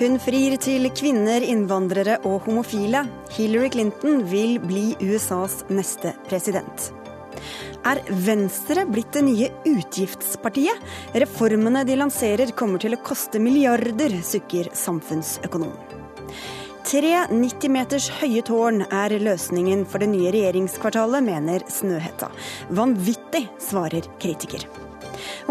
Hun 0.00 0.14
frir 0.16 0.54
til 0.56 0.88
kvinner, 0.96 1.44
innvandrere 1.44 2.14
og 2.24 2.46
homofile. 2.46 3.02
Hillary 3.34 3.68
Clinton 3.74 4.22
vil 4.30 4.54
bli 4.64 4.94
USAs 5.04 5.58
neste 5.68 6.14
president. 6.24 6.86
Er 7.84 8.00
Venstre 8.08 8.86
blitt 8.88 9.12
det 9.12 9.26
nye 9.28 9.50
utgiftspartiet? 9.68 10.80
Reformene 11.20 11.84
de 11.84 12.00
lanserer 12.00 12.54
kommer 12.56 12.80
til 12.80 12.96
å 12.96 13.02
koste 13.04 13.44
milliarder, 13.44 14.16
sukker 14.24 14.72
samfunnsøkonom. 14.72 15.76
Tre 16.88 17.14
90 17.28 17.76
meters 17.76 18.08
høye 18.22 18.40
tårn 18.48 18.86
er 18.88 19.20
løsningen 19.20 19.84
for 19.84 20.00
det 20.00 20.14
nye 20.16 20.32
regjeringskvartalet, 20.32 21.28
mener 21.28 21.68
Snøhetta. 21.68 22.32
Vanvittig, 22.72 23.50
svarer 23.68 24.08
kritiker. 24.16 24.64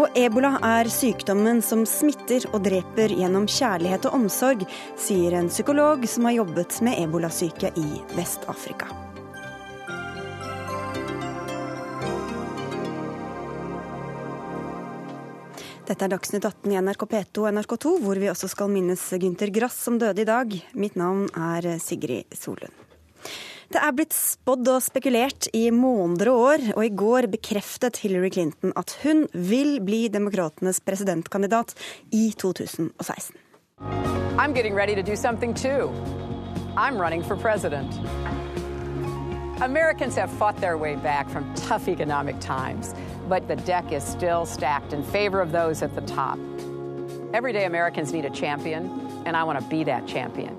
Og 0.00 0.16
ebola 0.18 0.56
er 0.64 0.90
sykdommen 0.92 1.62
som 1.64 1.84
smitter 1.88 2.46
og 2.54 2.64
dreper 2.66 3.14
gjennom 3.16 3.46
kjærlighet 3.50 4.08
og 4.08 4.18
omsorg, 4.22 4.64
sier 5.00 5.36
en 5.38 5.52
psykolog 5.52 6.06
som 6.08 6.28
har 6.28 6.40
jobbet 6.40 6.80
med 6.86 6.98
ebolasyke 7.02 7.72
i 7.78 7.88
Vest-Afrika. 8.16 8.90
Dette 15.90 16.06
er 16.06 16.12
Dagsnytt 16.12 16.44
18 16.46 16.70
i 16.70 16.76
NRK 16.78 17.02
P2 17.10 17.42
og 17.42 17.54
NRK2, 17.56 17.96
hvor 18.04 18.18
vi 18.22 18.28
også 18.30 18.46
skal 18.52 18.70
minnes 18.70 19.02
Gynter 19.18 19.50
Grass 19.50 19.80
som 19.88 19.96
døde 19.98 20.22
i 20.22 20.28
dag. 20.28 20.52
Mitt 20.78 20.94
navn 20.94 21.24
er 21.34 21.66
Sigrid 21.82 22.30
Solund. 22.38 22.76
Det 23.70 23.78
er 23.78 23.92
blitt 23.94 24.14
spådd 24.16 24.66
og 24.72 24.82
spekulert 24.82 25.46
i 25.54 25.68
måneder 25.70 26.32
og 26.32 26.40
år, 26.48 26.64
og 26.74 26.84
i 26.84 26.90
går 26.90 27.28
bekreftet 27.30 28.00
Hillary 28.02 28.32
Clinton 28.34 28.72
at 28.76 28.96
hun 29.04 29.28
vil 29.32 29.78
bli 29.86 30.08
demokratenes 30.10 30.82
presidentkandidat 30.82 31.76
i 32.10 32.32
2016. 32.36 33.36
I'm 34.40 34.52
getting 34.54 34.74
ready 34.74 34.94
to 34.94 35.02
do 35.02 35.14
something 35.14 35.54
too. 35.54 35.90
I'm 36.76 36.98
running 36.98 37.22
for 37.22 37.36
president. 37.36 37.94
Americans 39.62 40.16
have 40.16 40.30
fought 40.38 40.56
their 40.60 40.76
way 40.76 40.96
back 40.96 41.28
from 41.28 41.44
tough 41.54 41.88
economic 41.88 42.40
times 42.40 42.94
but 43.30 43.46
the 43.46 43.56
deck 43.56 43.92
is 43.92 44.02
still 44.02 44.44
stacked 44.44 44.92
in 44.92 45.04
favor 45.04 45.40
of 45.40 45.52
those 45.52 45.82
at 45.82 45.94
the 45.94 46.00
top. 46.00 46.36
Everyday 47.32 47.64
Americans 47.64 48.12
need 48.12 48.24
a 48.24 48.30
champion, 48.30 48.90
and 49.24 49.36
I 49.36 49.44
want 49.44 49.60
to 49.60 49.64
be 49.66 49.84
that 49.84 50.08
champion. 50.08 50.58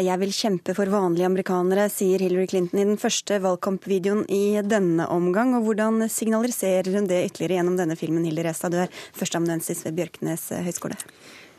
Jeg 0.00 0.18
vil 0.22 0.32
kjempe 0.32 0.74
for 0.76 0.90
vanlige 0.92 1.28
amerikanere, 1.28 1.88
sier 1.92 2.22
Hillary 2.24 2.48
Clinton 2.50 2.80
i 2.80 2.86
den 2.88 3.00
første 3.00 3.38
valgkampvideoen 3.44 4.24
i 4.32 4.58
denne 4.64 5.06
omgang. 5.12 5.54
Og 5.58 5.68
hvordan 5.68 6.06
signaliserer 6.08 6.90
hun 6.94 7.10
det 7.10 7.24
ytterligere 7.28 7.60
gjennom 7.60 7.78
denne 7.80 7.98
filmen, 8.00 8.24
Hilde 8.28 8.46
Restad, 8.48 8.72
du 8.72 8.80
er 8.82 8.92
førsteamanuensis 9.18 9.84
ved 9.86 9.98
Bjørknes 10.00 10.48
høgskole? 10.64 10.98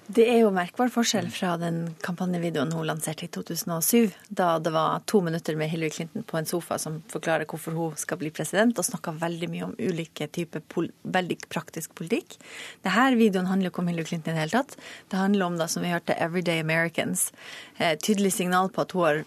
Det 0.07 0.25
er 0.27 0.41
jo 0.41 0.49
merkbar 0.51 0.89
forskjell 0.91 1.29
fra 1.31 1.53
den 1.55 1.77
kampanjevideoen 2.03 2.73
hun 2.75 2.87
lanserte 2.89 3.23
i 3.23 3.29
2007, 3.31 4.11
da 4.27 4.57
det 4.59 4.73
var 4.75 4.99
to 5.07 5.21
minutter 5.23 5.55
med 5.55 5.71
Hillary 5.71 5.93
Clinton 5.95 6.25
på 6.27 6.37
en 6.37 6.49
sofa 6.49 6.75
som 6.81 6.97
forklarer 7.11 7.47
hvorfor 7.47 7.77
hun 7.77 7.95
skal 7.99 8.19
bli 8.19 8.33
president, 8.35 8.75
og 8.75 8.83
snakka 8.83 9.15
veldig 9.21 9.49
mye 9.53 9.69
om 9.69 9.75
ulike 9.79 10.27
typer 10.27 10.65
veldig 11.07 11.37
praktisk 11.47 11.95
politikk. 11.95 12.35
Denne 12.83 13.15
videoen 13.15 13.47
handler 13.47 13.71
ikke 13.71 13.83
om 13.85 13.93
Hillary 13.93 14.11
Clinton 14.11 14.33
i 14.33 14.35
det 14.35 14.43
hele 14.43 14.59
tatt. 14.59 14.77
Det 15.07 15.21
handler 15.21 15.47
om, 15.47 15.57
da, 15.61 15.71
som 15.71 15.87
vi 15.87 15.95
hørte, 15.95 16.19
Everyday 16.19 16.59
Americans. 16.59 17.29
Eh, 17.77 17.95
tydelig 17.95 18.35
signal 18.35 18.73
på 18.75 18.83
at 18.83 18.91
hun 18.91 19.07
har 19.07 19.25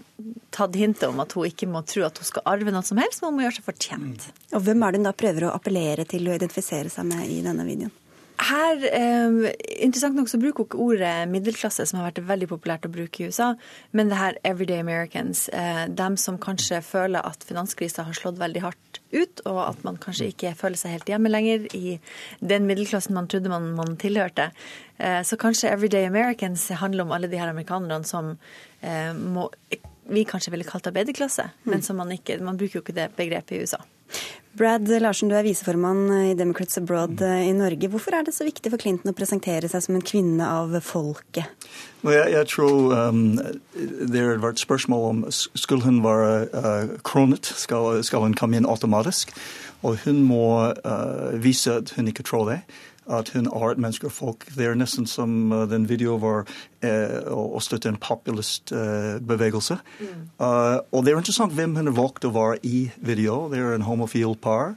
tatt 0.53 0.77
hintet 0.77 1.09
om 1.09 1.25
at 1.25 1.33
hun 1.33 1.49
ikke 1.49 1.71
må 1.73 1.87
tro 1.89 2.05
at 2.05 2.21
hun 2.21 2.35
skal 2.35 2.45
arve 2.53 2.75
noe 2.75 2.85
som 2.85 3.01
helst, 3.01 3.23
men 3.23 3.33
hun 3.33 3.41
må 3.41 3.49
gjøre 3.49 3.63
seg 3.63 3.71
fortjent. 3.73 4.33
Og 4.53 4.69
hvem 4.69 4.85
er 4.85 4.93
det 4.93 5.01
hun 5.01 5.09
da 5.09 5.21
prøver 5.25 5.49
å 5.49 5.57
appellere 5.57 6.05
til 6.05 6.29
å 6.29 6.37
identifisere 6.37 6.93
seg 6.93 7.09
med 7.09 7.25
i 7.33 7.41
denne 7.47 7.65
videoen? 7.65 8.03
Her, 8.37 8.77
eh, 8.93 9.53
Interessant 9.81 10.17
nok 10.17 10.29
så 10.29 10.39
bruker 10.41 10.65
hun 10.65 10.91
ordet 10.91 11.29
middelklasse, 11.29 11.87
som 11.87 12.01
har 12.01 12.11
vært 12.11 12.27
veldig 12.29 12.49
populært 12.51 12.87
å 12.89 12.93
bruke 12.93 13.23
i 13.23 13.29
USA, 13.31 13.55
men 13.93 14.09
det 14.09 14.19
her 14.19 14.37
everyday 14.45 14.81
Americans. 14.81 15.49
Eh, 15.49 15.87
dem 15.89 16.17
som 16.17 16.39
kanskje 16.39 16.83
føler 16.85 17.25
at 17.25 17.45
finanskrisa 17.45 18.05
har 18.05 18.13
slått 18.13 18.39
veldig 18.41 18.63
hardt 18.63 19.01
ut, 19.13 19.41
og 19.47 19.61
at 19.69 19.85
man 19.85 19.97
kanskje 19.97 20.31
ikke 20.33 20.55
føler 20.57 20.77
seg 20.77 20.97
helt 20.97 21.11
hjemme 21.13 21.33
lenger 21.33 21.67
i 21.77 21.99
den 22.41 22.67
middelklassen 22.69 23.17
man 23.17 23.29
trodde 23.29 23.53
man, 23.53 23.73
man 23.77 23.97
tilhørte. 23.97 24.51
Eh, 24.99 25.23
så 25.23 25.37
kanskje 25.41 25.73
everyday 25.73 26.07
Americans 26.07 26.69
handler 26.69 27.05
om 27.05 27.13
alle 27.13 27.31
de 27.33 27.41
her 27.41 27.49
amerikanerne 27.49 28.05
som 28.05 28.37
eh, 28.83 29.13
må, 29.17 29.49
vi 30.13 30.25
kanskje 30.29 30.53
ville 30.55 30.69
kalt 30.69 30.87
arbeiderklasse, 30.87 31.51
mm. 31.65 31.71
men 31.71 31.83
som 31.83 31.97
man 31.97 32.13
ikke 32.13 32.39
Man 32.45 32.57
bruker 32.57 32.81
jo 32.81 32.85
ikke 32.85 32.97
det 32.97 33.13
begrepet 33.17 33.57
i 33.57 33.63
USA. 33.65 33.81
Brad 34.57 34.89
Larsen, 34.89 35.29
du 35.29 35.37
er 35.37 35.45
viseformann 35.45 36.07
i 36.31 36.35
Democrats 36.35 36.79
Abroad 36.79 37.21
eh, 37.21 37.49
i 37.51 37.53
Norge. 37.53 37.91
Hvorfor 37.93 38.15
er 38.17 38.25
det 38.25 38.33
så 38.33 38.47
viktig 38.47 38.71
for 38.73 38.81
Clinton 38.81 39.13
å 39.13 39.17
presentere 39.17 39.69
seg 39.69 39.85
som 39.85 39.99
en 39.99 40.05
kvinne 40.05 40.49
av 40.49 40.73
folket? 40.81 41.69
Jeg, 42.07 42.31
jeg, 42.33 42.49
tror 42.49 42.95
um, 42.97 43.37
det 43.77 44.23
har 44.23 44.41
vært 44.41 44.63
spørsmål 44.63 45.07
om 45.11 45.23
skulle 45.35 45.85
hun 45.85 46.01
være 46.05 46.31
uh, 46.57 46.97
kronet, 47.05 47.53
skal, 47.53 48.01
skal, 48.07 48.25
hun 48.25 48.37
komme 48.39 48.57
inn 48.57 48.69
automatisk? 48.69 49.35
Og 49.85 50.01
hun 50.07 50.25
må 50.25 50.47
uh, 50.73 51.37
vise 51.37 51.77
at 51.83 51.93
hun 51.99 52.09
ikke 52.09 52.25
tror 52.25 52.49
det 52.55 52.63
at 53.09 53.31
hun 53.35 53.47
er 53.47 53.71
et 53.71 53.79
menneske 53.79 54.09
og 54.09 54.13
folk. 54.13 54.47
Det 54.57 54.67
er 54.67 54.79
nesten 54.79 55.07
som 55.07 55.53
uh, 55.53 55.65
den 55.71 55.89
videoen 55.89 56.23
var 56.23 56.45
uh, 56.85 57.33
å 57.33 57.61
støtte 57.63 57.91
en 57.93 58.01
populist 58.03 58.73
uh, 58.75 59.17
bevegelse. 59.23 59.79
Mm. 60.01 60.25
Uh, 60.41 60.79
og 60.91 61.05
det 61.07 61.13
er 61.13 61.21
interessant 61.21 61.55
hvem 61.55 61.77
hun 61.79 61.91
har 61.91 61.99
valgt 61.99 62.27
å 62.27 62.35
være 62.35 62.59
i 62.67 62.89
video. 62.99 63.47
Det 63.53 63.63
er 63.63 63.77
en 63.77 63.87
homofil 63.87 64.35
par. 64.43 64.75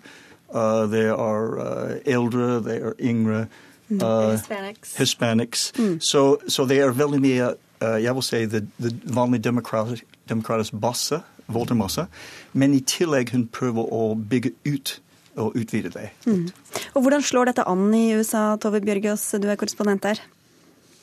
Uh, 0.54 0.86
det 0.92 1.08
er 1.10 1.58
uh, 1.58 1.96
eldre, 2.06 2.62
det 2.66 2.78
er 2.78 2.94
yngre. 3.00 3.48
Uh, 3.90 4.32
Hispanics. 4.32 4.96
Hispanics. 4.98 5.74
Mm. 5.80 5.98
Så, 6.02 6.38
så, 6.48 6.66
det 6.66 6.80
er 6.80 6.94
veldig 6.94 7.22
mye 7.22 7.50
jeg 7.80 8.12
vil 8.12 8.24
si 8.28 8.40
det, 8.52 8.66
det 8.84 8.90
vanlige 9.08 9.46
demokratisk, 9.48 10.04
demokratisk 10.30 10.74
basse, 10.82 11.22
Voltermasse. 11.48 12.06
Men 12.54 12.74
i 12.76 12.82
tillegg 12.84 13.32
hun 13.32 13.46
prøver 13.48 13.88
å 13.96 14.02
bygge 14.20 14.52
ut 14.68 14.98
og 15.42 15.56
utvide 15.60 15.92
det. 15.94 16.10
Mm. 16.26 16.50
Og 16.96 17.06
Hvordan 17.06 17.24
slår 17.26 17.52
dette 17.52 17.66
an 17.70 17.88
i 17.96 18.10
USA, 18.18 18.52
Tove 18.62 18.82
Bjørgaas, 18.84 19.24
du 19.40 19.48
er 19.50 19.60
korrespondent 19.60 20.06
der? 20.06 20.22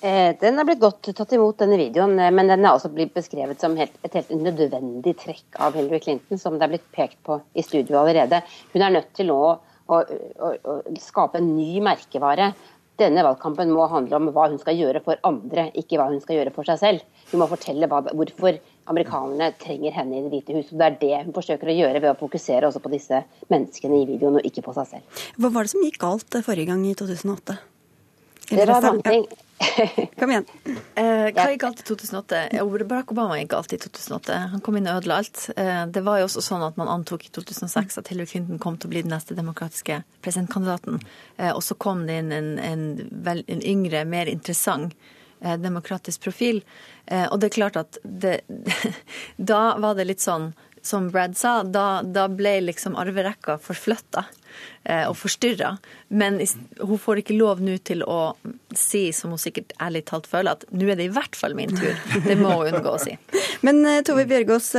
Eh, 0.04 0.34
den 0.38 0.60
er 0.60 0.66
blitt 0.68 0.82
godt 0.82 1.08
tatt 1.16 1.32
imot, 1.32 1.56
denne 1.62 1.78
videoen, 1.80 2.18
eh, 2.20 2.32
men 2.34 2.50
den 2.52 2.64
er 2.64 2.76
også 2.76 2.90
blitt 2.92 3.14
beskrevet 3.16 3.62
som 3.62 3.76
helt, 3.80 3.94
et 4.04 4.14
helt 4.18 4.30
nødvendig 4.36 5.16
trekk 5.22 5.56
av 5.64 5.74
Hillary 5.78 6.02
Clinton, 6.04 6.38
som 6.38 6.58
det 6.58 6.66
er 6.66 6.74
blitt 6.74 6.90
pekt 6.92 7.16
på 7.24 7.40
i 7.56 7.64
studio 7.64 8.02
allerede. 8.02 8.42
Hun 8.74 8.84
er 8.84 8.92
nødt 8.98 9.14
til 9.16 9.30
nå 9.32 9.38
å, 9.40 9.56
å, 9.88 10.00
å, 10.02 10.52
å 10.60 10.76
skape 11.00 11.40
en 11.40 11.48
ny 11.56 11.80
merkevare. 11.84 12.52
Denne 13.00 13.24
valgkampen 13.24 13.72
må 13.72 13.88
handle 13.92 14.20
om 14.20 14.30
hva 14.36 14.50
hun 14.50 14.60
skal 14.60 14.76
gjøre 14.76 15.02
for 15.04 15.20
andre, 15.26 15.70
ikke 15.80 15.98
hva 16.00 16.10
hun 16.12 16.20
skal 16.20 16.38
gjøre 16.38 16.52
for 16.54 16.68
seg 16.68 16.80
selv. 16.80 17.24
Hun 17.32 17.40
må 17.40 17.48
fortelle 17.50 17.88
hva, 17.88 18.04
hvorfor 18.12 18.60
amerikanerne 18.86 19.52
trenger 19.60 19.94
henne 19.96 20.18
i 20.18 20.24
Det 20.24 20.32
hvite 20.34 20.58
hus. 20.58 20.72
og 20.72 20.78
Det 20.80 20.86
er 20.86 20.98
det 21.00 21.22
hun 21.26 21.36
forsøker 21.36 21.70
å 21.70 21.76
gjøre 21.76 22.02
ved 22.02 22.10
å 22.12 22.18
fokusere 22.18 22.68
også 22.68 22.82
på 22.84 22.92
disse 22.92 23.22
menneskene 23.52 24.02
i 24.02 24.06
videoen, 24.08 24.38
og 24.40 24.46
ikke 24.46 24.64
på 24.66 24.76
seg 24.76 24.92
selv. 24.92 25.24
Hva 25.38 25.50
var 25.54 25.66
det 25.66 25.74
som 25.74 25.82
gikk 25.86 25.98
galt 26.02 26.38
forrige 26.46 26.70
gang 26.70 26.86
i 26.86 26.94
2008? 26.98 27.58
Det 28.46 28.66
var 28.68 28.84
mange 28.84 29.02
ting. 29.02 29.26
Kom 30.20 30.30
igjen. 30.30 30.44
Eh, 30.94 31.32
hva 31.34 31.48
gikk 31.50 31.62
galt 31.64 31.80
i 31.82 31.86
2008? 31.88 32.42
Barack 32.86 33.10
Obama 33.10 33.40
gikk 33.40 33.50
galt 33.56 33.74
i 33.74 33.80
2008. 33.82 34.38
Han 34.52 34.62
kom 34.62 34.78
inn 34.78 34.86
og 34.86 35.00
ødela 35.00 35.18
alt. 35.22 35.48
Eh, 35.56 35.82
det 35.90 36.04
var 36.06 36.20
jo 36.20 36.28
også 36.28 36.44
sånn 36.44 36.62
at 36.66 36.78
man 36.78 36.92
antok 36.92 37.26
i 37.26 37.32
2006 37.34 37.98
at 37.98 38.12
Hillary 38.12 38.30
Clinton 38.30 38.62
kom 38.62 38.78
til 38.78 38.90
å 38.90 38.94
bli 38.94 39.02
den 39.02 39.14
neste 39.16 39.34
demokratiske 39.34 40.02
presidentkandidaten. 40.22 41.02
Eh, 41.40 41.50
og 41.50 41.64
så 41.66 41.74
kom 41.74 42.06
det 42.06 42.20
inn 42.22 42.32
en, 42.36 42.54
en, 42.62 42.88
en 43.26 43.66
yngre, 43.74 44.06
mer 44.06 44.30
interessant 44.30 44.94
Eh, 44.94 45.25
demokratisk 45.40 46.26
profil. 46.28 46.62
Eh, 47.06 47.26
og 47.30 47.40
det 47.40 47.50
er 47.50 47.58
klart 47.58 47.80
at 47.80 47.98
det, 48.02 48.40
Da 49.36 49.76
var 49.82 49.98
det 49.98 50.08
litt 50.10 50.24
sånn 50.24 50.52
som 50.86 51.08
Brad 51.10 51.34
sa, 51.34 51.64
da, 51.66 51.98
da 52.02 52.28
ble 52.30 52.60
liksom 52.62 52.94
arverekka 52.94 53.56
forflytta 53.58 54.22
eh, 54.84 55.02
og 55.08 55.16
forstyrra. 55.18 55.72
Men 56.14 56.38
hun 56.78 57.00
får 57.02 57.24
ikke 57.24 57.34
lov 57.34 57.58
nå 57.58 57.74
til 57.82 58.04
å 58.06 58.36
si, 58.70 59.08
som 59.10 59.34
hun 59.34 59.42
sikkert 59.42 59.74
ærlig 59.82 60.04
talt 60.06 60.28
føler, 60.30 60.54
at 60.54 60.62
nå 60.70 60.86
er 60.86 61.00
det 61.00 61.08
i 61.08 61.14
hvert 61.16 61.34
fall 61.34 61.58
min 61.58 61.74
tur. 61.74 61.98
Det 62.22 62.38
må 62.38 62.54
hun 62.60 62.70
unngå 62.70 62.94
å 62.94 63.02
si. 63.02 63.16
Men 63.66 63.82
Tove 64.06 64.28
Bjørgaas, 64.30 64.70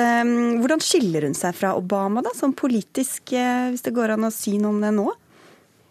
hvordan 0.64 0.86
skiller 0.86 1.28
hun 1.28 1.36
seg 1.36 1.60
fra 1.60 1.76
Obama 1.76 2.24
da, 2.24 2.32
som 2.40 2.56
politisk, 2.56 3.36
hvis 3.36 3.84
det 3.84 3.96
går 3.98 4.16
an 4.16 4.30
å 4.30 4.32
si 4.32 4.56
noe 4.62 4.78
om 4.78 4.84
det 4.88 4.96
nå? 4.96 5.12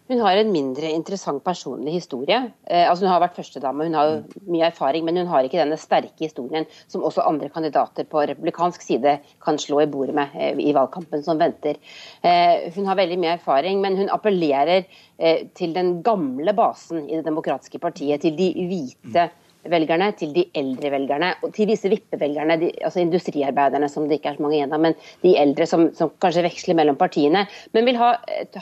Hun 0.07 0.21
har 0.23 0.39
en 0.39 0.51
mindre 0.53 0.87
interessant 0.95 1.41
personlig 1.43 1.97
historie. 1.97 2.37
Eh, 2.63 2.85
altså 2.87 3.05
Hun 3.05 3.11
har 3.11 3.23
vært 3.25 3.35
førstedame, 3.35 3.87
hun 3.89 3.97
har 3.97 4.13
mye 4.47 4.69
erfaring, 4.69 5.03
men 5.03 5.19
hun 5.19 5.27
har 5.27 5.43
ikke 5.43 5.59
denne 5.59 5.79
sterke 5.79 6.23
historien 6.23 6.67
som 6.87 7.03
også 7.03 7.25
andre 7.27 7.49
kandidater 7.51 8.07
på 8.07 8.23
republikansk 8.31 8.85
side 8.85 9.17
kan 9.43 9.59
slå 9.59 9.81
i 9.83 9.89
bordet 9.91 10.15
med 10.15 10.37
eh, 10.39 10.55
i 10.63 10.75
valgkampen 10.75 11.25
som 11.25 11.41
venter. 11.41 11.81
Eh, 12.23 12.69
hun 12.75 12.87
har 12.87 12.99
veldig 12.99 13.19
mye 13.19 13.35
erfaring, 13.35 13.81
men 13.83 13.99
hun 13.99 14.13
appellerer 14.13 14.85
eh, 15.19 15.43
til 15.57 15.75
den 15.75 15.97
gamle 16.03 16.55
basen 16.55 17.03
i 17.09 17.19
Det 17.19 17.27
demokratiske 17.27 17.79
partiet, 17.83 18.21
til 18.23 18.37
de 18.39 18.53
hvite 18.69 19.27
velgerne, 19.71 20.11
til 20.19 20.33
de 20.35 20.45
eldre 20.57 20.91
velgerne, 20.93 21.31
og 21.45 21.53
til 21.55 21.69
disse 21.71 21.91
vippevelgerne, 21.91 22.59
de, 22.61 22.71
altså 22.81 23.01
industriarbeiderne 23.03 23.89
som 23.91 24.07
det 24.07 24.19
ikke 24.19 24.33
er 24.33 24.39
så 24.39 24.45
mange 24.45 24.59
igjen 24.59 24.75
av, 24.75 24.83
men 24.83 24.97
de 25.23 25.33
eldre 25.39 25.69
som, 25.69 25.87
som, 25.97 26.11
kanskje 26.23 26.45
veksler 26.47 26.77
mellom 26.79 26.99
partiene. 26.99 27.45
Men 27.75 27.87
vil 27.87 27.99
ha, 28.01 28.13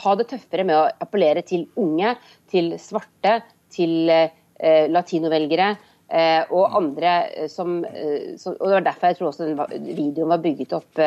ha, 0.04 0.16
det 0.18 0.30
tøffere 0.32 0.66
med 0.68 0.78
å 0.78 0.86
appellere 1.04 1.44
til 1.46 1.66
unge, 1.80 2.16
til 2.52 2.74
svarte, 2.82 3.40
til 3.74 4.10
eh, 4.12 4.86
latinovelgere. 4.92 5.74
Eh, 6.06 6.44
og 6.54 6.76
andre 6.78 7.12
eh, 7.34 7.48
som, 7.50 7.80
eh, 7.84 8.36
som, 8.38 8.54
og 8.60 8.68
Det 8.68 8.76
var 8.76 8.84
derfor 8.86 9.10
jeg 9.10 9.16
tror 9.18 9.32
også 9.32 9.48
den 9.48 9.96
videoen 9.96 10.30
var 10.30 10.44
bygget 10.44 10.76
opp 10.76 11.00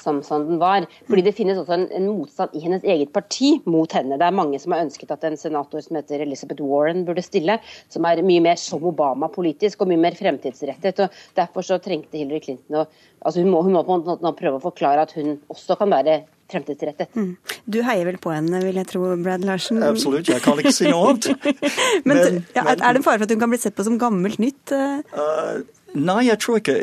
som, 0.00 0.22
som 0.22 0.44
den 0.48 0.60
var. 0.62 0.86
Fordi 1.08 1.24
det 1.26 1.34
finnes 1.36 1.58
også 1.60 1.76
en, 1.76 1.86
en, 1.94 2.08
motstand 2.12 2.54
i 2.56 2.62
hennes 2.64 2.84
eget 2.84 3.12
parti 3.14 3.56
mot 3.64 3.92
henne. 3.96 4.18
Det 4.20 4.28
er 4.28 4.36
mange 4.36 4.60
som 4.62 4.74
har 4.76 4.84
ønsket 4.84 5.14
at 5.14 5.26
en 5.26 5.38
senator 5.40 5.82
som 5.84 5.98
heter 5.98 6.24
Elizabeth 6.26 6.64
Warren 6.64 7.04
burde 7.08 7.24
stille, 7.24 7.58
som 7.92 8.06
er 8.08 8.24
mye 8.26 8.44
mer 8.44 8.60
som 8.60 8.84
Obama 8.86 9.30
politisk 9.32 9.82
og 9.82 9.92
mye 9.92 10.04
mer 10.06 10.18
fremtidsrettet. 10.18 11.04
og 11.04 11.20
Derfor 11.38 11.66
så 11.66 11.80
trengte 11.82 12.20
Hillary 12.20 12.44
Clinton 12.44 12.82
å 12.82 12.86
altså 13.26 13.42
hun, 13.42 13.50
må, 13.50 13.62
hun 13.66 13.74
må 13.74 13.82
på 13.86 13.98
en 13.98 14.06
måte 14.06 14.38
prøve 14.38 14.60
å 14.60 14.64
forklare 14.68 15.06
at 15.06 15.14
hun 15.16 15.36
også 15.52 15.78
kan 15.80 15.90
være 15.92 16.20
fremtidsrettet. 16.50 17.10
Mm. 17.18 17.32
Du 17.66 17.80
heier 17.82 18.06
vel 18.06 18.18
på 18.22 18.30
henne, 18.30 18.60
vil 18.62 18.78
jeg 18.78 18.88
tro, 18.92 19.08
Brad 19.22 19.44
Larsen? 19.46 19.82
Absolutt, 19.82 20.28
jeg 20.30 20.42
kan 20.44 20.60
ikke 20.62 20.74
si 20.74 20.86
noe 20.86 21.10
annet. 21.10 21.32
men, 22.06 22.20
men, 22.20 22.38
ja, 22.54 22.66
er 22.70 22.78
det 22.78 23.00
en 23.00 23.06
fare 23.06 23.18
for 23.18 23.26
at 23.26 23.34
hun 23.34 23.42
kan 23.42 23.50
bli 23.50 23.60
sett 23.62 23.74
på 23.76 23.86
som 23.86 23.98
gammelt 23.98 24.38
nytt? 24.42 24.70
Uh, 24.70 25.64
nei, 25.96 26.26
jeg 26.28 26.38
tror 26.42 26.60
ikke. 26.60 26.76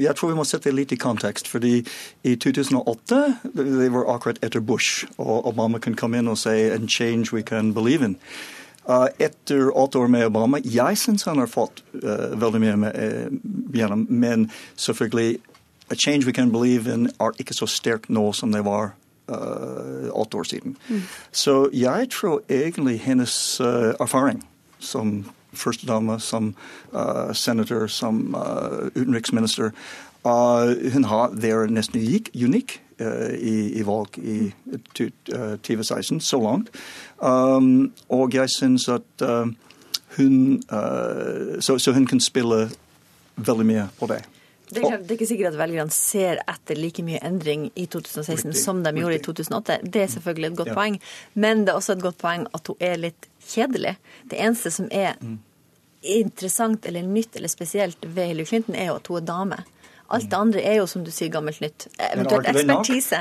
Jeg 0.00 0.14
tror 0.16 0.32
vi 0.32 0.38
må 0.38 0.44
sette 0.48 0.70
det 0.70 0.76
litt 0.76 0.92
i 0.92 1.00
kontekst. 1.00 1.48
fordi 1.48 1.84
i 2.24 2.34
2008 2.36 3.20
det 3.54 3.90
var 3.92 4.08
akkurat 4.14 4.38
etter 4.42 4.60
Bush, 4.60 5.06
og 5.18 5.46
Obama 5.46 5.78
kan 5.78 5.94
komme 5.94 6.18
inn 6.18 6.28
og 6.28 6.38
si 6.38 6.56
en 6.72 6.88
change 6.88 7.32
we 7.32 7.42
can 7.42 7.74
believe 7.74 8.04
in. 8.04 8.16
Uh, 8.88 9.06
etter 9.20 9.68
åtte 9.76 9.98
år 9.98 10.08
med 10.08 10.26
Obama 10.26 10.56
Jeg 10.64 10.96
syns 10.96 11.26
han 11.28 11.36
har 11.36 11.46
fått 11.46 11.82
uh, 12.00 12.32
veldig 12.40 12.60
mye 12.62 12.76
med, 12.76 12.96
uh, 12.96 13.74
gjennom, 13.76 14.06
men 14.08 14.50
selvfølgelig 14.76 15.36
A 15.90 15.94
change 15.94 16.24
we 16.24 16.32
can 16.32 16.50
believe 16.50 16.88
in 16.88 17.10
er 17.20 17.36
ikke 17.40 17.54
så 17.54 17.66
sterk 17.66 18.08
nå 18.08 18.32
som 18.32 18.52
det 18.52 18.64
var 18.64 18.94
uh, 19.28 20.08
åtte 20.12 20.36
år 20.36 20.48
siden. 20.48 20.76
Mm. 20.88 21.02
Så 21.32 21.68
jeg 21.72 22.10
tror 22.12 22.42
egentlig 22.48 23.00
hennes 23.00 23.60
uh, 23.60 23.94
erfaring 24.00 24.42
som 24.78 25.24
førstedame, 25.52 26.20
som 26.20 26.54
uh, 26.92 27.32
senator, 27.32 27.86
som 27.86 28.34
uh, 28.34 28.88
utenriksminister 28.94 29.70
uh, 30.24 30.92
Hun 30.92 31.04
har 31.04 31.30
vært 31.32 31.70
nesten 31.70 32.00
unik, 32.00 32.30
unik 32.34 32.80
i, 33.38 33.78
i 33.78 33.82
valg 33.86 34.16
i 34.18 34.50
2016, 34.98 36.18
så 36.20 36.40
langt. 36.42 36.72
Um, 37.22 37.92
og 38.10 38.34
jeg 38.34 38.50
syns 38.50 38.88
at 38.90 39.22
hun 40.16 40.58
så, 41.62 41.78
så 41.78 41.94
hun 41.94 42.06
kan 42.10 42.20
spille 42.20 42.66
veldig 43.36 43.66
mye 43.66 43.86
på 44.00 44.10
det. 44.10 44.24
Det 44.68 44.82
er, 44.84 44.98
det 45.00 45.10
er, 45.10 45.16
ikke 45.16 45.28
sikkert 45.30 45.54
at 45.54 45.58
velgerne 45.60 45.94
ser 45.94 46.42
etter 46.44 46.78
like 46.78 47.02
mye 47.06 47.20
endring 47.24 47.68
i 47.74 47.86
2016 47.86 48.50
Riktig. 48.50 48.62
som 48.62 48.82
de 48.84 48.92
gjorde 48.96 49.18
i 49.18 49.24
2008. 49.24 49.78
Det 49.84 50.02
er 50.04 50.12
selvfølgelig 50.14 50.50
et 50.50 50.58
godt 50.60 50.72
ja. 50.72 50.76
poeng. 50.78 51.00
Men 51.34 51.64
det 51.64 51.72
er 51.72 51.80
også 51.80 51.96
et 51.96 52.04
godt 52.04 52.20
poeng 52.20 52.46
at 52.54 52.70
hun 52.70 52.84
er 52.90 53.00
litt 53.00 53.28
kjedelig. 53.48 53.96
Det 54.28 54.40
eneste 54.44 54.72
som 54.74 54.90
er 54.92 55.16
mm. 55.20 55.38
interessant 56.18 56.86
eller 56.88 57.06
nytt 57.06 57.36
eller 57.40 57.52
spesielt 57.52 58.04
ved 58.04 58.32
Hillary 58.32 58.52
Clinton, 58.52 58.76
er 58.76 58.92
jo 58.92 59.00
at 59.00 59.12
hun 59.12 59.22
er 59.22 59.28
dame. 59.32 59.62
Alt 60.08 60.30
det 60.30 60.38
andre 60.38 60.60
er 60.64 60.78
jo, 60.78 60.86
som 60.88 61.02
du 61.04 61.10
sier, 61.12 61.28
gammelt 61.28 61.60
nytt. 61.60 61.84
Eventuelt 62.00 62.46
ekspertise. 62.48 63.18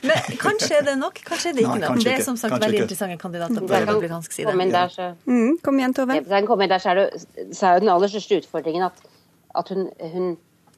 Men 0.00 0.30
kanskje 0.46 0.78
er 0.78 0.86
det 0.86 0.94
nok, 0.96 1.18
kanskje 1.28 1.50
er 1.50 1.58
det 1.58 1.66
ikke 1.66 1.82
nok. 1.82 1.98
Det 2.00 2.14
er 2.14 2.24
som 2.24 2.38
sagt 2.40 2.56
veldig 2.56 2.86
interessante 2.86 3.18
kandidater 3.20 3.60
på 3.60 3.80
republikansk 3.82 4.32
side. 4.32 4.48
Kom, 4.48 4.72
der, 4.72 4.94
så, 4.94 5.10
mm, 5.28 5.58
kom 5.64 5.80
igjen, 5.82 5.96
Tove. 5.98 6.22
Der, 6.24 6.78
så, 6.78 6.94
er 6.94 7.02
det, 7.02 7.26
så 7.52 7.66
er 7.68 7.76
jo 7.76 7.84
den 7.84 7.92
aller 7.92 8.12
største 8.14 8.40
utfordringen 8.40 8.86
at, 8.88 9.04
at 9.60 9.74
hun, 9.74 9.90
hun 10.14 10.32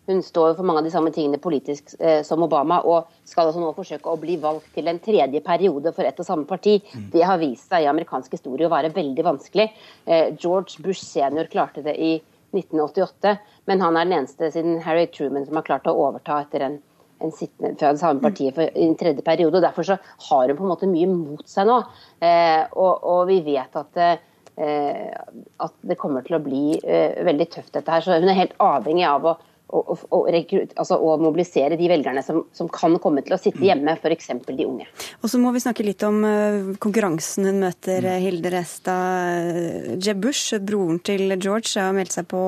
hun 0.07 0.23
står 0.23 0.55
for 0.59 0.67
mange 0.67 0.83
av 0.83 0.87
de 0.87 0.93
samme 0.93 1.13
tingene 1.15 1.41
politisk 1.43 1.95
eh, 1.99 2.21
som 2.27 2.43
Obama, 2.45 2.81
og 2.85 3.09
skal 3.29 3.49
altså 3.49 3.63
nå 3.63 3.71
forsøke 3.77 4.11
å 4.11 4.21
bli 4.21 4.37
valgt 4.43 4.75
til 4.77 4.89
en 4.91 5.01
tredje 5.03 5.41
periode 5.45 5.95
for 5.97 6.05
ett 6.05 6.21
og 6.21 6.29
samme 6.29 6.49
parti. 6.49 6.77
Mm. 6.93 7.07
Det 7.15 7.25
har 7.25 7.41
vist 7.41 7.71
seg 7.73 7.85
i 7.85 7.91
amerikansk 7.91 8.37
historie 8.37 8.69
å 8.69 8.73
være 8.73 8.93
veldig 8.95 9.25
vanskelig. 9.25 9.71
Eh, 10.05 10.35
George 10.37 10.85
Bush 10.85 11.01
senior 11.05 11.49
klarte 11.53 11.85
det 11.87 11.97
i 11.97 12.17
1988, 12.55 13.37
men 13.71 13.81
han 13.83 13.97
er 13.97 14.09
den 14.09 14.19
eneste 14.21 14.51
siden 14.55 14.83
Harry 14.85 15.07
Truman 15.11 15.47
som 15.47 15.57
har 15.59 15.67
klart 15.67 15.89
å 15.91 15.97
overta 16.05 16.43
etter 16.45 16.67
en, 16.69 16.77
en 17.25 17.33
sittende 17.35 17.73
fra 17.81 17.95
det 17.95 18.03
samme 18.03 18.23
partiet 18.23 18.55
for 18.55 18.69
en 18.69 18.95
tredje 19.01 19.25
periode. 19.27 19.59
og 19.59 19.65
Derfor 19.65 19.89
så 19.89 19.99
har 20.29 20.53
hun 20.53 20.61
på 20.61 20.69
en 20.69 20.75
måte 20.75 20.91
mye 20.91 21.09
mot 21.11 21.49
seg 21.49 21.67
nå. 21.71 21.81
Eh, 22.21 22.63
og, 22.77 22.93
og, 23.01 23.25
vi 23.33 23.41
vet 23.49 23.81
at 23.81 24.05
eh, 24.05 24.15
at 24.55 25.75
det 25.83 25.97
kommer 25.99 26.23
til 26.23 26.37
å 26.37 26.43
bli 26.45 26.77
eh, 26.79 27.19
veldig 27.27 27.49
tøft, 27.51 27.73
dette 27.75 27.91
her. 27.91 28.05
Så 28.05 28.21
hun 28.21 28.31
er 28.31 28.39
helt 28.39 28.55
avhengig 28.63 29.09
av 29.09 29.27
å 29.27 29.35
å, 29.75 29.97
å, 30.15 30.21
altså 30.31 30.99
å, 30.99 31.15
mobilisere 31.21 31.79
de 31.81 31.89
velgerne 31.91 32.23
som, 32.25 32.45
som, 32.55 32.69
kan 32.73 32.95
komme 33.03 33.25
til 33.27 33.37
å 33.37 33.41
sitte 33.41 33.61
mm. 33.61 33.67
hjemme, 33.67 33.97
f.eks. 33.99 34.31
de 34.47 34.67
unge. 34.67 34.87
Og 35.21 35.33
så 35.33 35.41
må 35.43 35.53
vi 35.55 35.63
snakke 35.65 35.87
litt 35.87 36.05
om 36.07 36.21
uh, 36.27 36.73
konkurransen 36.83 37.49
hun 37.49 37.61
møter, 37.65 38.07
uh, 38.07 38.19
Hilde 38.23 38.53
Restad. 38.55 39.99
Jeb 40.05 40.23
Bush, 40.23 40.55
broren 40.63 41.01
til 41.05 41.37
George, 41.37 41.75
har 41.81 41.95
meldt 41.97 42.15
seg 42.15 42.29
på 42.31 42.43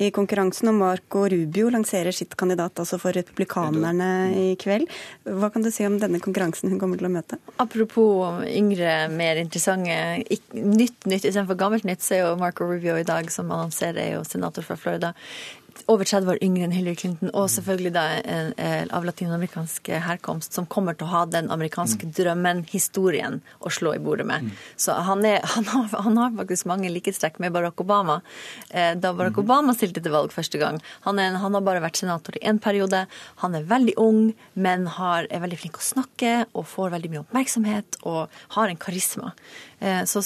i 0.00 0.12
konkurransen, 0.14 0.70
og 0.72 0.78
Marco 0.80 1.26
Rubio 1.30 1.72
lanserer 1.74 2.14
sitt 2.14 2.36
kandidat 2.38 2.78
altså 2.80 3.00
for 3.02 3.16
republikanerne 3.16 4.10
i 4.36 4.48
kveld. 4.60 4.90
Hva 5.26 5.50
kan 5.52 5.66
du 5.66 5.72
si 5.74 5.86
om 5.88 5.98
denne 6.00 6.22
konkurransen 6.22 6.72
hun 6.72 6.80
kommer 6.80 7.00
til 7.00 7.10
å 7.10 7.14
møte? 7.14 7.40
Apropos 7.62 8.44
yngre, 8.48 9.08
mer 9.12 9.40
interessante 9.42 9.98
nytt 10.54 11.00
nytt 11.10 11.24
istedenfor 11.24 11.58
gammelt 11.58 11.84
nytt, 11.84 12.02
så 12.04 12.16
er 12.16 12.22
jo 12.24 12.36
Marco 12.40 12.66
Rubio 12.68 12.96
i 12.98 13.06
dag, 13.06 13.30
som 13.32 13.50
annonserer, 13.50 14.00
er 14.02 14.14
jo 14.18 14.24
senator 14.26 14.66
fra 14.66 14.76
Florida 14.80 15.12
over 15.86 16.04
30 16.04 16.30
år 16.32 16.38
yngre 16.44 16.66
enn 16.66 16.74
Hillary 16.74 16.98
Clinton, 16.98 17.30
og 17.36 17.48
selvfølgelig 17.52 17.92
da 17.94 18.04
en, 18.20 18.52
en, 18.60 18.90
av 18.96 19.06
latinamerikansk 19.06 19.90
herkomst, 20.04 20.54
som 20.56 20.68
kommer 20.70 20.96
til 20.98 21.08
å 21.08 21.12
ha 21.12 21.22
den 21.30 21.50
amerikanske 21.52 22.08
mm. 22.08 22.14
drømmen, 22.18 22.62
historien, 22.70 23.40
å 23.60 23.72
slå 23.72 23.94
i 23.96 24.02
bordet 24.02 24.26
med. 24.28 24.46
Mm. 24.46 24.58
Så 24.80 24.96
han, 25.08 25.24
er, 25.28 25.40
han, 25.54 25.68
har, 25.70 25.88
han, 26.06 26.20
har, 26.20 26.34
faktisk 26.40 26.68
mange 26.70 26.90
likhetstrekk 26.92 27.40
med 27.42 27.54
Barack 27.54 27.80
Obama. 27.82 28.20
Eh, 28.70 28.92
da 28.98 29.14
Barack 29.16 29.38
mm. 29.38 29.44
Obama 29.44 29.76
stilte 29.76 30.02
til 30.04 30.14
valg 30.14 30.34
første 30.34 30.60
gang. 30.60 30.80
Han, 31.06 31.22
er, 31.22 31.38
han 31.40 31.56
har 31.56 31.64
bare 31.66 31.84
vært 31.84 32.02
senator 32.02 32.36
i 32.38 32.44
én 32.46 32.60
periode. 32.62 33.06
Han 33.44 33.56
er 33.58 33.68
veldig 33.70 33.96
ung, 34.00 34.22
men 34.54 34.86
har, 34.98 35.30
er 35.30 35.44
veldig 35.44 35.60
flink 35.60 35.80
å 35.80 35.88
snakke 35.90 36.36
og 36.52 36.68
får 36.70 36.94
veldig 36.96 37.12
mye 37.14 37.24
oppmerksomhet 37.24 38.00
og 38.08 38.42
har 38.56 38.70
en 38.70 38.80
karisma. 38.80 39.34
Eh, 39.80 40.04
så 40.04 40.22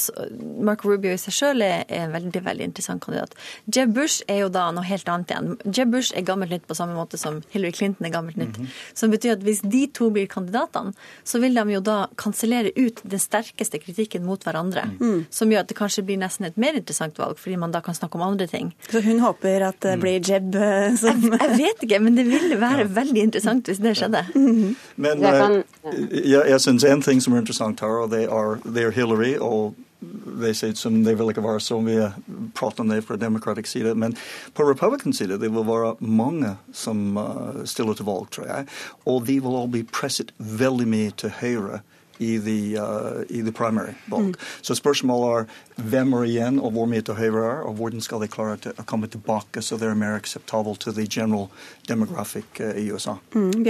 Mark 0.61 0.85
Rubio 0.85 1.15
i 1.15 1.21
seg 1.21 1.35
sjøl 1.35 1.63
er 1.63 1.85
en 1.95 2.13
veldig 2.15 2.43
veldig 2.45 2.69
interessant 2.71 3.03
kandidat. 3.05 3.35
Jeb 3.71 3.95
Bush 3.95 4.25
er 4.29 4.43
jo 4.45 4.51
da 4.53 4.67
noe 4.75 4.85
helt 4.87 5.09
annet 5.11 5.31
igjen. 5.31 5.55
Jeb 5.65 5.93
Bush 5.95 6.15
er 6.17 6.27
gammelt 6.27 6.53
nytt 6.55 6.67
på 6.69 6.77
samme 6.79 6.97
måte 6.99 7.21
som 7.21 7.41
Hillary 7.55 7.75
Clinton 7.77 8.09
er 8.09 8.15
gammelt 8.15 8.37
nytt. 8.37 8.59
Mm 8.59 8.67
-hmm. 8.67 8.95
Som 8.95 9.11
betyr 9.11 9.33
at 9.33 9.43
hvis 9.43 9.61
de 9.63 9.87
to 9.87 10.11
blir 10.11 10.27
kandidatene, 10.27 10.93
så 11.25 11.39
vil 11.39 11.55
de 11.55 11.73
jo 11.73 11.81
da 11.81 12.07
kansellere 12.17 12.71
ut 12.77 13.01
den 13.03 13.19
sterkeste 13.19 13.79
kritikken 13.79 14.25
mot 14.25 14.45
hverandre. 14.45 14.91
Mm. 15.01 15.27
Som 15.31 15.51
gjør 15.51 15.61
at 15.61 15.69
det 15.69 15.77
kanskje 15.77 16.03
blir 16.03 16.19
nesten 16.19 16.47
et 16.47 16.57
mer 16.57 16.75
interessant 16.75 17.19
valg, 17.19 17.39
fordi 17.39 17.57
man 17.57 17.73
da 17.73 17.81
kan 17.81 17.95
snakke 17.95 18.15
om 18.15 18.23
andre 18.23 18.47
ting. 18.47 18.75
Så 18.91 19.01
hun 19.01 19.21
håper 19.21 19.69
at 19.69 19.81
det 19.81 20.01
blir 20.01 20.21
Jeb 20.21 20.55
eh, 20.55 20.97
som 20.97 21.23
jeg, 21.23 21.41
jeg, 21.41 21.59
vet 21.59 21.83
ikke, 21.83 22.01
men 22.01 22.15
det 22.15 22.25
ville 22.25 22.61
være 22.61 22.79
ja. 22.79 22.89
veldig 22.89 23.23
interessant 23.23 23.67
hvis 23.67 23.79
det 23.79 23.97
skjedde. 23.97 24.25
Mm 24.35 24.55
-hmm. 24.63 24.75
Men 24.97 25.21
kan... 25.21 25.63
jeg, 26.11 26.43
jeg 26.49 26.61
syns 26.61 26.85
en 26.85 27.03
ting 27.03 27.23
som 27.23 27.35
er 27.35 27.39
interessant 27.39 27.81
her, 27.81 27.89
og 27.89 28.11
det 28.11 28.25
er, 28.25 28.73
det 28.75 28.83
er 28.83 28.91
Hillary 28.91 29.44
og 29.45 29.75
de 30.05 30.53
sier 30.57 30.75
som 30.77 30.97
de 31.05 31.15
vil 31.17 31.33
ikke 31.33 31.45
være 31.45 31.63
så 31.65 31.79
mye 31.83 32.11
prat 32.57 32.81
om 32.83 32.91
det 32.93 33.05
fra 33.07 33.17
demokratisk 33.21 33.71
side. 33.71 33.95
Men 33.97 34.17
på 34.55 34.67
republikansk 34.69 35.23
side 35.23 35.41
det 35.41 35.51
vil 35.53 35.67
være 35.67 35.95
mange 36.01 36.55
som 36.73 37.17
uh, 37.17 37.65
stiller 37.65 37.97
til 37.97 38.09
valg, 38.09 38.29
tror 38.35 38.51
jeg. 38.51 38.69
Og 39.09 39.25
de 39.27 39.41
vil 39.41 39.57
også 39.57 39.75
bli 39.77 39.85
presset 39.89 40.33
veldig 40.39 40.89
mye 40.91 41.17
til 41.21 41.35
høyre 41.41 41.83
i 42.23 42.37
the, 42.39 42.59
uh, 42.79 43.23
i 43.29 43.43
the 43.43 43.53
primary 43.53 43.97
valg. 44.13 44.35
Mm. 44.35 44.35
Så 44.63 44.77
spørsmålet 44.79 45.49
er 45.49 45.85
hvem 45.91 46.13
er 46.15 46.29
igjen, 46.31 46.61
og 46.61 46.77
hvor 46.77 46.91
mye 46.91 47.03
til 47.03 47.19
høyre 47.19 47.45
er, 47.49 47.63
og 47.67 47.79
hvordan 47.81 48.05
skal 48.05 48.23
de 48.23 48.31
klare 48.31 48.75
å 48.75 48.87
komme 48.87 49.11
tilbake 49.11 49.63
så 49.65 49.81
det 49.81 49.91
er 49.91 49.99
mer 49.99 50.19
akseptabelt 50.21 50.85
til 50.85 50.97
the 50.97 51.09
general 51.09 51.49
demographic 51.89 52.61
uh, 52.61 52.75
i 52.79 52.91
USA. 52.93 53.19
Mm? 53.35 53.65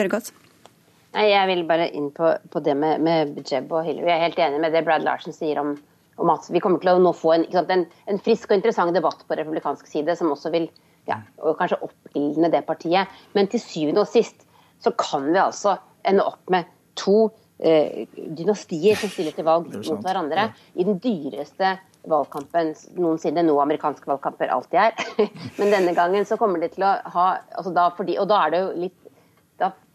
Nei, 1.15 1.29
Jeg 1.31 1.47
vil 1.51 1.65
bare 1.69 1.91
inn 1.95 2.09
på, 2.15 2.33
på 2.51 2.63
det 2.65 2.75
med, 2.79 3.03
med, 3.05 3.37
Jeb 3.47 3.71
og 3.73 3.85
Hillary. 3.87 4.09
Jeg 4.11 4.17
er 4.17 4.25
helt 4.27 4.41
enig 4.49 4.63
med 4.65 4.75
det 4.75 4.83
Brad 4.87 5.05
Larsen 5.07 5.37
sier 5.37 5.61
om, 5.63 5.77
om 6.19 6.33
at 6.35 6.49
vi 6.51 6.63
kommer 6.63 6.83
til 6.83 6.95
å 6.95 7.03
nå 7.03 7.13
få 7.15 7.37
en, 7.37 7.47
sant, 7.55 7.71
en, 7.71 7.87
en, 8.11 8.19
frisk 8.23 8.51
og 8.51 8.59
interessant 8.59 8.95
debatt 8.97 9.23
på 9.29 9.39
republikansk 9.39 9.87
side, 9.91 10.17
som 10.19 10.33
også 10.35 10.51
vil 10.55 10.67
ja, 11.07 11.21
og 11.45 11.59
kanskje 11.61 11.83
oppildne 11.87 12.51
det 12.51 12.65
partiet. 12.67 13.13
Men 13.37 13.51
til 13.53 13.63
syvende 13.63 14.03
og 14.03 14.11
sist 14.11 14.43
så 14.83 14.91
kan 14.99 15.31
vi 15.31 15.41
altså 15.41 15.77
ende 16.05 16.27
opp 16.27 16.51
med 16.53 16.67
to 16.99 17.29
eh, 17.59 18.05
dynastier 18.15 18.99
som 18.99 19.13
stiller 19.13 19.37
til 19.37 19.47
valg 19.47 19.71
mot 19.71 20.03
hverandre 20.05 20.49
ja. 20.49 20.53
i 20.75 20.87
den 20.87 20.99
dyreste 21.03 21.77
valgkampen 22.11 22.75
noensinne. 22.99 23.45
Noe 23.47 23.63
amerikanske 23.65 24.09
valgkamper 24.11 24.51
alltid 24.53 24.83
er. 24.83 25.29
Men 25.61 25.73
denne 25.73 25.95
gangen 25.97 26.27
så 26.29 26.39
kommer 26.41 26.61
de 26.61 26.73
til 26.75 26.85
å 26.87 26.97
ha 27.15 27.29
altså 27.55 27.73
da, 27.77 27.89
fordi, 27.97 28.19
Og 28.21 28.29
da 28.31 28.43
er 28.45 28.55
det 28.55 28.63
jo 28.65 28.75
litt 28.87 28.99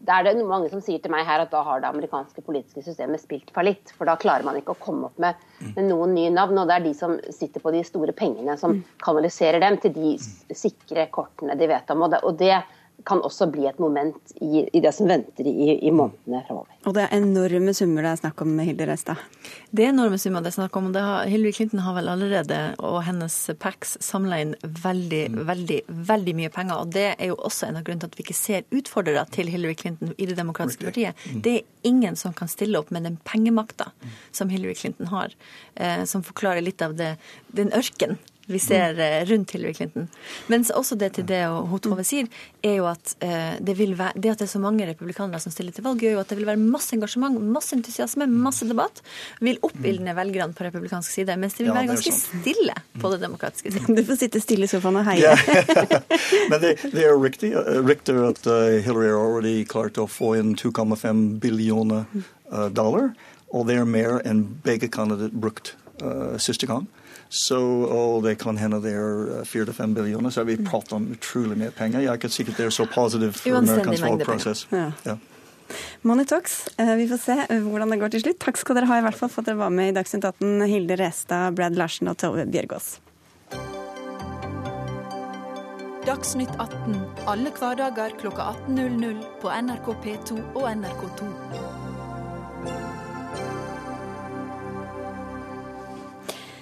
da, 0.00 0.16
er 0.16 0.30
det 0.30 0.46
mange 0.48 0.70
som 0.72 0.80
sier 0.80 1.00
til 1.02 1.12
meg 1.12 1.26
her 1.28 1.42
at 1.42 1.50
da 1.52 1.60
har 1.66 1.82
det 1.82 1.90
amerikanske 1.90 2.40
politiske 2.46 2.82
systemet 2.86 3.20
spilt 3.20 3.50
fallitt. 3.52 3.92
For 3.98 4.08
da 4.08 4.16
klarer 4.20 4.46
man 4.46 4.56
ikke 4.56 4.72
å 4.72 4.80
komme 4.80 5.10
opp 5.10 5.20
med, 5.20 5.36
med, 5.60 5.82
noen 5.90 6.14
nye 6.16 6.32
navn. 6.32 6.58
Og 6.62 6.70
det 6.70 6.78
er 6.78 6.86
de 6.86 6.94
som 6.96 7.18
sitter 7.28 7.60
på 7.60 7.72
de 7.74 7.82
store 7.84 8.14
pengene, 8.16 8.56
som 8.60 8.78
kanaliserer 9.04 9.60
dem 9.60 9.76
til 9.82 9.92
de 9.96 10.14
sikre 10.56 11.04
kortene 11.12 11.56
de 11.60 11.68
vet 11.68 11.92
om. 11.92 12.06
Og 12.06 12.14
det, 12.14 12.22
og 12.24 12.40
det 12.40 12.54
kan 13.06 13.22
også 13.24 13.48
bli 13.52 13.66
et 13.68 13.78
moment 13.82 14.34
i, 14.40 14.66
i 14.72 14.80
det 14.82 14.92
som 14.96 15.08
venter 15.10 15.46
i, 15.48 15.76
i 15.78 15.92
månedene 15.94 16.42
framover. 16.46 16.76
Og 16.88 16.96
det 16.96 17.04
er 17.04 17.16
enorme 17.18 17.74
summer 17.76 18.06
det 18.06 18.12
er 18.14 18.20
snakk 18.22 18.40
om, 18.44 18.54
Hilde 18.64 18.86
Reistad? 18.88 19.20
Det 19.70 19.84
er 19.84 19.92
enorme 19.92 20.18
summer 20.20 20.44
det 20.44 20.52
er 20.52 20.56
snakk 20.56 20.76
om. 20.80 20.90
Det 20.94 21.02
har, 21.04 21.28
Hillary 21.30 21.52
Clinton 21.56 21.82
har 21.84 21.96
vel 21.98 22.08
allerede, 22.12 22.60
og 22.78 23.02
hennes 23.06 23.36
PACs, 23.60 23.96
samla 24.04 24.40
inn 24.44 24.54
veldig, 24.62 25.22
mm. 25.34 25.42
veldig, 25.50 25.80
veldig 26.10 26.36
mye 26.40 26.52
penger. 26.54 26.80
Og 26.80 26.94
det 26.96 27.06
er 27.12 27.30
jo 27.32 27.38
også 27.38 27.68
en 27.68 27.80
av 27.80 27.86
grunnene 27.86 28.06
til 28.06 28.12
at 28.12 28.18
vi 28.18 28.26
ikke 28.26 28.38
ser 28.38 28.66
utfordrere 28.80 29.26
til 29.34 29.52
Hillary 29.52 29.76
Clinton 29.82 30.14
i 30.16 30.28
Det 30.30 30.38
demokratiske 30.38 30.88
partiet. 30.88 31.28
Mm. 31.28 31.44
Det 31.44 31.54
er 31.58 31.90
ingen 31.90 32.16
som 32.16 32.34
kan 32.36 32.50
stille 32.50 32.80
opp 32.80 32.92
med 32.94 33.08
den 33.08 33.20
pengemakta 33.28 33.90
mm. 33.92 34.18
som 34.40 34.52
Hillary 34.52 34.76
Clinton 34.78 35.12
har, 35.12 35.36
eh, 35.74 36.04
som 36.08 36.24
forklarer 36.24 36.64
litt 36.64 36.82
av 36.84 36.96
det, 36.98 37.14
den 37.56 37.72
ørken 37.76 38.18
vi 38.46 38.58
ser 38.58 38.98
eh, 38.98 39.24
rundt 39.24 39.50
Hillary 39.50 39.74
Clinton. 39.74 40.08
Men 40.46 40.64
også 40.74 40.96
det 40.98 41.12
til 41.16 41.26
det 41.28 41.42
og 41.48 41.76
Tove 41.84 42.04
sier, 42.06 42.26
er 42.66 42.78
jo 42.80 42.88
at 42.90 43.14
eh, 43.22 43.60
det, 43.62 43.76
være, 43.78 44.12
det, 44.16 44.32
at 44.32 44.42
det 44.42 44.46
er 44.48 44.52
så 44.52 44.62
mange 44.62 44.86
republikanere 44.88 45.40
som 45.42 45.54
stiller 45.54 45.74
til 45.76 45.86
valg, 45.86 46.02
gjør 46.02 46.16
jo 46.16 46.22
at 46.22 46.32
det 46.32 46.38
vil 46.40 46.48
være 46.48 46.60
masse 46.60 46.94
engasjement, 46.96 47.38
masse 47.54 47.76
entusiasme, 47.76 48.26
masse 48.26 48.66
debatt. 48.68 49.02
Vil 49.44 49.60
oppildne 49.66 50.14
velgerne 50.18 50.56
på 50.56 50.66
republikansk 50.66 51.14
side, 51.14 51.36
mens 51.40 51.58
det 51.58 51.66
vil 51.66 51.74
være 51.76 51.92
ganske 51.92 52.14
stille 52.16 52.76
på 53.00 53.14
det 53.14 53.22
demokratiske 53.22 53.74
siden. 53.76 53.98
Du 53.98 54.04
får 54.08 54.22
sitte 54.24 54.42
stille 54.42 54.66
i 54.66 54.72
sofaen 54.72 55.00
og 55.00 55.06
heie. 55.10 55.34
Men 56.50 56.58
det, 56.62 56.76
det 56.90 57.06
er 57.06 57.16
riktig, 57.16 57.52
uh, 57.54 57.80
riktig 57.86 58.18
at 58.26 58.42
Hillary 58.84 59.12
har 59.12 59.20
allerede 59.20 59.66
klart 59.70 60.00
å 60.00 60.08
få 60.10 60.34
inn 60.40 60.56
2,5 60.58 61.26
billioner 61.42 62.08
dollar, 62.74 63.12
og 63.54 63.68
det 63.68 63.76
er 63.78 63.86
mer 63.86 64.18
enn 64.26 64.42
begge 64.64 64.88
kandidater 64.90 65.30
brukt 65.30 65.76
uh, 66.02 66.34
siste 66.42 66.66
gang. 66.66 66.88
Så, 67.30 67.58
og 67.86 68.24
det 68.24 68.40
kan 68.42 68.56
hende 68.58 68.80
det 68.82 68.90
er 68.98 69.44
fire 69.46 69.68
til 69.68 69.74
fem 69.76 69.92
billioner, 69.94 70.32
så 70.34 70.42
vi 70.42 70.56
prater 70.66 70.96
om 70.96 71.04
utrolig 71.14 71.58
mye 71.60 71.70
penger. 71.70 72.02
Jeg 72.02 72.10
er 72.10 72.18
ikke 72.18 72.26
at 72.26 72.56
det 72.58 72.64
er 72.66 72.72
så 72.74 72.86
positivt 72.90 73.38
for 73.38 73.60
amerikansk 73.60 74.02
valgprosess. 74.02 74.64
Ja. 74.74 74.88
Ja. 75.06 75.14
Money 76.02 76.26
Talks. 76.26 76.68
Eh, 76.76 76.94
vi 76.98 77.06
får 77.08 77.20
se 77.22 77.36
eh, 77.46 77.60
hvordan 77.62 77.94
det 77.94 78.00
går 78.00 78.10
til 78.16 78.24
slutt. 78.24 78.40
Takk 78.42 78.58
skal 78.58 78.80
dere 78.80 78.90
ha 78.90 78.98
i 78.98 79.04
hvert 79.06 79.18
fall 79.18 79.30
for 79.30 79.44
at 79.44 79.50
dere 79.52 79.60
var 79.60 79.70
med 79.70 79.92
i 79.92 79.94
Dagsnytt 79.94 80.26
18, 80.26 80.66
Hilde 80.72 80.98
Restad, 80.98 81.54
Brad 81.54 81.78
Larsen 81.78 82.10
og 82.10 82.18
Tove 82.18 82.48
Bjørgaas. 82.50 82.96
Dagsnytt 86.08 86.56
18 86.58 86.96
alle 87.30 87.52
hverdager 87.54 88.16
kl 88.18 88.32
18.00 88.34 89.22
på 89.42 89.52
NRK 89.52 89.92
P2 90.02 90.40
og 90.56 90.66
NRK2. 90.72 91.79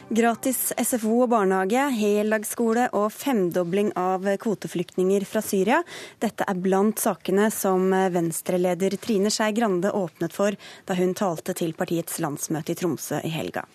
Gratis 0.08 0.72
SFO 0.72 1.18
og 1.26 1.28
barnehage, 1.34 1.82
heldagsskole 1.92 2.86
og 2.96 3.10
femdobling 3.12 3.90
av 4.00 4.24
kvoteflyktninger 4.40 5.26
fra 5.28 5.42
Syria. 5.44 5.82
Dette 6.16 6.46
er 6.48 6.62
blant 6.64 6.96
sakene 7.02 7.50
som 7.52 7.92
Venstre-leder 7.92 8.96
Trine 9.04 9.28
Skei 9.28 9.52
Grande 9.52 9.92
åpnet 9.92 10.32
for 10.32 10.56
da 10.88 10.96
hun 10.96 11.12
talte 11.12 11.52
til 11.60 11.76
partiets 11.76 12.22
landsmøte 12.24 12.72
i 12.72 12.80
Tromsø 12.80 13.20
i 13.20 13.34
helga. 13.36 13.66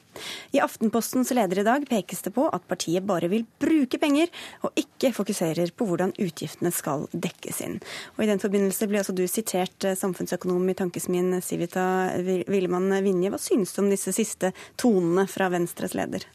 I 0.54 0.62
Aftenpostens 0.64 1.32
leder 1.36 1.62
i 1.62 1.66
dag 1.68 1.88
pekes 1.90 2.24
det 2.26 2.34
på 2.36 2.48
at 2.54 2.68
partiet 2.70 3.06
bare 3.08 3.30
vil 3.32 3.46
bruke 3.62 4.00
penger, 4.02 4.32
og 4.64 4.78
ikke 4.80 5.14
fokuserer 5.16 5.74
på 5.76 5.88
hvordan 5.90 6.16
utgiftene 6.22 6.72
skal 6.74 7.08
dekkes 7.14 7.64
inn. 7.66 7.80
Og 8.18 8.26
I 8.26 8.30
den 8.32 8.44
forbindelse 8.44 8.90
blir 8.90 9.04
også 9.04 9.16
du 9.18 9.26
sitert 9.30 9.88
eh, 9.88 9.98
samfunnsøkonom 10.00 10.70
i 10.70 10.78
Tankesmien 10.78 11.34
Sivita 11.44 11.86
Villemann 12.24 12.92
Vinje. 13.04 13.34
Hva 13.34 13.42
synes 13.42 13.74
du 13.74 13.84
om 13.84 13.92
disse 13.94 14.14
siste 14.16 14.54
tonene 14.80 15.28
fra 15.32 15.50
Venstres 15.54 15.98
leder? 15.98 16.26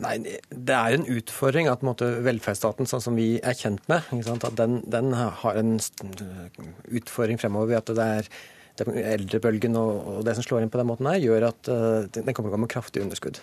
Nei, 0.00 0.16
Det 0.48 0.76
er 0.76 0.96
en 0.96 1.04
utfordring 1.12 1.68
at 1.68 1.82
måte, 1.84 2.06
velferdsstaten 2.24 2.88
sånn 2.88 3.02
som 3.04 3.18
vi 3.18 3.34
er 3.44 3.56
kjent 3.58 3.84
med, 3.90 4.06
den, 4.56 4.80
den, 4.88 5.12
har 5.12 5.60
en 5.60 5.76
utfordring 6.88 7.40
fremover 7.40 7.74
ved 7.74 7.82
at 7.82 7.92
det 7.98 8.08
er 8.20 8.30
eldrebølgen 8.88 9.76
og, 9.78 10.20
det 10.26 10.36
som 10.36 10.46
slår 10.46 10.64
inn 10.64 10.72
på 10.72 10.80
den 10.80 10.88
måten 10.88 11.08
her, 11.10 11.20
gjør 11.22 11.50
at 11.50 11.70
uh, 11.72 12.06
den 12.14 12.32
kommer 12.32 12.48
til 12.48 12.54
å 12.54 12.56
gå 12.56 12.62
med 12.64 12.72
kraftig 12.72 13.04
underskudd. 13.04 13.40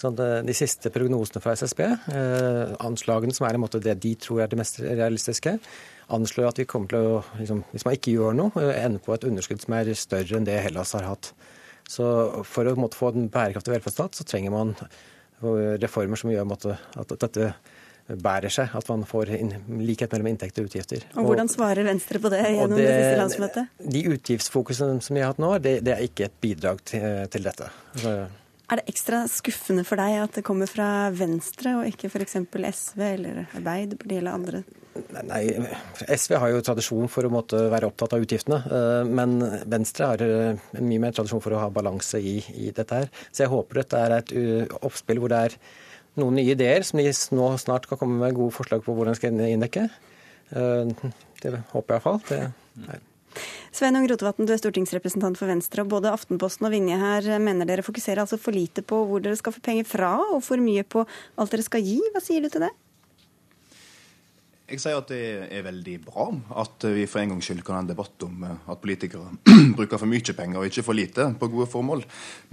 De 0.00 0.54
siste 0.56 0.88
prognosene 0.94 1.42
fra 1.44 1.52
SSB, 1.58 1.80
eh, 1.84 2.70
anslagene 2.80 3.34
som 3.36 3.44
er 3.44 3.58
en 3.58 3.60
måte 3.60 3.82
det 3.84 3.98
de 4.00 4.14
tror 4.16 4.40
er 4.40 4.48
det 4.48 4.56
mest 4.56 4.78
realistiske, 4.80 5.58
anslår 6.08 6.48
at 6.48 6.60
vi 6.62 6.64
kommer 6.64 6.88
til 6.88 7.04
å, 7.04 7.18
liksom, 7.36 7.60
hvis 7.74 7.84
man 7.84 7.98
ikke 7.98 8.14
gjør 8.14 8.38
noe, 8.38 8.62
eh, 8.64 8.80
ende 8.86 9.02
på 9.04 9.12
et 9.12 9.26
underskudd 9.28 9.60
som 9.60 9.76
er 9.76 9.92
større 9.92 10.38
enn 10.38 10.46
det 10.48 10.56
Hellas 10.64 10.94
har 10.96 11.04
hatt. 11.04 11.32
Så 11.84 12.06
for 12.48 12.64
å 12.64 12.76
måtte, 12.80 12.96
få 12.96 13.12
en 13.12 13.28
bærekraftig 13.28 13.74
velferdsstat, 13.74 14.16
så 14.16 14.24
trenger 14.24 14.54
man 14.54 14.74
reformer 15.42 16.16
som 16.16 16.30
gjør 16.30 16.48
at 16.54 17.14
dette 17.20 17.52
bærer 18.22 18.52
seg. 18.52 18.74
At 18.76 18.90
man 18.90 19.04
får 19.08 19.32
likhet 19.80 20.12
mellom 20.14 20.32
inntekter 20.32 20.64
og 20.64 20.72
utgifter. 20.72 21.06
Og 21.14 21.30
Hvordan 21.30 21.50
svarer 21.52 21.86
Venstre 21.86 22.22
på 22.22 22.32
det 22.32 22.42
gjennom 22.46 22.76
det, 22.78 22.88
det, 22.88 22.98
siste 22.98 23.22
landsmøtet? 23.22 23.80
De 23.96 24.04
utgiftsfokusene 24.16 25.00
som 25.04 25.16
vi 25.16 25.24
har 25.24 25.34
hatt 25.34 25.42
nå, 25.42 25.54
det, 25.62 25.78
det 25.86 25.96
er 25.96 26.04
ikke 26.06 26.28
et 26.30 26.38
bidrag 26.42 26.84
til, 26.90 27.08
til 27.32 27.48
dette. 27.50 27.70
Så, 28.00 28.14
er 28.70 28.78
det 28.78 28.92
ekstra 28.92 29.24
skuffende 29.26 29.82
for 29.86 29.98
deg 29.98 30.20
at 30.20 30.36
det 30.38 30.44
kommer 30.46 30.70
fra 30.70 31.10
Venstre 31.10 31.72
og 31.80 31.88
ikke 31.90 32.06
f.eks. 32.06 32.36
SV 32.70 33.02
eller 33.02 33.40
Arbeiderpartiet 33.48 34.20
eller 34.20 34.36
andre? 34.36 34.60
Nei, 35.26 35.42
SV 36.06 36.36
har 36.38 36.52
jo 36.52 36.62
tradisjon 36.66 37.10
for 37.10 37.26
å 37.26 37.32
måtte 37.32 37.64
være 37.72 37.88
opptatt 37.90 38.14
av 38.14 38.22
utgiftene. 38.22 38.60
Eh, 38.62 39.10
men 39.10 39.38
Venstre 39.70 40.12
har 40.12 40.22
eh, 40.22 40.62
mye 40.78 41.02
mer 41.02 41.14
tradisjon 41.16 41.42
for 41.42 41.56
å 41.56 41.64
ha 41.64 41.70
balanse 41.74 42.20
i, 42.22 42.36
i 42.62 42.70
dette 42.74 43.02
her. 43.02 43.10
Så 43.30 43.44
jeg 43.44 43.52
håper 43.54 43.82
dette 43.82 44.02
er 44.06 44.16
et 44.20 44.34
oppspill 44.78 45.22
hvor 45.22 45.34
det 45.34 45.44
er 45.48 45.58
noen 46.18 46.38
nye 46.38 46.54
ideer 46.54 46.86
som 46.86 46.98
de 46.98 47.12
nå 47.36 47.52
snart 47.60 47.86
kan 47.90 48.00
komme 48.00 48.18
med 48.22 48.38
gode 48.38 48.54
forslag 48.56 48.82
på 48.86 48.94
hvordan 48.96 49.14
de 49.14 49.20
skal 49.20 49.44
inndekke. 49.46 49.86
Eh, 50.50 51.12
det 51.42 51.54
håper 51.72 51.96
jeg 51.96 52.00
iallfall. 52.00 52.20
Det 52.28 53.00
Sveinung 53.70 54.08
Rotevatn, 54.10 54.48
du 54.48 54.50
er 54.50 54.58
stortingsrepresentant 54.58 55.38
for 55.38 55.46
Venstre. 55.46 55.84
og 55.84 55.92
Både 55.92 56.10
Aftenposten 56.10 56.66
og 56.66 56.74
Vinje 56.74 56.98
her 56.98 57.28
mener 57.38 57.68
dere 57.68 57.86
fokuserer 57.86 58.24
altså 58.24 58.40
for 58.40 58.56
lite 58.56 58.82
på 58.82 59.04
hvor 59.06 59.22
dere 59.22 59.38
skal 59.38 59.54
få 59.54 59.62
penger 59.62 59.86
fra, 59.86 60.16
og 60.34 60.42
for 60.42 60.58
mye 60.58 60.82
på 60.82 61.04
alt 61.38 61.54
dere 61.54 61.66
skal 61.66 61.84
gi. 61.86 62.00
Hva 62.10 62.22
sier 62.24 62.42
du 62.42 62.50
til 62.50 62.66
det? 62.66 62.72
Jeg 64.70 64.78
sier 64.78 65.00
at 65.00 65.08
det 65.10 65.22
er 65.50 65.64
veldig 65.66 65.96
bra 66.04 66.28
at 66.62 66.84
vi 66.94 67.02
for 67.10 67.18
en 67.18 67.32
gangs 67.32 67.48
skyld 67.48 67.64
kan 67.66 67.74
ha 67.74 67.80
en 67.82 67.88
debatt 67.88 68.22
om 68.22 68.44
eh, 68.46 68.68
at 68.70 68.82
politikere 68.82 69.32
bruker 69.78 69.98
for 69.98 70.10
mye 70.10 70.34
penger 70.36 70.60
og 70.60 70.68
ikke 70.68 70.84
for 70.86 70.94
lite 70.94 71.26
på 71.40 71.48
gode 71.50 71.66
formål. 71.72 72.04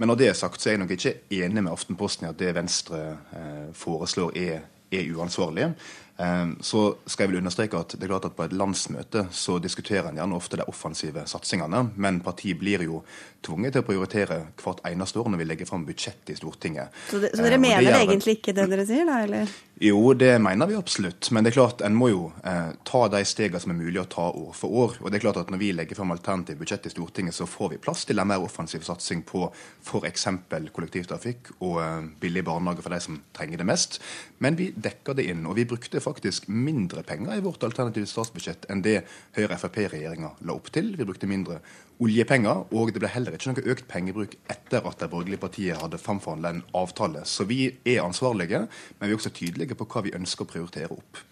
Men 0.01 0.09
når 0.09 0.17
det 0.17 0.31
er 0.31 0.39
sagt, 0.39 0.57
så 0.57 0.71
er 0.71 0.75
jeg 0.75 0.81
nok 0.81 0.95
ikke 0.95 1.13
enig 1.38 1.62
med 1.62 1.71
Aftenposten 1.75 2.25
i 2.25 2.31
at 2.31 2.39
det 2.41 2.55
Venstre 2.57 3.03
eh, 3.38 3.67
foreslår 3.77 4.33
er, 4.33 4.65
er 4.89 5.13
uansvarlig. 5.13 5.69
Ehm, 6.17 6.55
så 6.62 6.95
skal 7.05 7.27
jeg 7.27 7.31
vel 7.31 7.43
understreke 7.43 7.77
at 7.77 7.93
det 7.93 8.07
er 8.07 8.09
klart 8.09 8.25
at 8.25 8.33
På 8.38 8.45
et 8.47 8.53
landsmøte 8.57 9.27
så 9.31 9.59
diskuterer 9.62 10.09
en 10.09 10.17
gjerne 10.17 10.38
ofte 10.38 10.57
de 10.57 10.65
offensive 10.65 11.24
satsingene, 11.29 11.83
men 11.95 12.21
partiet 12.25 12.57
blir 12.57 12.81
jo 12.86 13.03
tvunget 13.45 13.75
til 13.75 13.83
å 13.83 13.86
prioritere 13.86 14.39
hvert 14.57 14.81
eneste 14.89 15.21
år 15.21 15.29
når 15.29 15.41
vi 15.43 15.47
legger 15.51 15.69
fram 15.69 15.86
budsjettet 15.86 16.33
i 16.33 16.38
Stortinget. 16.39 16.95
Så, 17.12 17.21
det, 17.21 17.36
så 17.36 17.45
dere 17.45 17.59
ehm, 17.59 17.65
mener 17.67 17.86
det, 17.86 18.01
egentlig 18.01 18.39
ikke 18.39 18.55
det 18.57 18.65
dere 18.71 18.86
sier, 18.89 19.05
da? 19.05 19.21
eller? 19.27 19.53
Jo, 19.79 20.13
det 20.17 20.31
mener 20.41 20.65
vi 20.65 20.75
absolutt. 20.75 21.29
Men 21.31 21.45
det 21.45 21.51
er 21.51 21.59
klart, 21.59 21.83
en 21.86 21.93
må 21.93 22.09
jo 22.09 22.31
eh, 22.41 22.71
ta 22.88 23.03
de 23.13 23.21
stegene 23.29 23.62
som 23.62 23.75
er 23.75 23.77
mulig 23.77 24.01
å 24.01 24.07
ta 24.09 24.25
år 24.31 24.55
for 24.57 24.74
år. 24.74 24.95
Og 25.03 25.12
det 25.12 25.19
er 25.19 25.25
klart 25.27 25.38
at 25.43 25.51
Når 25.53 25.62
vi 25.62 25.69
legger 25.75 26.00
fram 26.00 26.12
alternativt 26.15 26.57
budsjett 26.57 26.89
i 26.89 26.93
Stortinget, 26.95 27.38
så 27.38 27.45
får 27.45 27.75
vi 27.75 27.81
plass 27.81 28.01
til 28.05 28.17
en 28.17 28.27
mer 28.27 28.41
offensiv 28.41 28.81
satsing 28.81 29.21
på 29.27 29.45
f.eks. 29.86 30.25
kollektivtrafikk 30.74 31.53
og 31.59 31.77
eh, 31.83 32.09
billig 32.19 32.43
barnehage 32.47 32.81
for 32.81 32.95
de 32.95 33.01
som 33.05 33.21
trenger 33.38 33.62
det 33.62 33.69
mest. 33.69 34.01
Men 34.41 34.57
vi 34.57 34.71
dekker 34.74 35.17
det 35.17 35.29
inn. 35.29 35.45
Og 35.45 35.59
vi 35.59 35.67
brukte 35.69 36.01
faktisk 36.07 36.47
mindre 36.49 37.03
penger 37.07 37.37
i 37.37 37.43
vårt 37.43 37.63
alternative 37.67 38.09
statsbudsjett 38.09 38.65
enn 38.71 38.81
det 38.85 39.01
Høyre-Frp-regjeringa 39.37 40.33
la 40.47 40.55
opp 40.55 40.71
til. 40.73 40.93
Vi 40.97 41.05
brukte 41.07 41.29
mindre 41.29 41.59
oljepenger, 42.03 42.65
og 42.71 42.91
det 42.93 43.01
ble 43.01 43.11
heller 43.11 43.37
ikke 43.37 43.51
noe 43.51 43.71
økt 43.73 43.87
pengebruk 43.89 44.35
etter 44.51 44.85
at 44.85 44.99
de 45.01 45.09
borgerlige 45.11 45.41
partiene 45.41 45.79
hadde 45.81 46.01
framforhandla 46.01 46.53
en 46.55 46.65
avtale. 46.77 47.23
Så 47.25 47.47
vi 47.49 47.71
er 47.85 48.03
ansvarlige, 48.05 48.65
men 48.97 49.09
vi 49.09 49.15
er 49.15 49.21
også 49.21 49.33
tydelige 49.33 49.77
på 49.77 49.89
hva 49.89 50.05
vi 50.05 50.13
ønsker 50.17 50.45
å 50.45 50.51
prioritere 50.51 50.93
opp. 50.93 51.23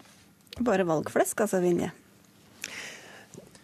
Bare 0.66 0.86
valgflesk, 0.88 1.44
altså, 1.44 1.60
Vinje? 1.62 1.92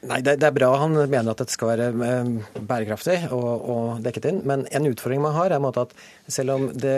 Nei, 0.02 0.18
det, 0.18 0.40
det, 0.42 0.48
er 0.48 0.54
bra 0.54 0.72
han 0.82 0.96
mener 0.98 1.30
at 1.30 1.38
dette 1.44 1.54
skal 1.54 1.76
være 1.76 1.90
eh, 1.94 2.30
bærekraftig 2.58 3.20
og, 3.30 3.50
og 3.70 4.00
dekket 4.02 4.26
inn. 4.32 4.40
Men 4.50 4.64
en 4.74 4.88
utfordring 4.90 5.22
man 5.22 5.36
har, 5.36 5.54
er 5.54 5.82
at 5.84 5.94
selv 6.26 6.56
om 6.56 6.64
det 6.74 6.96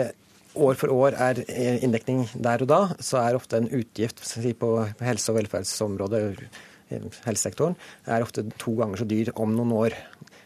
år 0.55 0.77
for 0.79 0.93
år 0.93 1.17
er 1.27 1.41
inndekning 1.83 2.25
der 2.33 2.63
og 2.65 2.71
da, 2.71 2.81
så 3.03 3.21
er 3.21 3.37
ofte 3.37 3.59
en 3.59 3.71
utgift 3.71 4.23
på 4.59 4.71
helse- 5.03 5.33
og 5.33 5.39
velferdsområdet, 5.39 6.23
helsesektoren, 7.25 7.75
er 8.05 8.25
ofte 8.25 8.45
to 8.61 8.75
ganger 8.77 9.01
så 9.01 9.09
dyr 9.09 9.33
om 9.35 9.55
noen 9.55 9.73
år. 9.75 9.97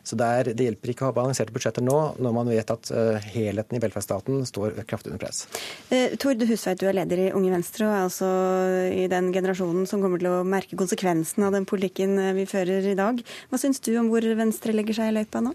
Så 0.10 0.18
det, 0.18 0.26
er, 0.26 0.50
det 0.58 0.66
hjelper 0.66 0.92
ikke 0.94 1.04
å 1.06 1.10
ha 1.10 1.14
balanserte 1.14 1.54
budsjetter 1.54 1.84
nå, 1.86 1.98
når 2.24 2.34
man 2.34 2.50
vet 2.50 2.72
at 2.74 2.90
uh, 2.96 3.20
helheten 3.30 3.78
i 3.78 3.82
velferdsstaten 3.84 4.42
står 4.48 4.80
kraftig 4.90 5.12
under 5.12 5.22
press. 5.22 5.44
Tord 6.22 6.42
Husveit, 6.50 6.80
du 6.82 6.88
er 6.90 6.98
leder 6.98 7.26
i 7.28 7.30
Unge 7.36 7.52
Venstre 7.54 7.86
og 7.86 7.94
er 7.94 8.06
altså 8.08 8.30
i 8.96 9.06
den 9.12 9.30
generasjonen 9.36 9.86
som 9.90 10.02
kommer 10.02 10.22
til 10.22 10.32
å 10.32 10.46
merke 10.48 10.80
konsekvensen 10.80 11.46
av 11.46 11.54
den 11.54 11.68
politikken 11.70 12.16
eh, 12.18 12.32
vi 12.40 12.48
fører 12.50 12.88
i 12.90 12.98
dag. 12.98 13.22
Hva 13.52 13.62
syns 13.62 13.84
du 13.86 13.92
om 14.00 14.10
hvor 14.10 14.26
Venstre 14.40 14.74
legger 14.74 14.98
seg 14.98 15.12
i 15.12 15.18
løypa 15.20 15.44
nå? 15.46 15.54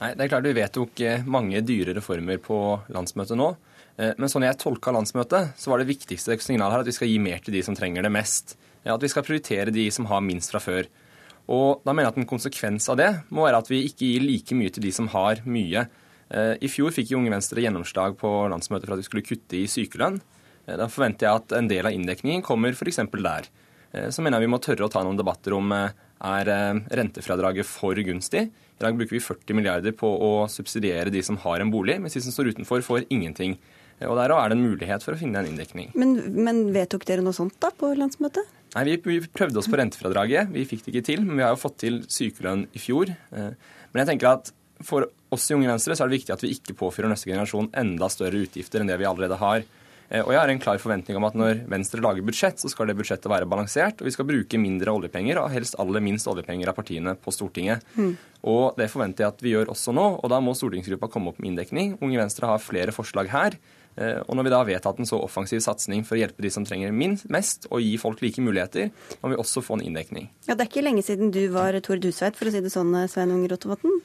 Nei, 0.00 0.14
det 0.16 0.24
er 0.24 0.32
klart 0.32 0.46
Vi 0.48 0.56
vedtok 0.56 1.02
mange 1.28 1.60
dyre 1.66 1.92
reformer 1.98 2.40
på 2.40 2.56
landsmøtet 2.94 3.36
nå. 3.36 3.52
Eh, 4.00 4.16
men 4.16 4.32
sånn 4.32 4.46
jeg 4.46 4.58
tolka 4.60 4.92
landsmøtet, 4.94 5.54
så 5.60 5.72
var 5.72 5.80
det 5.80 5.90
viktigste 5.90 6.38
signalet 6.40 6.74
her 6.74 6.84
at 6.84 6.88
vi 6.88 6.96
skal 6.96 7.10
gi 7.10 7.20
mer 7.22 7.42
til 7.44 7.56
de 7.56 7.62
som 7.66 7.76
trenger 7.76 8.06
det 8.06 8.12
mest. 8.14 8.56
At 8.88 9.02
vi 9.02 9.10
skal 9.12 9.26
prioritere 9.26 9.74
de 9.74 9.90
som 9.92 10.08
har 10.08 10.22
minst 10.24 10.54
fra 10.54 10.62
før. 10.62 10.88
Og 11.52 11.82
da 11.84 11.92
mener 11.92 12.08
jeg 12.08 12.14
at 12.14 12.20
En 12.22 12.30
konsekvens 12.30 12.88
av 12.88 12.96
det 13.00 13.10
må 13.28 13.44
være 13.44 13.60
at 13.60 13.68
vi 13.68 13.82
ikke 13.84 14.06
gir 14.06 14.24
like 14.24 14.56
mye 14.56 14.72
til 14.72 14.86
de 14.86 14.92
som 14.94 15.08
har 15.12 15.42
mye. 15.44 15.86
Eh, 16.30 16.54
I 16.62 16.70
fjor 16.70 16.94
fikk 16.94 17.12
Unge 17.18 17.32
Venstre 17.32 17.60
gjennomslag 17.60 18.16
på 18.16 18.30
landsmøtet 18.48 18.86
for 18.86 18.96
at 18.96 19.02
vi 19.02 19.08
skulle 19.08 19.26
kutte 19.26 19.58
i 19.58 19.66
sykelønn. 19.68 20.20
Eh, 20.66 20.76
da 20.78 20.86
forventer 20.88 21.26
jeg 21.26 21.42
at 21.42 21.56
en 21.58 21.68
del 21.68 21.90
av 21.90 21.96
inndekningen 21.96 22.46
kommer 22.46 22.72
f.eks. 22.72 23.02
der. 23.10 23.50
Så 23.90 24.22
mener 24.22 24.38
jeg 24.38 24.46
vi 24.46 24.50
må 24.52 24.60
tørre 24.62 24.86
å 24.86 24.90
ta 24.92 25.00
noen 25.02 25.16
debatter 25.18 25.50
om 25.50 25.72
er 25.74 26.48
rentefradraget 26.94 27.66
for 27.66 27.98
gunstig. 28.06 28.44
I 28.46 28.84
dag 28.84 28.94
bruker 28.94 29.16
vi 29.16 29.18
40 29.18 29.56
milliarder 29.58 29.96
på 29.98 30.06
å 30.06 30.46
subsidiere 30.46 31.10
de 31.10 31.24
som 31.26 31.40
har 31.42 31.58
en 31.58 31.72
bolig, 31.74 31.96
mens 31.98 32.14
de 32.14 32.22
som 32.22 32.30
står 32.30 32.52
utenfor, 32.52 32.84
får 32.86 33.08
ingenting. 33.10 33.56
Og 34.08 34.16
Der 34.16 34.32
er 34.32 34.48
det 34.48 34.56
en 34.56 34.64
mulighet 34.64 35.04
for 35.04 35.16
å 35.16 35.20
finne 35.20 35.42
en 35.42 35.50
inndekning. 35.50 35.90
Men, 35.98 36.14
men 36.32 36.62
vedtok 36.72 37.04
dere 37.08 37.24
noe 37.24 37.36
sånt 37.36 37.58
da 37.60 37.72
på 37.74 37.92
landsmøtet? 37.98 38.48
Nei, 38.76 38.84
vi, 38.86 38.96
vi, 39.02 39.18
prøvde 39.34 39.58
oss 39.60 39.68
på 39.70 39.80
rentefradraget. 39.80 40.52
Vi 40.54 40.64
fikk 40.68 40.86
det 40.86 40.94
ikke 40.94 41.06
til, 41.10 41.24
men 41.26 41.40
vi 41.40 41.44
har 41.44 41.52
jo 41.56 41.60
fått 41.60 41.80
til 41.82 42.00
sykelønn 42.08 42.68
i 42.72 42.80
fjor. 42.82 43.10
Eh, 43.10 43.50
men 43.90 44.02
jeg 44.02 44.12
tenker 44.12 44.30
at 44.30 44.52
for 44.86 45.08
oss 45.34 45.50
i 45.50 45.56
Unge 45.56 45.68
Venstre 45.68 45.96
så 45.96 46.04
er 46.04 46.10
det 46.10 46.20
viktig 46.20 46.34
at 46.34 46.44
vi 46.44 46.54
ikke 46.54 46.76
påfører 46.78 47.10
neste 47.10 47.28
generasjon 47.28 47.68
enda 47.76 48.08
større 48.12 48.40
utgifter 48.46 48.80
enn 48.80 48.90
det 48.90 48.96
vi 49.00 49.08
allerede 49.10 49.38
har. 49.42 49.66
Eh, 50.10 50.22
og 50.24 50.32
jeg 50.34 50.40
har 50.40 50.52
en 50.52 50.62
klar 50.62 50.80
forventning 50.82 51.18
om 51.18 51.26
at 51.28 51.36
når 51.38 51.64
Venstre 51.70 52.02
lager 52.02 52.26
budsjett, 52.26 52.62
så 52.62 52.70
skal 52.70 52.90
det 52.90 52.96
budsjettet 52.98 53.30
være 53.30 53.48
balansert, 53.50 54.00
og 54.02 54.08
vi 54.08 54.14
skal 54.14 54.28
bruke 54.28 54.62
mindre 54.62 54.94
oljepenger, 54.94 55.38
og 55.42 55.52
helst 55.54 55.78
aller 55.82 56.02
minst 56.04 56.30
oljepenger 56.30 56.70
av 56.70 56.78
partiene 56.78 57.14
på 57.18 57.34
Stortinget. 57.34 57.84
Mm. 57.94 58.14
Og 58.50 58.78
det 58.78 58.90
forventer 58.90 59.26
jeg 59.26 59.34
at 59.34 59.44
vi 59.44 59.54
gjør 59.54 59.74
også 59.74 59.94
nå, 59.94 60.06
og 60.18 60.32
da 60.32 60.40
må 60.42 60.56
stortingsgruppa 60.56 61.10
komme 61.12 61.30
opp 61.30 61.42
med 61.42 61.52
inndekning. 61.52 61.94
Unge 62.00 62.22
Venstre 62.22 62.50
har 62.50 62.62
flere 62.62 62.94
forslag 62.96 63.30
her. 63.30 63.58
Eh, 64.00 64.20
og 64.24 64.36
når 64.36 64.46
vi 64.46 64.52
da 64.52 64.60
har 64.62 64.68
vedtatt 64.68 65.00
en 65.00 65.08
så 65.08 65.18
offensiv 65.20 65.60
satsing 65.64 66.06
for 66.08 66.16
å 66.16 66.22
hjelpe 66.22 66.44
de 66.44 66.50
som 66.52 66.64
trenger 66.64 66.94
minst, 66.96 67.28
mest, 67.32 67.66
og 67.68 67.84
gi 67.84 67.96
folk 68.00 68.22
like 68.24 68.40
muligheter, 68.40 68.88
må 69.20 69.32
vi 69.32 69.40
også 69.40 69.62
få 69.64 69.76
en 69.76 69.84
inndekning. 69.90 70.30
Ja, 70.48 70.54
Det 70.54 70.64
er 70.64 70.70
ikke 70.70 70.86
lenge 70.86 71.04
siden 71.04 71.32
du 71.34 71.42
var 71.52 71.76
Tord 71.84 72.04
Husveit, 72.04 72.36
for 72.36 72.48
å 72.48 72.54
si 72.54 72.60
det 72.64 72.72
sånn, 72.72 72.94
Svein 73.08 73.34
Unge 73.34 73.52
Rotevatn. 73.52 74.00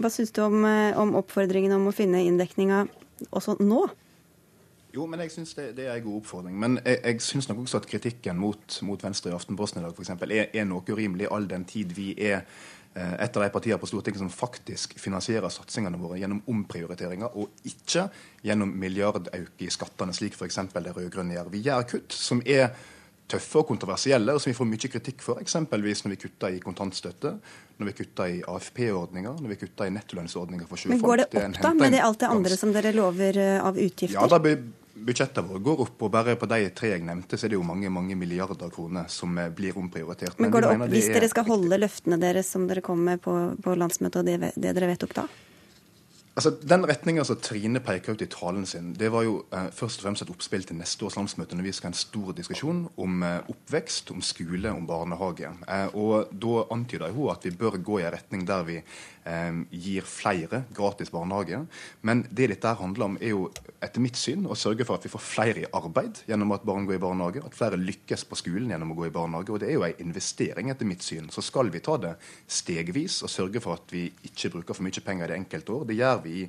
Hva 0.00 0.08
syns 0.08 0.32
du 0.32 0.40
om, 0.42 0.64
eh, 0.64 0.96
om, 0.98 1.14
oppfordringen 1.14 1.72
om 1.72 1.88
å 1.88 1.92
finne 1.94 2.24
inndekninga 2.24 2.86
også 3.30 3.60
nå? 3.60 3.90
Jo, 4.92 5.06
men 5.06 5.20
jeg 5.20 5.30
syns 5.32 5.54
det, 5.54 5.76
det, 5.76 5.86
er 5.88 5.96
en 5.96 6.04
god 6.04 6.20
oppfordring. 6.20 6.56
Men 6.58 6.80
jeg, 6.84 7.00
jeg 7.04 7.20
syns 7.20 7.48
nok 7.48 7.64
også 7.64 7.80
at 7.80 7.86
kritikken 7.88 8.36
mot, 8.36 8.80
mot 8.82 9.00
Venstre 9.00 9.30
i 9.32 9.36
Aftenposten 9.36 9.80
i 9.80 9.84
dag 9.84 9.92
f.eks. 9.96 10.10
Er, 10.28 10.48
er 10.52 10.64
noe 10.68 10.84
urimelig 10.88 11.30
all 11.32 11.48
den 11.48 11.64
tid 11.64 11.92
vi 11.96 12.12
er 12.16 12.44
Eh, 12.44 12.81
et 12.94 13.36
av 13.36 13.42
de 13.42 13.50
partiene 13.52 13.80
på 13.80 13.88
Stortinget 13.88 14.20
som 14.20 14.30
faktisk 14.32 14.98
finansierer 15.00 15.48
satsingene 15.52 15.96
våre 16.00 16.18
gjennom 16.20 16.42
omprioriteringer, 16.52 17.36
og 17.40 17.68
ikke 17.68 18.08
gjennom 18.44 18.74
milliardøkning 18.82 19.46
i 19.64 19.70
skattene, 19.72 20.12
slik 20.16 20.36
f.eks. 20.36 20.60
de 20.74 20.92
rød-grønne 20.92 21.38
gjør. 21.38 21.52
Vi 21.54 21.62
gjør 21.64 21.86
kutt 21.94 22.16
som 22.16 22.42
er 22.44 22.68
tøffe 23.32 23.62
og 23.62 23.68
kontroversielle, 23.70 24.34
og 24.34 24.42
som 24.42 24.50
vi 24.50 24.56
får 24.56 24.68
mye 24.68 24.90
kritikk 24.92 25.24
for. 25.24 25.40
Eksempelvis 25.40 26.04
når 26.04 26.14
vi 26.14 26.20
kutter 26.26 26.56
i 26.56 26.60
kontantstøtte, 26.62 27.32
når 27.80 27.90
vi 27.90 27.96
kutter 28.02 28.34
i 28.34 28.42
AFP-ordninger, 28.44 29.40
når 29.40 29.54
vi 29.54 29.58
kutter 29.62 29.88
i 29.88 29.94
nettolønnsordninger 29.96 30.68
for 30.68 30.82
sjøfolk. 30.82 30.98
Men 30.98 31.06
går 31.06 31.22
det 31.22 31.26
opp, 31.30 31.58
da, 31.62 31.72
med 31.78 31.96
det, 31.96 32.04
alt 32.04 32.20
det 32.20 32.30
andre 32.36 32.60
som 32.60 32.76
dere 32.76 32.92
lover 32.96 33.40
eh, 33.40 33.58
av 33.62 33.78
utgifter? 33.80 34.18
Ja, 34.18 34.28
da 34.28 34.40
budsjettene 35.06 35.48
våre 35.48 35.62
går 35.66 35.84
opp, 35.86 36.02
og 36.06 36.12
bare 36.14 36.36
på 36.40 36.48
de 36.50 36.66
tre 36.76 36.92
jeg 36.94 37.04
nevnte, 37.06 37.38
så 37.38 37.46
er 37.46 37.54
det 37.54 37.60
jo 37.60 37.66
mange 37.66 37.90
mange 37.92 38.16
milliarder 38.18 38.72
kroner 38.72 39.08
som 39.12 39.38
eh, 39.38 39.50
blir 39.52 39.78
omprioritert. 39.78 40.38
Men, 40.38 40.52
går 40.54 40.66
det 40.66 40.74
opp 40.74 40.84
hvis 40.92 41.12
dere 41.12 41.30
skal 41.32 41.48
holde 41.48 41.80
løftene 41.80 42.20
deres 42.22 42.52
som 42.54 42.68
dere 42.70 42.84
kom 42.84 43.02
med 43.06 43.22
på, 43.24 43.36
på 43.62 43.78
landsmøtet, 43.78 44.20
og 44.22 44.28
det, 44.28 44.52
det 44.56 44.76
dere 44.76 44.92
vedtok 44.94 45.16
da? 45.22 45.26
Altså, 46.32 46.50
Den 46.50 46.86
retninga 46.88 47.24
som 47.28 47.36
Trine 47.44 47.80
peker 47.84 48.14
ut 48.16 48.22
i 48.24 48.28
talen 48.32 48.64
sin, 48.66 48.94
det 48.96 49.10
var 49.12 49.26
jo 49.26 49.42
eh, 49.52 49.68
først 49.76 50.00
og 50.00 50.06
fremst 50.06 50.24
et 50.24 50.30
oppspill 50.32 50.64
til 50.64 50.78
neste 50.78 51.04
års 51.04 51.18
landsmøte, 51.18 51.58
når 51.58 51.66
vi 51.66 51.72
skal 51.76 51.90
ha 51.90 51.92
en 51.92 51.98
stor 51.98 52.32
diskusjon 52.38 52.86
om 53.04 53.26
eh, 53.26 53.50
oppvekst, 53.52 54.14
om 54.14 54.22
skole, 54.24 54.72
om 54.72 54.86
barnehage. 54.88 55.50
Eh, 55.68 55.92
og 55.92 56.32
Da 56.32 56.64
antyder 56.72 57.12
hun 57.12 57.34
at 57.34 57.44
vi 57.44 57.52
bør 57.52 57.76
gå 57.76 58.00
i 58.00 58.06
en 58.06 58.14
retning 58.16 58.46
der 58.48 58.64
vi 58.64 58.78
gir 59.70 60.06
flere 60.08 60.64
gratis 60.74 61.12
barnehage. 61.14 61.60
Men 62.02 62.24
det 62.30 62.48
dette 62.50 62.72
handler 62.78 63.06
om, 63.06 63.18
er 63.20 63.34
jo 63.34 63.44
etter 63.82 64.02
mitt 64.02 64.18
syn 64.18 64.48
å 64.50 64.56
sørge 64.58 64.86
for 64.88 64.98
at 64.98 65.06
vi 65.06 65.12
får 65.12 65.22
flere 65.22 65.62
i 65.62 65.70
arbeid 65.78 66.24
gjennom 66.26 66.54
at 66.56 66.64
barn 66.66 66.88
går 66.88 66.98
i 66.98 67.02
barnehage, 67.02 67.44
at 67.46 67.54
flere 67.56 67.78
lykkes 67.78 68.26
på 68.26 68.38
skolen 68.40 68.72
gjennom 68.74 68.94
å 68.94 68.98
gå 68.98 69.06
i 69.06 69.14
barnehage. 69.14 69.54
Og 69.54 69.62
det 69.62 69.70
er 69.70 69.78
jo 69.78 69.86
en 69.86 70.02
investering, 70.02 70.72
etter 70.72 70.88
mitt 70.88 71.06
syn. 71.06 71.30
Så 71.30 71.44
skal 71.44 71.70
vi 71.72 71.82
ta 71.84 71.96
det 72.02 72.16
stegvis 72.50 73.20
og 73.22 73.30
sørge 73.30 73.62
for 73.62 73.78
at 73.78 73.94
vi 73.94 74.08
ikke 74.26 74.52
bruker 74.56 74.78
for 74.78 74.86
mye 74.86 75.06
penger 75.06 75.28
i 75.28 75.32
det 75.32 75.40
enkelte 75.44 75.76
år. 75.76 75.86
Det 75.90 75.98
gjør 76.00 76.22
vi 76.26 76.36
i 76.42 76.48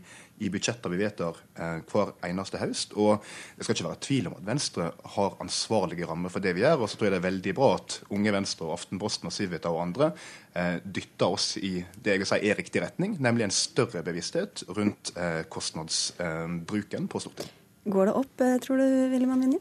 budsjetter 0.54 0.91
vi 0.91 1.00
vedtar 1.00 1.38
eh, 1.56 1.80
hver 1.89 2.13
eneste 2.28 2.60
høst. 2.62 2.96
Og 3.00 3.24
det 3.58 3.65
skal 3.65 3.78
ikke 3.78 3.88
være 3.88 4.02
tvil 4.08 4.30
om 4.30 4.38
at 4.38 4.46
Venstre 4.48 4.89
har 5.15 5.38
ansvarlige 5.43 6.08
rammer 6.10 6.34
for 6.34 6.43
det 6.43 6.56
vi 6.58 6.65
gjør. 6.65 6.84
Og 6.84 6.91
så 6.91 7.00
tror 7.00 7.10
jeg 7.10 7.15
det 7.15 7.22
er 7.22 7.30
veldig 7.30 7.56
bra 7.58 7.72
at 7.78 8.00
Unge 8.13 8.36
Venstre 8.36 8.67
og 8.67 8.78
Aftenposten 8.78 9.30
og 9.30 9.36
Civita 9.36 9.74
og 9.74 9.84
andre 9.86 10.12
eh, 10.58 10.78
dytter 10.84 11.38
oss 11.38 11.54
i 11.62 11.76
det 11.96 12.15
jeg 12.17 12.24
vil 12.24 12.32
si 12.34 12.41
er 12.43 12.60
riktig 12.60 12.84
retning, 12.84 13.17
nemlig 13.24 13.48
en 13.48 13.56
større 13.56 14.04
bevissthet 14.06 14.65
rundt 14.74 15.13
eh, 15.17 15.43
kostnadsbruken 15.54 17.10
på 17.12 17.24
Stortinget. 17.24 17.60
Går 17.84 18.08
det 18.08 18.15
opp, 18.15 18.41
eh, 18.41 18.58
tror 18.63 18.80
du, 18.80 18.88
William 19.12 19.39
Vinje? 19.43 19.60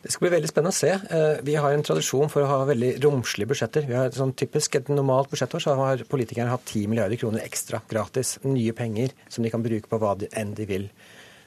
Det 0.00 0.08
skal 0.14 0.24
bli 0.24 0.32
veldig 0.32 0.48
spennende 0.48 0.72
å 0.72 0.78
se. 0.78 0.90
Eh, 0.96 1.40
vi 1.44 1.54
har 1.60 1.74
en 1.76 1.84
tradisjon 1.84 2.30
for 2.32 2.40
å 2.40 2.48
ha 2.48 2.60
veldig 2.70 2.94
romslige 3.04 3.50
budsjetter. 3.50 3.84
Vi 3.88 3.96
har 3.98 4.12
sånn 4.16 4.32
typisk 4.32 4.78
Et 4.78 4.88
normalt 4.88 5.28
budsjettår 5.28 5.60
så 5.60 5.74
har 5.76 6.04
politikerne 6.08 6.52
hatt 6.52 6.64
10 6.64 6.88
milliarder 6.88 7.20
kroner 7.20 7.44
ekstra 7.44 7.82
gratis. 7.88 8.38
Nye 8.44 8.72
penger 8.72 9.12
som 9.28 9.44
de 9.44 9.52
kan 9.52 9.64
bruke 9.64 9.90
på 9.90 10.00
hva 10.00 10.14
enn 10.32 10.54
de 10.56 10.64
vil. 10.64 10.88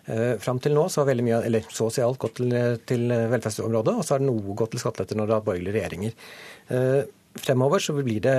Eh, 0.06 0.38
fram 0.38 0.60
til 0.60 0.76
nå 0.76 0.86
så 0.86 1.02
har 1.02 1.10
veldig 1.10 1.26
mye, 1.26 1.42
eller 1.48 1.66
så 1.72 1.88
å 1.88 1.94
si 1.94 2.04
alt 2.06 2.20
gått 2.22 2.38
til, 2.42 2.54
til 2.86 3.08
velferdsområdet, 3.10 3.98
og 3.98 4.06
så 4.06 4.18
har 4.18 4.26
noe 4.26 4.56
gått 4.60 4.76
til 4.76 4.84
skatteletter 4.84 5.18
når 5.18 5.30
det 5.30 5.38
har 5.38 5.46
borgerlige 5.48 5.78
regjeringer. 5.80 6.16
Eh, 6.70 7.02
fremover 7.42 7.82
så 7.82 7.96
blir 7.98 8.22
det 8.22 8.38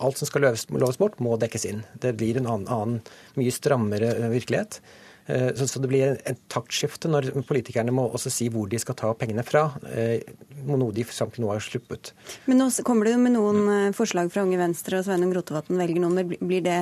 Alt 0.00 0.18
som 0.18 0.26
skal 0.26 0.48
loves 0.48 0.98
bort, 0.98 1.20
må 1.20 1.36
dekkes 1.36 1.68
inn. 1.68 1.84
Det 2.00 2.16
blir 2.16 2.40
en 2.40 2.48
annen, 2.48 2.68
annen 2.72 3.00
mye 3.36 3.52
strammere 3.52 4.14
virkelighet. 4.32 4.80
Eh, 5.26 5.54
så, 5.54 5.78
det 5.78 5.90
blir 5.90 6.16
et 6.18 6.42
taktskifte 6.50 7.10
når 7.10 7.30
politikerne 7.46 7.94
må 7.94 8.08
også 8.10 8.32
si 8.32 8.48
hvor 8.52 8.70
de 8.70 8.80
skal 8.82 8.98
ta 8.98 9.12
pengene 9.18 9.44
fra. 9.46 9.68
Eh, 9.94 10.22
noe 10.66 10.92
de 10.94 11.06
fram 11.06 11.32
til 11.32 11.44
nå 11.44 11.52
har 11.52 11.62
sluppet. 11.62 12.12
Men 12.50 12.62
nå 12.62 12.70
kommer 12.86 13.08
det 13.08 13.16
jo 13.16 13.22
med 13.22 13.36
noen 13.36 13.64
eh, 13.70 13.96
forslag 13.96 14.32
fra 14.34 14.46
Unge 14.46 14.60
Venstre, 14.60 15.00
og 15.00 15.08
Sveinung 15.08 15.34
Rotevatn 15.36 15.78
velger 15.80 16.02
noen. 16.02 16.36
Blir 16.42 16.64
det, 16.64 16.78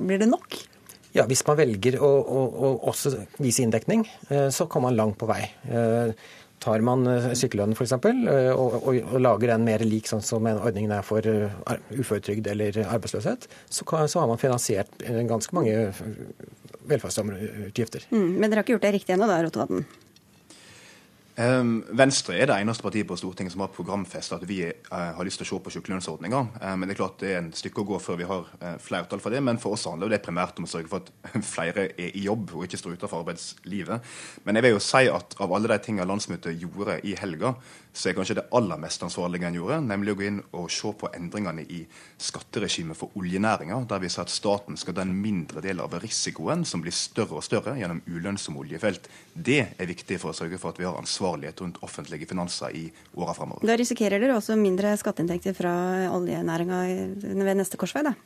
blir 0.00 0.22
det 0.22 0.30
nok? 0.30 0.62
Ja, 1.12 1.26
Hvis 1.28 1.44
man 1.44 1.58
velger 1.58 1.98
å, 2.00 2.08
å, 2.08 2.44
å 2.48 2.68
også 2.88 3.10
vise 3.36 3.66
inndekning, 3.66 4.06
så 4.48 4.64
kommer 4.64 4.88
man 4.88 4.96
langt 4.96 5.18
på 5.20 5.26
vei. 5.28 5.42
Tar 6.64 6.84
man 6.88 7.04
sykelønnen 7.36 7.76
f.eks. 7.76 7.92
Og, 7.98 8.78
og, 8.78 8.96
og 9.02 9.20
lager 9.20 9.52
den 9.52 9.66
mer 9.66 9.84
lik 9.84 10.08
sånn 10.08 10.24
som 10.24 10.48
ordningen 10.48 10.94
er 10.96 11.04
for 11.04 11.20
uføretrygd 11.20 12.48
eller 12.54 12.80
arbeidsløshet, 12.86 13.44
så, 13.68 13.84
så 13.84 14.22
har 14.22 14.32
man 14.32 14.40
finansiert 14.40 15.04
ganske 15.28 15.52
mange 15.52 15.76
velferdsutgifter. 16.90 18.08
Mm, 18.10 18.30
men 18.38 18.48
dere 18.48 18.60
har 18.60 18.66
ikke 18.66 18.76
gjort 18.76 18.88
det 18.88 18.96
riktig 18.98 19.16
ennå 19.16 19.28
da, 19.30 19.42
Rotevatn? 19.44 19.84
Um, 21.32 21.78
Venstre 21.96 22.34
er 22.36 22.50
det 22.50 22.58
eneste 22.60 22.84
partiet 22.84 23.08
på 23.08 23.16
Stortinget 23.16 23.54
som 23.54 23.62
har 23.64 23.70
programfesta 23.72 24.36
at 24.36 24.42
vi 24.44 24.58
uh, 24.68 25.14
har 25.16 25.24
lyst 25.24 25.40
til 25.40 25.46
å 25.46 25.48
se 25.48 25.60
på 25.64 25.72
sykelønnsordninga. 25.72 26.40
Uh, 26.60 26.74
men 26.76 26.84
det 26.84 26.92
er 26.92 26.98
klart 26.98 27.22
det 27.22 27.30
er 27.30 27.38
en 27.40 27.48
stykke 27.56 27.80
å 27.80 27.86
gå 27.88 28.00
før 28.04 28.18
vi 28.20 28.26
har 28.28 28.50
uh, 28.60 28.74
flertall 28.82 29.22
for 29.22 29.32
det. 29.32 29.40
Men 29.40 29.60
for 29.62 29.72
oss 29.72 29.86
handler 29.88 30.12
det 30.12 30.20
primært 30.26 30.60
om 30.60 30.68
å 30.68 30.70
sørge 30.70 30.92
for 30.92 31.00
at 31.00 31.32
flere 31.54 31.86
er 31.96 32.12
i 32.12 32.26
jobb 32.26 32.52
og 32.52 32.66
ikke 32.66 32.82
står 32.82 32.98
utenfor 32.98 33.22
arbeidslivet. 33.22 34.12
Men 34.44 34.60
jeg 34.60 34.66
vil 34.66 34.76
jo 34.76 34.84
si 34.84 35.08
at 35.08 35.38
av 35.40 35.56
alle 35.56 35.72
de 35.72 35.80
tingene 35.86 36.08
landsmøtet 36.10 36.60
gjorde 36.60 36.98
i 37.08 37.16
helga, 37.16 37.54
så 37.92 38.08
er 38.08 38.16
kanskje 38.16 38.38
det 38.38 38.46
aller 38.56 38.80
mest 38.80 39.02
ansvarlige 39.04 39.46
en 39.48 39.56
gjorde, 39.58 39.78
nemlig 39.84 40.14
å 40.14 40.18
gå 40.18 40.24
inn 40.24 40.38
og 40.56 40.70
se 40.72 40.92
på 40.96 41.10
endringene 41.12 41.64
i 41.68 41.82
skatteregimet 42.20 42.96
for 42.96 43.12
oljenæringa, 43.20 43.82
der 43.88 44.00
vi 44.00 44.10
ser 44.12 44.24
at 44.24 44.32
staten 44.32 44.78
skal 44.80 44.96
ta 44.96 45.04
en 45.04 45.12
mindre 45.12 45.60
del 45.64 45.82
av 45.84 45.98
risikoen, 46.00 46.64
som 46.68 46.80
blir 46.84 46.94
større 46.96 47.36
og 47.40 47.44
større 47.44 47.76
gjennom 47.76 48.00
ulønnsomme 48.08 48.64
oljefelt. 48.64 49.10
Det 49.34 49.60
er 49.76 49.90
viktig 49.92 50.18
for 50.22 50.32
å 50.32 50.36
sørge 50.36 50.60
for 50.62 50.72
at 50.72 50.80
vi 50.80 50.88
har 50.88 50.96
ansvarlighet 50.96 51.60
rundt 51.60 51.82
offentlige 51.84 52.30
finanser 52.30 52.72
i 52.78 52.86
åra 53.12 53.36
framover. 53.36 53.68
Da 53.68 53.76
risikerer 53.76 54.22
dere 54.22 54.38
også 54.40 54.56
mindre 54.60 54.94
skatteinntekter 55.00 55.56
fra 55.56 55.74
oljenæringa 56.16 56.84
ved 57.20 57.58
neste 57.60 57.80
korsvei, 57.80 58.06
da? 58.08 58.16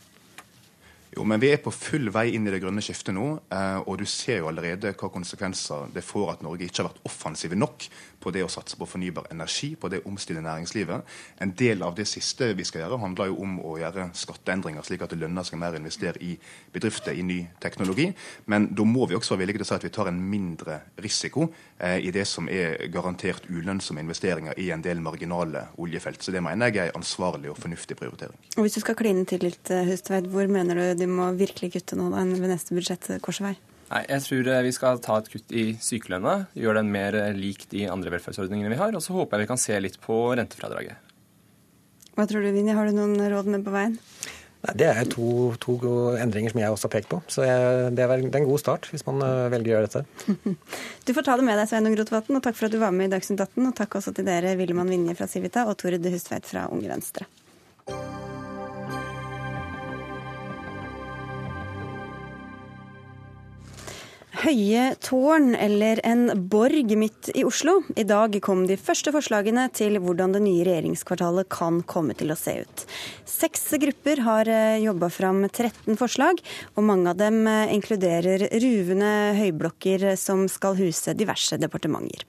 Jo, 1.16 1.24
men 1.24 1.40
Vi 1.40 1.48
er 1.48 1.62
på 1.64 1.72
full 1.72 2.10
vei 2.12 2.34
inn 2.36 2.44
i 2.44 2.52
det 2.52 2.58
grønne 2.60 2.82
skiftet 2.84 3.14
nå. 3.16 3.38
Eh, 3.48 3.78
og 3.88 3.96
du 4.02 4.04
ser 4.04 4.42
jo 4.42 4.50
allerede 4.50 4.92
hva 4.92 5.08
konsekvenser 5.08 5.88
det 5.94 6.04
får 6.04 6.34
at 6.34 6.42
Norge 6.44 6.66
ikke 6.66 6.82
har 6.82 6.90
vært 6.90 7.06
offensive 7.08 7.56
nok 7.56 7.86
på 8.26 8.32
det 8.34 8.42
å 8.44 8.50
satse 8.50 8.76
på 8.78 8.88
fornybar 8.88 9.28
energi, 9.30 9.74
på 9.78 9.88
det 9.92 10.02
å 10.02 10.10
omstille 10.10 10.42
næringslivet. 10.44 11.14
En 11.44 11.52
del 11.56 11.84
av 11.86 11.94
det 11.96 12.08
siste 12.10 12.50
vi 12.58 12.66
skal 12.66 12.82
gjøre, 12.82 12.98
handler 13.00 13.30
jo 13.30 13.38
om 13.44 13.56
å 13.62 13.76
gjøre 13.80 14.08
skatteendringer, 14.18 14.84
slik 14.86 15.04
at 15.06 15.14
det 15.14 15.20
lønner 15.20 15.46
seg 15.46 15.60
mer 15.62 15.76
å 15.76 15.80
investere 15.80 16.20
i 16.24 16.34
bedrifter, 16.74 17.14
i 17.14 17.24
ny 17.26 17.38
teknologi. 17.62 18.08
Men 18.50 18.68
da 18.76 18.84
må 18.88 19.06
vi 19.06 19.16
også 19.18 19.36
være 19.36 19.44
villige 19.44 19.62
til 19.62 19.66
å 19.66 19.70
si 19.70 19.76
at 19.78 19.86
vi 19.86 19.92
tar 19.94 20.10
en 20.10 20.20
mindre 20.34 20.80
risiko 21.04 21.46
eh, 21.78 22.00
i 22.02 22.12
det 22.14 22.26
som 22.28 22.50
er 22.50 22.90
garantert 22.92 23.46
ulønnsomme 23.48 24.02
investeringer 24.04 24.58
i 24.60 24.68
en 24.74 24.84
del 24.84 25.00
marginale 25.04 25.68
oljefelt. 25.80 26.20
Så 26.24 26.34
det 26.34 26.42
mener 26.44 26.72
jeg 26.72 26.82
er 26.82 26.92
en 26.92 27.00
ansvarlig 27.00 27.52
og 27.52 27.60
fornuftig 27.62 27.98
prioritering. 28.00 28.36
Og 28.56 28.66
Hvis 28.66 28.80
du 28.80 28.82
skal 28.82 28.98
kline 28.98 29.24
til 29.28 29.46
litt, 29.46 29.70
eh, 29.70 29.86
Hustveit, 29.86 30.26
hvor 30.32 30.50
mener 30.50 30.82
du 30.82 31.04
de 31.04 31.05
må 31.10 31.30
virkelig 31.38 31.72
kutte 31.76 31.98
nå 31.98 32.10
da, 32.12 32.22
ved 32.26 32.52
neste 32.52 32.76
budsjettkorsvei? 32.76 33.56
Nei, 33.86 34.02
Jeg 34.10 34.24
tror 34.24 34.48
eh, 34.50 34.62
vi 34.66 34.72
skal 34.74 35.02
ta 35.02 35.18
et 35.20 35.28
kutt 35.30 35.52
i 35.54 35.66
sykelønna, 35.82 36.36
gjøre 36.58 36.82
den 36.82 36.94
mer 36.94 37.18
eh, 37.18 37.34
lik 37.36 37.68
de 37.70 37.84
andre 37.90 38.10
velferdsordningene 38.16 38.72
vi 38.72 38.80
har. 38.80 38.94
Og 38.96 39.04
så 39.04 39.14
håper 39.14 39.38
jeg 39.38 39.46
vi 39.46 39.52
kan 39.52 39.62
se 39.62 39.78
litt 39.82 40.00
på 40.02 40.16
rentefradraget. 40.38 41.14
Hva 42.16 42.24
tror 42.26 42.42
du, 42.42 42.50
Vinje? 42.54 42.74
Har 42.74 42.88
du 42.88 42.96
noen 42.96 43.20
råd 43.30 43.50
med 43.52 43.62
på 43.66 43.74
veien? 43.74 43.94
Nei, 44.66 44.74
Det 44.80 44.88
er 44.88 45.08
to, 45.12 45.52
to 45.62 45.76
endringer 46.18 46.50
som 46.50 46.62
jeg 46.62 46.74
også 46.74 46.88
har 46.88 46.94
pekt 46.96 47.10
på. 47.12 47.20
Så 47.30 47.46
jeg, 47.46 47.94
det 47.94 48.02
er 48.02 48.26
en 48.26 48.48
god 48.50 48.62
start 48.62 48.90
hvis 48.90 49.06
man 49.06 49.22
eh, 49.22 49.46
velger 49.54 49.70
å 49.70 49.76
gjøre 49.76 49.90
dette. 49.92 50.56
Du 51.06 51.14
får 51.14 51.28
ta 51.28 51.36
det 51.38 51.46
med 51.46 51.60
deg, 51.60 51.70
Sveinung 51.70 51.94
Rotevatn, 52.00 52.40
og 52.40 52.42
takk 52.42 52.58
for 52.58 52.66
at 52.66 52.74
du 52.74 52.80
var 52.82 52.94
med 52.96 53.12
i 53.12 53.14
Dagsnytt 53.14 53.44
18. 53.44 53.68
Og 53.68 53.76
takk 53.78 54.00
også 54.00 54.16
til 54.16 54.26
dere, 54.26 54.56
Villemann 54.58 54.90
Vinje 54.90 55.14
fra 55.18 55.30
Civita 55.30 55.68
og 55.70 55.76
Tord 55.78 56.10
Hustveit 56.10 56.48
fra 56.48 56.66
Unge 56.74 56.90
Venstre. 56.90 57.28
Høye 64.46 64.92
tårn 65.02 65.56
eller 65.58 65.98
en 66.06 66.28
borg 66.46 66.92
midt 66.94 67.32
i 67.34 67.42
Oslo. 67.42 67.80
I 67.98 68.04
dag 68.06 68.36
kom 68.46 68.60
de 68.68 68.76
første 68.78 69.10
forslagene 69.10 69.64
til 69.74 69.98
hvordan 69.98 70.36
det 70.36 70.42
nye 70.44 70.62
regjeringskvartalet 70.68 71.48
kan 71.50 71.80
komme 71.90 72.14
til 72.14 72.30
å 72.30 72.36
se 72.38 72.54
ut. 72.62 72.84
Seks 73.26 73.66
grupper 73.82 74.22
har 74.22 74.46
eh, 74.46 74.84
jobba 74.84 75.10
fram 75.10 75.42
13 75.48 75.98
forslag, 75.98 76.38
og 76.76 76.86
mange 76.86 77.10
av 77.10 77.18
dem 77.18 77.42
eh, 77.50 77.74
inkluderer 77.74 78.46
ruvende 78.62 79.10
høyblokker 79.40 80.12
som 80.14 80.46
skal 80.52 80.78
huse 80.78 81.16
diverse 81.18 81.58
departementer. 81.58 82.22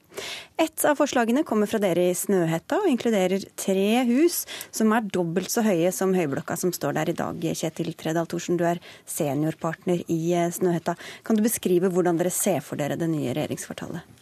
Et 0.58 0.84
av 0.88 0.96
forslagene 0.98 1.44
kommer 1.46 1.70
fra 1.70 1.78
dere 1.82 2.08
i 2.10 2.14
Snøhetta 2.16 2.80
og 2.82 2.88
inkluderer 2.90 3.44
tre 3.58 4.02
hus 4.08 4.40
som 4.74 4.90
er 4.96 5.06
dobbelt 5.14 5.52
så 5.52 5.62
høye 5.62 5.92
som 5.94 6.14
høyblokka 6.16 6.56
som 6.58 6.72
står 6.74 6.96
der 6.96 7.12
i 7.12 7.16
dag. 7.18 7.38
Kjetil 7.60 7.92
Tredal 7.98 8.26
Thorsen, 8.26 8.58
du 8.58 8.64
er 8.66 8.80
seniorpartner 9.06 10.02
i 10.10 10.18
eh, 10.34 10.50
Snøhetta. 10.54 10.96
Kan 11.22 11.38
du 11.38 11.44
beskrive 11.46 11.92
hvordan 11.92 12.07
dere 12.16 12.32
ser 12.32 12.62
for 12.64 12.80
dere 12.80 12.96
det 12.96 13.10
nye 13.10 13.34
regjeringskvartalet? 13.36 14.16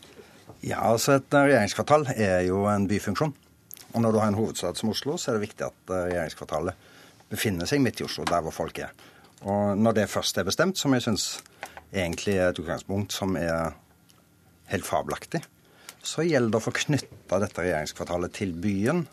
Ja, 0.66 0.81
altså 0.81 1.20
Et 1.20 1.35
regjeringskvartal 1.35 2.09
er 2.16 2.40
jo 2.49 2.64
en 2.66 2.88
byfunksjon. 2.90 3.35
Og 3.94 4.03
når 4.03 4.12
du 4.12 4.18
har 4.18 4.29
en 4.29 4.38
hovedstad 4.38 4.75
som 4.77 4.90
Oslo, 4.90 5.16
så 5.16 5.31
er 5.31 5.37
det 5.37 5.46
viktig 5.46 5.66
at 5.68 5.92
eh, 5.92 6.07
regjeringskvartalet 6.11 6.75
befinner 7.31 7.68
seg 7.68 7.83
midt 7.85 8.01
i 8.01 8.07
Oslo, 8.07 8.25
der 8.29 8.42
hvor 8.42 8.55
folk 8.55 8.79
er. 8.83 8.90
Og 9.46 9.77
når 9.79 10.01
det 10.01 10.11
først 10.11 10.38
er 10.38 10.49
bestemt, 10.49 10.79
som 10.79 10.94
jeg 10.94 11.05
syns 11.07 11.27
egentlig 11.92 12.37
er 12.37 12.51
et 12.51 12.59
utgangspunkt 12.59 13.14
som 13.14 13.37
er 13.38 13.77
helt 14.72 14.87
fabelaktig, 14.87 15.42
så 16.07 16.25
gjelder 16.27 16.55
det 16.55 16.61
å 16.61 16.66
få 16.66 16.75
knytta 16.75 17.40
dette 17.42 17.62
regjeringskvartalet 17.62 18.35
til 18.35 18.55
byen, 18.62 19.07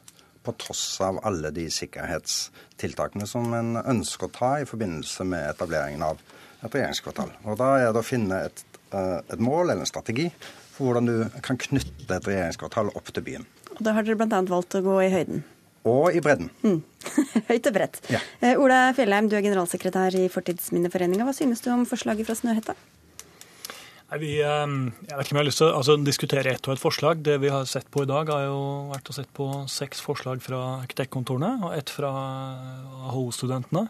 på 0.44 0.52
tross 0.60 1.00
av 1.00 1.22
alle 1.24 1.54
de 1.56 1.70
sikkerhetstiltakene 1.72 3.28
som 3.30 3.54
en 3.56 3.78
ønsker 3.80 4.28
å 4.28 4.34
ta 4.36 4.50
i 4.60 4.68
forbindelse 4.68 5.24
med 5.24 5.46
etableringen 5.54 6.04
av 6.04 6.20
et 6.64 6.76
regjeringskvartal. 6.78 7.32
Og 7.46 7.58
Da 7.60 7.72
er 7.80 7.92
det 7.92 8.02
å 8.02 8.06
finne 8.06 8.46
et, 8.50 8.64
eh, 8.92 9.20
et 9.34 9.40
mål 9.40 9.72
eller 9.72 9.84
en 9.84 9.90
strategi 9.90 10.32
for 10.74 10.90
hvordan 10.90 11.06
du 11.10 11.42
kan 11.42 11.58
knytte 11.58 12.10
et 12.10 12.30
regjeringskvartal 12.30 12.94
opp 12.96 13.12
til 13.14 13.24
byen. 13.24 13.46
Og 13.78 13.84
Da 13.84 13.94
har 13.94 14.04
dere 14.04 14.16
bl.a. 14.16 14.42
valgt 14.50 14.78
å 14.78 14.84
gå 14.86 14.98
i 15.04 15.12
høyden. 15.14 15.44
Og 15.84 16.16
i 16.16 16.22
bredden. 16.24 16.50
Mm. 16.64 16.80
Høyt 17.50 17.68
og 17.68 17.76
bredt. 17.76 18.00
Ja. 18.14 18.22
Eh, 18.40 18.56
Ola 18.56 18.94
Fjellheim, 18.96 19.28
du 19.28 19.36
er 19.36 19.44
generalsekretær 19.44 20.16
i 20.16 20.30
Fortidsminneforeninga. 20.32 21.28
Hva 21.28 21.36
synes 21.36 21.64
du 21.64 21.72
om 21.74 21.84
forslaget 21.86 22.30
fra 22.30 22.38
Snøhetta? 22.40 22.78
Nei, 24.14 24.20
vi, 24.22 24.32
eh, 24.46 24.76
jeg 25.10 25.18
vet 25.18 25.26
ikke 25.26 25.34
om 25.34 25.40
jeg 25.40 25.42
har 25.42 25.50
lyst 25.50 25.60
til 25.60 25.68
å 25.68 25.82
altså, 25.82 25.98
diskutere 26.06 26.54
ett 26.54 26.70
og 26.70 26.76
ett 26.76 26.84
forslag. 26.84 27.24
Det 27.26 27.36
vi 27.44 27.52
har 27.52 27.68
sett 27.68 27.90
på 27.92 28.06
i 28.06 28.10
dag, 28.10 28.32
har 28.32 28.46
jo 28.46 28.62
vært 28.94 29.12
å 29.12 29.18
sett 29.18 29.32
på 29.36 29.50
seks 29.68 30.04
forslag 30.06 30.40
fra 30.46 30.62
arkitektkontorene 30.86 31.66
og 31.66 31.76
ett 31.76 31.92
fra 31.92 32.14
AHO-studentene. 33.10 33.90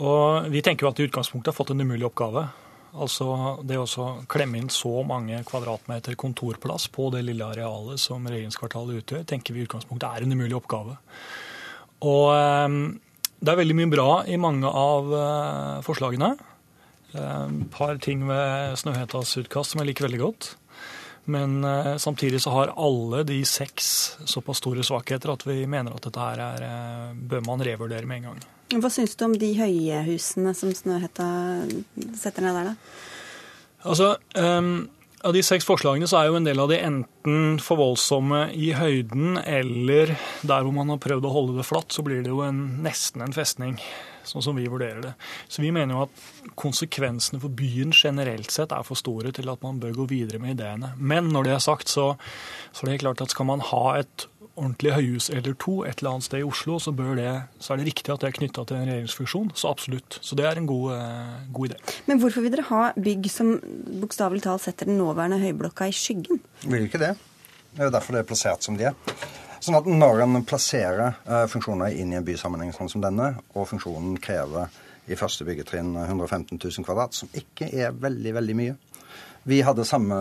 Og 0.00 0.50
vi 0.50 0.62
tenker 0.64 0.86
jo 0.86 0.90
at 0.90 1.00
i 1.00 1.06
utgangspunktet 1.06 1.52
har 1.52 1.56
fått 1.56 1.72
en 1.74 1.84
umulig 1.84 2.06
oppgave. 2.08 2.48
Altså 2.94 3.26
det 3.66 3.78
å 3.80 4.06
klemme 4.30 4.60
inn 4.60 4.70
så 4.70 5.02
mange 5.06 5.40
kvadratmeter 5.46 6.14
kontorplass 6.18 6.86
på 6.94 7.08
det 7.14 7.24
lille 7.26 7.46
arealet 7.46 7.98
som 7.98 8.26
regjeringskvartalet 8.30 9.02
utgjør, 9.02 9.24
tenker 9.26 9.54
vi 9.54 9.62
i 9.62 9.66
utgangspunktet 9.66 10.06
er 10.08 10.26
en 10.26 10.34
umulig 10.34 10.54
oppgave. 10.58 10.96
Og 12.06 12.26
eh, 12.34 12.76
det 13.44 13.52
er 13.52 13.60
veldig 13.60 13.78
mye 13.80 13.92
bra 13.92 14.10
i 14.30 14.38
mange 14.40 14.70
av 14.70 15.14
eh, 15.18 15.80
forslagene. 15.86 16.34
Et 17.14 17.18
eh, 17.22 17.56
par 17.74 17.98
ting 18.02 18.26
ved 18.30 18.78
Snøhetas 18.78 19.34
utkast 19.42 19.74
som 19.74 19.82
jeg 19.82 19.90
liker 19.90 20.08
veldig 20.08 20.22
godt. 20.22 20.54
Men 21.24 21.64
eh, 21.64 21.96
samtidig 21.96 22.42
så 22.42 22.50
har 22.50 22.74
alle 22.76 23.22
de 23.24 23.38
seks 23.48 23.86
såpass 24.28 24.60
store 24.60 24.84
svakheter 24.84 25.32
at 25.32 25.46
vi 25.46 25.62
mener 25.66 25.94
at 25.96 26.04
dette 26.04 26.20
her 26.20 26.42
er, 26.44 26.66
eh, 26.66 27.14
bør 27.16 27.44
man 27.46 27.64
revurdere 27.64 28.08
med 28.08 28.22
en 28.22 28.28
gang. 28.30 28.42
Hva 28.74 28.90
syns 28.92 29.16
du 29.16 29.24
om 29.26 29.36
de 29.38 29.52
høye 29.56 30.02
husene 30.08 30.52
som 30.56 30.72
Snøhetta 30.74 31.28
setter 32.18 32.44
ned 32.44 32.58
der, 32.58 32.72
da? 32.72 32.76
Altså, 33.84 34.14
um, 34.40 34.90
Av 35.24 35.32
de 35.32 35.40
seks 35.40 35.64
forslagene 35.64 36.04
så 36.08 36.18
er 36.18 36.26
jo 36.28 36.36
en 36.36 36.44
del 36.44 36.58
av 36.60 36.68
de 36.68 36.76
enten 36.84 37.54
for 37.64 37.80
voldsomme 37.80 38.42
i 38.52 38.74
høyden, 38.76 39.38
eller 39.40 40.12
der 40.44 40.66
hvor 40.66 40.74
man 40.76 40.92
har 40.92 41.00
prøvd 41.00 41.24
å 41.24 41.32
holde 41.32 41.54
det 41.56 41.64
flatt, 41.64 41.94
så 41.96 42.04
blir 42.04 42.20
det 42.20 42.28
jo 42.28 42.42
en, 42.44 42.58
nesten 42.84 43.24
en 43.24 43.32
festning 43.32 43.78
sånn 44.28 44.44
som 44.44 44.58
vi 44.58 44.66
vurderer 44.70 45.02
det. 45.04 45.14
Så 45.48 45.62
vi 45.64 45.72
mener 45.74 45.96
jo 45.96 46.04
at 46.06 46.52
konsekvensene 46.60 47.40
for 47.42 47.54
byen 47.54 47.94
generelt 47.94 48.52
sett 48.54 48.74
er 48.74 48.86
for 48.86 48.98
store 48.98 49.32
til 49.34 49.50
at 49.52 49.64
man 49.64 49.80
bør 49.82 49.96
gå 50.02 50.08
videre 50.14 50.42
med 50.42 50.56
ideene. 50.58 50.94
Men 50.98 51.32
når 51.34 51.48
det 51.48 51.56
er 51.56 51.66
sagt, 51.66 51.92
så, 51.92 52.12
så 52.72 52.86
er 52.86 52.94
det 52.94 53.02
klart 53.04 53.24
at 53.24 53.34
skal 53.34 53.48
man 53.50 53.64
ha 53.72 53.84
et 54.00 54.28
ordentlig 54.54 54.92
høyhus 54.94 55.28
eller 55.34 55.54
to 55.58 55.80
et 55.86 55.98
eller 55.98 56.14
annet 56.14 56.26
sted 56.28 56.42
i 56.42 56.46
Oslo, 56.46 56.78
så, 56.82 56.92
det, 56.94 57.30
så 57.58 57.74
er 57.74 57.80
det 57.80 57.88
riktig 57.88 58.12
at 58.14 58.22
det 58.22 58.30
er 58.30 58.36
knytta 58.38 58.64
til 58.68 58.78
en 58.78 58.88
regjeringsfunksjon. 58.90 59.52
Så 59.58 59.70
absolutt. 59.70 60.18
Så 60.22 60.38
det 60.38 60.46
er 60.48 60.60
en 60.60 60.68
god, 60.70 60.92
eh, 60.94 61.38
god 61.54 61.72
idé. 61.72 61.94
Men 62.06 62.22
hvorfor 62.22 62.44
vil 62.44 62.54
dere 62.54 62.66
ha 62.70 62.84
bygg 62.94 63.30
som 63.32 63.56
bokstavelig 64.02 64.44
talt 64.46 64.64
setter 64.66 64.90
den 64.90 65.00
nåværende 65.02 65.40
høyblokka 65.42 65.90
i 65.90 65.96
skyggen? 65.96 66.42
Vil 66.62 66.86
ikke 66.86 67.02
det. 67.02 67.14
Det 67.74 67.82
er 67.82 67.90
jo 67.90 67.96
derfor 67.96 68.14
det 68.14 68.22
er 68.22 68.30
plassert 68.30 68.66
som 68.66 68.78
de 68.78 68.92
er. 68.92 69.18
Sånn 69.64 69.78
at 69.78 69.86
Når 69.88 70.18
en 70.26 70.42
plasserer 70.44 71.14
uh, 71.24 71.44
funksjoner 71.48 71.94
inn 71.96 72.10
i 72.12 72.18
en 72.18 72.26
bysammenheng 72.26 72.74
sånn 72.76 72.90
som 72.92 73.04
denne, 73.04 73.30
og 73.56 73.70
funksjonen 73.70 74.18
krever 74.20 74.74
i 75.08 75.16
første 75.16 75.46
byggetrinn 75.48 75.94
115 76.02 76.58
000 76.58 76.84
kvadrat, 76.84 77.16
som 77.16 77.30
ikke 77.32 77.70
er 77.72 77.96
veldig, 77.96 78.34
veldig 78.36 78.56
mye 78.58 78.74
Vi 79.48 79.62
hadde 79.64 79.86
samme 79.88 80.18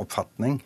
oppfatning 0.00 0.58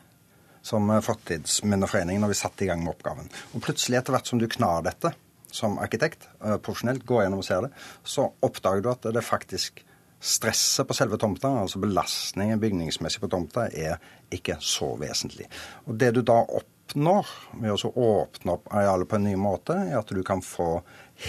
som 0.67 0.91
Fortidsminneforeningen 1.07 2.23
når 2.23 2.33
vi 2.33 2.39
satte 2.41 2.67
i 2.67 2.71
gang 2.71 2.83
med 2.83 2.97
oppgaven. 2.97 3.31
Og 3.55 3.63
plutselig, 3.63 4.01
etter 4.01 4.17
hvert 4.17 4.27
som 4.27 4.43
du 4.43 4.49
knar 4.51 4.83
dette 4.87 5.13
som 5.55 5.79
arkitekt, 5.79 6.27
uh, 6.43 6.59
profesjonelt, 6.59 7.07
går 7.07 7.27
gjennom 7.27 7.45
og 7.45 7.47
ser 7.47 7.67
det, 7.69 7.75
så 8.03 8.27
oppdager 8.43 8.83
du 8.83 8.91
at 8.91 9.07
det 9.15 9.23
faktisk 9.23 9.85
stresset 10.19 10.89
på 10.89 10.97
selve 10.99 11.19
tomta, 11.23 11.53
altså 11.63 11.79
belastningen 11.79 12.59
bygningsmessig 12.59 13.23
på 13.23 13.31
tomta, 13.31 13.69
er 13.71 14.01
ikke 14.35 14.59
så 14.59 14.97
vesentlig. 14.99 15.47
Og 15.87 15.95
det 16.01 16.17
du 16.17 16.25
da 16.27 16.43
opp 16.43 16.73
oppnår 16.87 17.27
ved 17.61 17.75
å 17.75 17.91
åpne 17.91 18.55
opp 18.55 18.69
arealet 18.71 19.09
på 19.09 19.19
en 19.19 19.27
ny 19.27 19.37
måte, 19.37 19.75
er 19.75 19.99
at 19.99 20.11
du 20.11 20.23
kan 20.23 20.43
få 20.43 20.83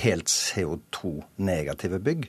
helt 0.03 0.29
CO2-negative 0.29 1.99
bygg 1.99 2.27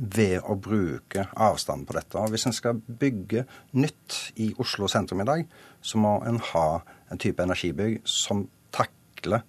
ved 0.00 0.40
å 0.48 0.56
bruke 0.56 1.28
avstand 1.36 1.86
på 1.86 1.94
dette. 1.94 2.18
Og 2.18 2.32
Hvis 2.32 2.46
en 2.46 2.56
skal 2.56 2.80
bygge 2.80 3.44
nytt 3.72 4.32
i 4.40 4.50
Oslo 4.58 4.88
sentrum 4.88 5.20
i 5.20 5.28
dag, 5.28 5.46
så 5.82 6.00
må 6.00 6.18
en 6.26 6.40
ha 6.52 6.80
en 7.10 7.20
type 7.20 7.42
energibygg 7.42 8.00
som 8.04 8.48
takler 8.72 9.44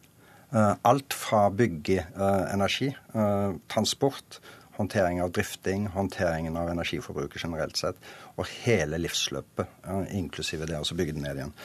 uh, 0.53 0.75
alt 0.83 1.15
fra 1.15 1.47
byggeenergi, 1.49 2.91
uh, 3.15 3.21
uh, 3.21 3.55
transport, 3.71 4.41
håndtering 4.81 5.21
av 5.23 5.31
drifting, 5.35 5.87
håndteringen 5.93 6.57
av 6.57 6.69
energiforbruket 6.73 7.45
generelt 7.45 7.77
sett, 7.79 7.97
og 8.35 8.49
hele 8.65 8.99
livsløpet, 9.01 9.69
inklusive 10.17 10.67
det 10.69 10.81
å 10.81 10.97
bygge 10.97 11.15
det 11.15 11.23
ned 11.23 11.41
igjen. 11.41 11.55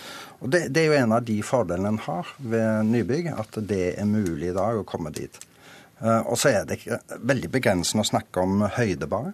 Og 0.40 0.52
det, 0.52 0.66
det, 0.68 0.84
er 0.84 0.92
jo 0.92 1.00
en 1.00 1.16
av 1.16 1.26
de 1.26 1.40
fordelene 1.46 1.94
en 1.94 2.02
har 2.06 2.32
ved 2.38 2.90
nybygg, 2.92 3.32
at 3.32 3.60
det 3.68 3.84
er 3.96 4.08
mulig 4.10 4.52
i 4.52 4.56
dag 4.56 4.80
å 4.80 4.86
komme 4.88 5.14
dit. 5.16 5.40
Eh, 6.02 6.22
og 6.22 6.36
så 6.40 6.52
er 6.52 6.68
det 6.68 6.80
veldig 7.16 7.50
begrensende 7.52 8.04
å 8.04 8.10
snakke 8.10 8.44
om 8.44 8.66
høyde, 8.76 9.08
bare. 9.10 9.32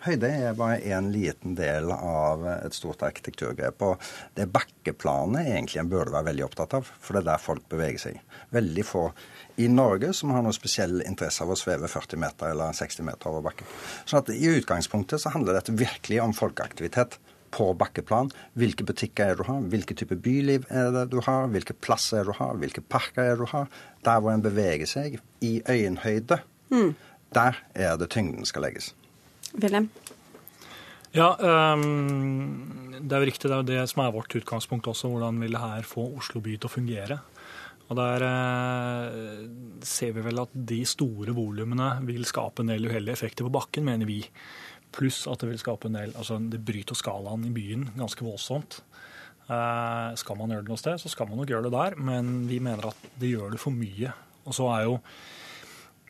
Høyde 0.00 0.30
er 0.32 0.56
bare 0.56 0.78
en 0.94 1.10
liten 1.12 1.54
del 1.58 1.90
av 1.92 2.46
et 2.54 2.76
stort 2.76 3.02
arkitekturgrep. 3.04 3.82
Og 3.84 4.10
det 4.38 4.46
bakkeplanet 4.52 5.50
egentlig 5.50 5.82
en 5.82 5.90
burde 5.92 6.14
være 6.14 6.30
veldig 6.30 6.46
opptatt 6.46 6.76
av, 6.78 6.88
for 6.88 7.16
det 7.16 7.24
er 7.24 7.28
der 7.32 7.42
folk 7.42 7.66
beveger 7.72 8.04
seg. 8.06 8.20
Veldig 8.54 8.86
få 8.88 9.06
i 9.60 9.68
Norge 9.68 10.14
som 10.16 10.32
har 10.32 10.44
noe 10.46 10.56
spesiell 10.56 11.02
interesse 11.04 11.44
av 11.44 11.52
å 11.52 11.58
sveve 11.58 11.90
40 11.90 12.22
meter 12.22 12.54
eller 12.54 12.76
60 12.76 13.04
meter 13.10 13.28
over 13.28 13.44
bakken. 13.50 13.68
Så 14.08 14.22
at 14.22 14.30
I 14.32 14.54
utgangspunktet 14.54 15.20
så 15.20 15.34
handler 15.34 15.58
dette 15.58 15.76
virkelig 15.76 16.22
om 16.24 16.32
folkeaktivitet 16.36 17.18
på 17.50 17.66
bakkeplan. 17.76 18.30
Hvilke 18.58 18.86
butikker 18.86 19.26
er 19.26 19.34
det 19.34 19.42
du 19.42 19.50
har, 19.50 19.66
hvilke 19.72 19.96
type 19.98 20.16
byliv 20.24 20.64
er 20.70 20.94
det 20.94 21.08
du 21.12 21.18
har, 21.26 21.50
hvilke 21.52 21.76
plasser 21.76 22.22
er 22.22 22.30
det 22.30 22.32
du 22.32 22.40
har, 22.40 22.56
hvilke 22.62 22.84
parker 22.86 23.26
er 23.26 23.36
det 23.36 23.44
du 23.44 23.52
har. 23.52 23.68
Der 24.06 24.22
hvor 24.22 24.32
en 24.32 24.44
beveger 24.44 24.88
seg 24.88 25.18
i 25.44 25.58
øyenhøyde, 25.68 26.40
mm. 26.72 26.94
der 27.36 27.60
er 27.74 28.00
det 28.00 28.10
tyngden 28.14 28.48
skal 28.48 28.64
legges. 28.68 28.94
Wilhelm? 29.58 29.90
Ja, 31.10 31.34
um, 31.74 32.98
det 33.00 33.16
er 33.16 33.24
jo 33.24 33.28
riktig. 33.30 33.48
Det 33.48 33.54
er 33.56 33.62
jo 33.62 33.70
det 33.72 33.82
som 33.90 34.04
er 34.04 34.14
vårt 34.14 34.34
utgangspunkt 34.38 34.88
også. 34.90 35.10
Hvordan 35.10 35.40
vil 35.42 35.56
det 35.56 35.62
her 35.62 35.86
få 35.88 36.06
Oslo 36.20 36.42
by 36.44 36.54
til 36.56 36.70
å 36.70 36.72
fungere? 36.72 37.18
Og 37.90 37.98
Der 37.98 38.22
eh, 38.22 39.46
ser 39.82 40.12
vi 40.14 40.22
vel 40.22 40.38
at 40.44 40.52
de 40.54 40.78
store 40.86 41.34
volumene 41.34 41.96
vil 42.06 42.22
skape 42.28 42.62
en 42.62 42.70
del 42.70 42.86
uheldige 42.86 43.16
effekter 43.18 43.46
på 43.48 43.54
bakken, 43.56 43.88
mener 43.88 44.06
vi. 44.06 44.20
Pluss 44.94 45.24
at 45.30 45.42
det 45.42 45.50
vil 45.50 45.58
skape 45.58 45.86
en 45.86 45.98
del 45.98 46.12
altså 46.18 46.38
Det 46.50 46.58
bryter 46.66 46.98
skalaen 46.98 47.44
i 47.46 47.52
byen 47.54 47.88
ganske 47.98 48.26
voldsomt. 48.26 48.78
Eh, 49.50 50.14
skal 50.22 50.38
man 50.38 50.54
gjøre 50.54 50.68
det 50.68 50.70
noe 50.70 50.78
sted, 50.78 51.02
så 51.02 51.10
skal 51.10 51.26
man 51.26 51.42
nok 51.42 51.50
gjøre 51.50 51.66
det 51.66 51.74
der, 51.74 51.98
men 51.98 52.44
vi 52.46 52.60
mener 52.62 52.92
at 52.92 53.06
det 53.18 53.32
gjør 53.32 53.56
det 53.56 53.62
for 53.62 53.74
mye. 53.74 54.14
Og 54.46 54.54
så 54.54 54.70
er 54.76 54.86
jo 54.86 54.96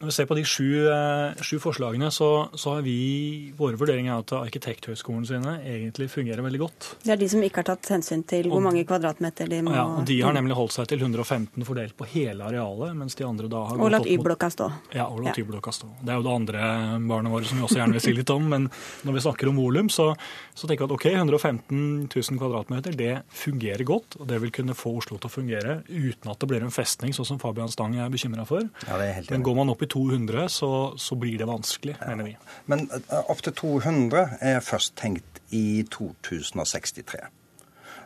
når 0.01 0.09
vi 0.09 0.13
ser 0.17 0.29
på 0.31 0.37
de 0.39 0.43
sju, 0.49 0.69
eh, 0.89 1.41
sju 1.45 1.59
forslagene, 1.61 2.09
så, 2.09 2.49
så, 2.57 2.77
har 2.79 2.85
vi 2.87 3.53
våre 3.59 3.77
vurderinger 3.77 4.23
at 4.23 4.33
arkitekthøgskolene 4.39 5.29
sine 5.29 5.59
egentlig 5.61 6.07
fungerer 6.09 6.41
veldig 6.47 6.61
godt. 6.63 6.87
Det 7.05 7.13
er 7.13 7.19
de 7.21 7.29
som 7.29 7.43
ikke 7.45 7.61
har 7.61 7.67
tatt 7.69 7.91
hensyn 7.93 8.23
til 8.25 8.49
hvor 8.49 8.63
mange 8.65 8.87
kvadratmeter 8.89 9.51
de 9.53 9.59
må 9.67 9.75
Ja, 9.77 9.85
og 9.85 10.07
De 10.09 10.17
har 10.25 10.33
nemlig 10.33 10.57
holdt 10.57 10.73
seg 10.73 10.89
til 10.89 11.05
115 11.05 11.67
fordelt 11.69 11.93
på 11.99 12.09
hele 12.15 12.47
arealet, 12.49 12.97
mens 12.97 13.19
de 13.19 13.27
andre 13.29 13.51
da 13.53 13.61
har 13.69 13.83
Og 13.83 13.93
latt 13.93 14.09
Y-blokka 14.09 14.49
stå. 14.55 14.71
Ja, 14.97 15.05
og 15.11 15.21
latt 15.27 15.37
ja. 15.37 15.45
Y-blokka 15.45 15.75
stå. 15.77 15.91
Det 16.01 16.15
er 16.15 16.23
jo 16.23 16.25
det 16.25 16.33
andre 16.33 16.71
barnet 17.13 17.37
våre 17.37 17.51
som 17.51 17.61
vi 17.61 17.67
også 17.69 17.83
gjerne 17.83 17.99
vil 17.99 18.05
si 18.07 18.17
litt 18.17 18.33
om, 18.33 18.49
men 18.55 18.71
når 19.05 19.19
vi 19.19 19.25
snakker 19.27 19.53
om 19.53 19.61
volum, 19.61 19.93
så, 19.93 20.09
så, 20.55 20.65
tenker 20.65 20.87
vi 20.87 20.89
at 20.89 20.97
ok, 20.97 21.07
115 21.13 21.85
000 22.09 22.41
kvadratmeter, 22.41 22.97
det 22.97 23.13
fungerer 23.37 23.85
godt, 23.85 24.17
og 24.17 24.33
det 24.33 24.41
vil 24.47 24.57
kunne 24.63 24.79
få 24.79 24.97
Oslo 25.03 25.21
til 25.21 25.29
å 25.29 25.35
fungere 25.37 25.79
uten 25.93 26.33
at 26.33 26.41
det 26.41 26.49
blir 26.49 26.65
en 26.65 26.73
festning, 26.73 27.13
sånn 27.13 27.35
som 27.35 27.43
Fabian 27.43 27.69
Stang 27.69 28.01
er 28.01 28.09
bekymra 28.09 28.49
for. 28.49 28.65
Ja, 28.89 28.97
det 28.97 29.11
er 29.11 29.17
helt. 29.21 29.37
Men 29.37 29.45
går 29.45 29.61
man 29.61 29.77
opp 29.77 29.85
i 29.85 29.90
200, 29.93 30.49
så, 30.53 30.71
så 30.99 31.19
blir 31.19 31.39
det 31.41 31.49
vanskelig, 31.51 31.97
ja. 32.01 32.09
mener 32.13 32.31
vi. 32.31 32.37
Men 32.71 32.87
uh, 32.93 33.21
opptil 33.33 33.55
200 33.59 34.25
er 34.53 34.65
først 34.65 34.97
tenkt 35.01 35.43
i 35.55 35.83
2063. 35.91 37.23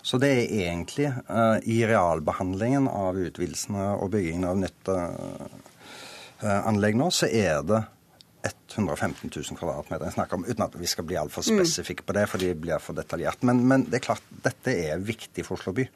Så 0.04 0.20
det 0.20 0.30
er 0.34 0.54
egentlig 0.68 1.10
uh, 1.30 1.58
i 1.64 1.80
realbehandlingen 1.88 2.88
av 2.90 3.16
utvidelsene 3.20 3.94
og 3.96 4.12
byggingen 4.16 4.48
av 4.48 4.60
nytt 4.60 4.92
uh, 4.92 5.48
anlegg 6.44 6.98
nå, 7.00 7.08
så 7.14 7.30
er 7.30 7.62
det 7.64 7.84
115 8.74 9.30
000 9.30 9.56
kvadratmeter 9.58 10.08
jeg 10.08 10.16
snakker 10.16 10.38
om, 10.38 10.46
uten 10.48 10.64
at 10.66 10.74
vi 10.76 10.88
skal 10.90 11.06
bli 11.08 11.16
altfor 11.20 11.44
mm. 11.46 11.60
spesifikke 11.60 12.04
på 12.06 12.16
det, 12.16 12.26
for 12.30 12.42
de 12.42 12.50
blir 12.58 12.82
for 12.82 12.96
detaljert. 12.96 13.44
Men, 13.46 13.62
men, 13.68 13.86
det 13.88 14.00
er 14.00 14.08
klart, 14.08 14.24
dette 14.44 14.74
er 14.74 15.02
viktig 15.02 15.46
for 15.46 15.58
Oslo 15.58 15.74
by. 15.76 15.86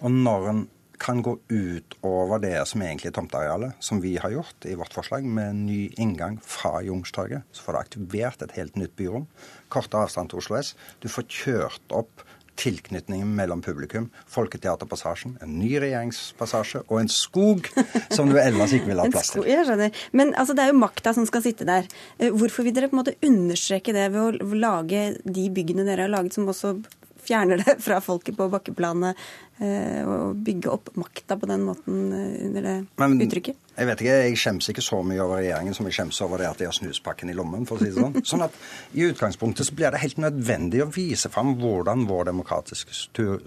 Og 0.00 0.12
når 0.14 0.48
en 0.52 0.62
kan 1.00 1.22
gå 1.24 1.36
utover 1.48 2.42
det 2.42 2.56
som 2.68 2.82
egentlig 2.84 3.10
er 3.10 3.16
tomtearealet, 3.16 3.76
som 3.80 4.02
vi 4.04 4.16
har 4.20 4.34
gjort 4.34 4.66
i 4.68 4.76
vårt 4.76 4.94
forslag, 4.94 5.24
med 5.24 5.54
en 5.54 5.62
ny 5.66 5.80
inngang 5.96 6.36
fra 6.44 6.82
Youngstorget. 6.84 7.46
Så 7.56 7.64
får 7.64 7.72
du 7.76 7.80
aktivert 7.80 8.44
et 8.44 8.56
helt 8.58 8.76
nytt 8.76 8.92
byrom. 9.00 9.24
Kortere 9.72 10.04
avstand 10.04 10.32
til 10.32 10.42
Oslo 10.42 10.58
S. 10.60 10.74
Du 11.00 11.08
får 11.08 11.28
kjørt 11.30 11.96
opp 11.96 12.26
tilknytningen 12.60 13.28
mellom 13.36 13.62
publikum, 13.64 14.10
Folketeaterpassasjen, 14.28 15.38
en 15.40 15.56
ny 15.56 15.70
regjeringspassasje 15.80 16.82
og 16.88 16.98
en 17.00 17.10
skog 17.12 17.70
som 18.12 18.28
du 18.28 18.36
ellers 18.40 18.74
ikke 18.76 18.90
ville 18.90 19.06
ha 19.06 19.12
plass 19.12 19.32
til. 19.32 19.46
Jeg 19.48 19.64
skjønner. 19.68 20.02
Men 20.12 20.34
altså, 20.34 20.56
det 20.56 20.66
er 20.66 20.74
jo 20.74 20.80
makta 20.82 21.14
som 21.16 21.24
skal 21.28 21.44
sitte 21.46 21.68
der. 21.68 21.88
Eh, 22.18 22.28
hvorfor 22.34 22.66
vil 22.66 22.76
dere 22.76 22.90
på 22.90 22.98
en 22.98 23.02
måte 23.02 23.16
understreke 23.24 23.94
det 23.96 24.10
ved 24.12 24.20
å 24.20 24.56
lage 24.60 25.06
de 25.24 25.46
byggene 25.54 25.86
dere 25.88 26.08
har 26.08 26.12
laget, 26.12 26.36
som 26.36 26.50
også 26.50 26.76
fjerner 27.24 27.62
det 27.62 27.76
fra 27.84 28.00
folket 28.04 28.36
på 28.38 28.48
bakkeplanet 28.52 29.18
eh, 29.62 30.02
og 30.04 30.40
bygge 30.44 30.70
opp 30.72 30.90
makta 31.00 31.36
på 31.40 31.48
den 31.50 31.64
måten 31.68 32.12
eh, 32.16 32.36
under 32.48 32.66
det 32.66 32.74
Men, 33.00 33.16
uttrykket? 33.26 33.58
Jeg 33.76 33.88
vet 33.88 34.04
ikke, 34.04 34.18
jeg 34.26 34.40
skjemmes 34.42 34.70
ikke 34.72 34.84
så 34.84 35.00
mye 35.06 35.22
over 35.24 35.40
regjeringen 35.40 35.76
som 35.76 35.88
jeg 35.88 35.96
skjemmes 35.98 36.20
over 36.26 36.42
det 36.42 36.50
at 36.50 36.60
de 36.60 36.68
har 36.68 36.76
snuspakken 36.76 37.32
i 37.32 37.36
lommen, 37.36 37.66
for 37.68 37.78
å 37.78 37.84
si 37.84 37.90
det 37.92 37.96
sånn. 38.00 38.20
Sånn 38.32 38.44
at 38.44 38.56
i 38.92 39.06
utgangspunktet 39.08 39.68
så 39.68 39.76
blir 39.78 39.94
det 39.94 40.02
helt 40.02 40.20
nødvendig 40.20 40.84
å 40.84 40.90
vise 40.92 41.32
fram 41.32 41.54
hvordan 41.60 42.06
vår 42.10 42.30
demokratiske 42.32 42.96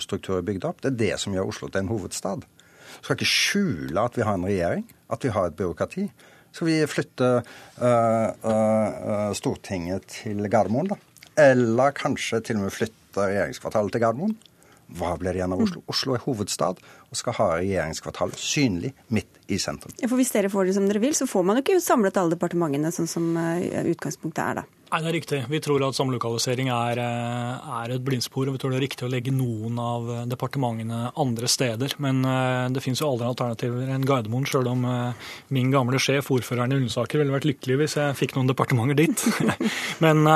struktur 0.01 0.39
er 0.39 0.47
bygd 0.47 0.67
opp. 0.69 0.83
Det 0.83 0.93
er 0.93 0.99
det 1.03 1.13
som 1.21 1.35
gjør 1.35 1.53
Oslo 1.53 1.69
til 1.69 1.83
en 1.83 1.93
hovedstad. 1.93 2.45
Vi 2.93 3.07
skal 3.07 3.17
ikke 3.17 3.29
skjule 3.29 4.05
at 4.07 4.17
vi 4.17 4.25
har 4.25 4.37
en 4.37 4.47
regjering, 4.47 4.85
at 5.13 5.25
vi 5.25 5.33
har 5.33 5.49
et 5.49 5.57
byråkrati. 5.59 6.07
Skal 6.53 6.69
vi 6.69 6.75
flytte 6.85 7.29
uh, 7.41 8.27
uh, 8.45 9.31
Stortinget 9.33 10.05
til 10.21 10.45
Gardermoen, 10.45 10.91
da? 10.93 10.99
Eller 11.41 11.95
kanskje 11.97 12.43
til 12.45 12.59
og 12.59 12.67
med 12.67 12.75
flytte 12.75 13.02
regjeringskvartalet 13.17 13.95
til 13.95 14.03
Gardermoen. 14.03 14.35
Hva 14.93 15.15
blir 15.17 15.33
det 15.33 15.41
igjen 15.41 15.55
av 15.55 15.63
Oslo? 15.63 15.81
Oslo 15.89 16.13
er 16.17 16.21
hovedstad 16.25 16.81
og 16.83 17.17
skal 17.17 17.37
ha 17.39 17.47
regjeringskvartalet 17.55 18.39
synlig 18.41 18.93
midt 19.13 19.39
i 19.49 19.57
sentrum. 19.61 19.93
Ja, 20.01 20.09
for 20.09 20.19
Hvis 20.19 20.33
dere 20.35 20.51
får 20.53 20.69
det 20.69 20.77
som 20.77 20.85
dere 20.89 21.01
vil, 21.01 21.15
så 21.17 21.27
får 21.29 21.43
man 21.47 21.57
jo 21.57 21.63
ikke 21.65 21.81
samlet 21.83 22.17
alle 22.19 22.35
departementene, 22.35 22.93
sånn 22.93 23.09
som 23.09 23.33
eh, 23.39 23.83
utgangspunktet 23.93 24.43
er 24.43 24.59
da? 24.61 24.65
Nei, 24.93 24.99
det 25.01 25.09
er 25.09 25.15
riktig. 25.17 25.39
Vi 25.49 25.59
tror 25.65 25.83
at 25.87 25.97
samlokalisering 25.97 26.69
er, 26.69 27.01
eh, 27.01 27.71
er, 27.79 27.93
et 27.95 28.03
blindspor. 28.05 28.47
og 28.47 28.57
Vi 28.57 28.61
tror 28.61 28.73
det 28.73 28.79
er 28.81 28.85
riktig 28.85 29.07
å 29.07 29.11
legge 29.11 29.33
noen 29.33 29.79
av 29.81 30.11
eh, 30.13 30.25
departementene 30.29 31.13
andre 31.23 31.49
steder. 31.49 31.97
Men 32.03 32.21
det 32.73 32.83
finnes 32.83 33.01
jo 33.01 33.09
aldri 33.09 33.29
alternativer 33.29 33.89
enn 33.95 34.05
Gardermoen, 34.05 34.45
sjøl 34.49 34.69
om 34.69 34.85
min 35.53 35.73
gamle 35.73 36.01
sjef, 36.01 36.29
ordføreren 36.33 36.73
i 36.73 36.77
Ullensaker, 36.81 37.21
ville 37.21 37.33
vært 37.33 37.49
lykkelig 37.49 37.79
hvis 37.81 37.97
jeg 37.99 38.19
fikk 38.19 38.37
noen 38.37 38.51
departementer 38.51 38.99
dit. 38.99 39.25
Men 40.03 40.27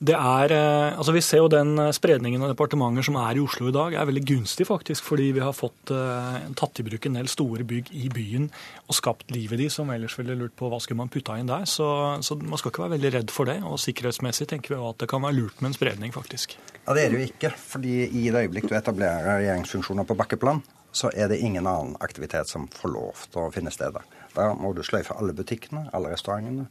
det 0.00 0.14
er, 0.16 0.52
eh, 0.56 0.96
altså 0.96 1.12
Vi 1.12 1.20
ser 1.20 1.42
jo 1.42 1.48
den 1.52 1.74
eh, 1.78 1.92
spredningen 1.92 2.40
av 2.40 2.54
departementer 2.54 3.04
som 3.04 3.18
er 3.20 3.36
i 3.36 3.42
Oslo 3.44 3.68
i 3.68 3.74
dag, 3.74 3.92
er 3.92 4.08
veldig 4.08 4.22
gunstig, 4.30 4.64
faktisk, 4.68 5.04
fordi 5.04 5.26
vi 5.36 5.42
har 5.44 5.52
fått 5.52 5.92
uh, 5.92 6.40
tatt 6.56 6.80
i 6.80 6.84
bruk 6.86 7.04
en 7.04 7.18
del 7.18 7.28
store 7.28 7.66
bygg 7.68 7.90
i 7.92 8.08
byen 8.08 8.46
og 8.86 8.96
skapt 8.96 9.28
liv 9.34 9.52
i 9.52 9.58
de 9.60 9.66
som 9.68 9.90
ellers 9.92 10.16
ville 10.16 10.38
lurt 10.38 10.54
på 10.56 10.70
hva 10.72 10.78
skulle 10.80 11.02
man 11.02 11.12
putta 11.12 11.36
inn 11.36 11.50
der. 11.50 11.66
Så, 11.68 11.84
så, 12.24 12.38
man 12.40 12.56
skal 12.56 12.72
ikke 12.72 12.86
være 12.86 12.94
veldig 12.94 13.10
redd 13.18 13.34
for 13.34 13.50
det. 13.50 13.58
Og 13.68 13.76
sikkerhetsmessig 13.82 14.48
tenker 14.48 14.72
vi 14.72 14.80
at 14.88 15.02
det 15.02 15.10
kan 15.10 15.20
være 15.20 15.36
lurt 15.36 15.60
med 15.60 15.74
en 15.74 15.76
spredning, 15.76 16.14
faktisk. 16.16 16.56
Ja, 16.86 16.94
Det 16.96 17.04
er 17.04 17.12
det 17.12 17.20
jo 17.20 17.26
ikke. 17.28 17.50
fordi 17.60 17.96
i 18.08 18.30
det 18.30 18.46
øyeblikk 18.46 18.70
du 18.70 18.76
etablerer 18.78 19.28
regjeringsfunksjoner 19.42 20.08
på 20.08 20.16
bakkeplan, 20.16 20.62
så 20.96 21.12
er 21.12 21.28
det 21.28 21.42
ingen 21.44 21.68
annen 21.68 21.92
aktivitet 22.00 22.48
som 22.48 22.70
får 22.72 22.94
lov 22.94 23.26
til 23.28 23.44
å 23.44 23.52
finne 23.52 23.74
sted 23.74 23.92
der. 23.98 24.08
Da 24.32 24.48
må 24.56 24.72
du 24.72 24.80
sløyfe 24.86 25.18
alle 25.20 25.36
butikkene, 25.36 25.90
alle 25.92 26.14
restaurantene 26.14 26.70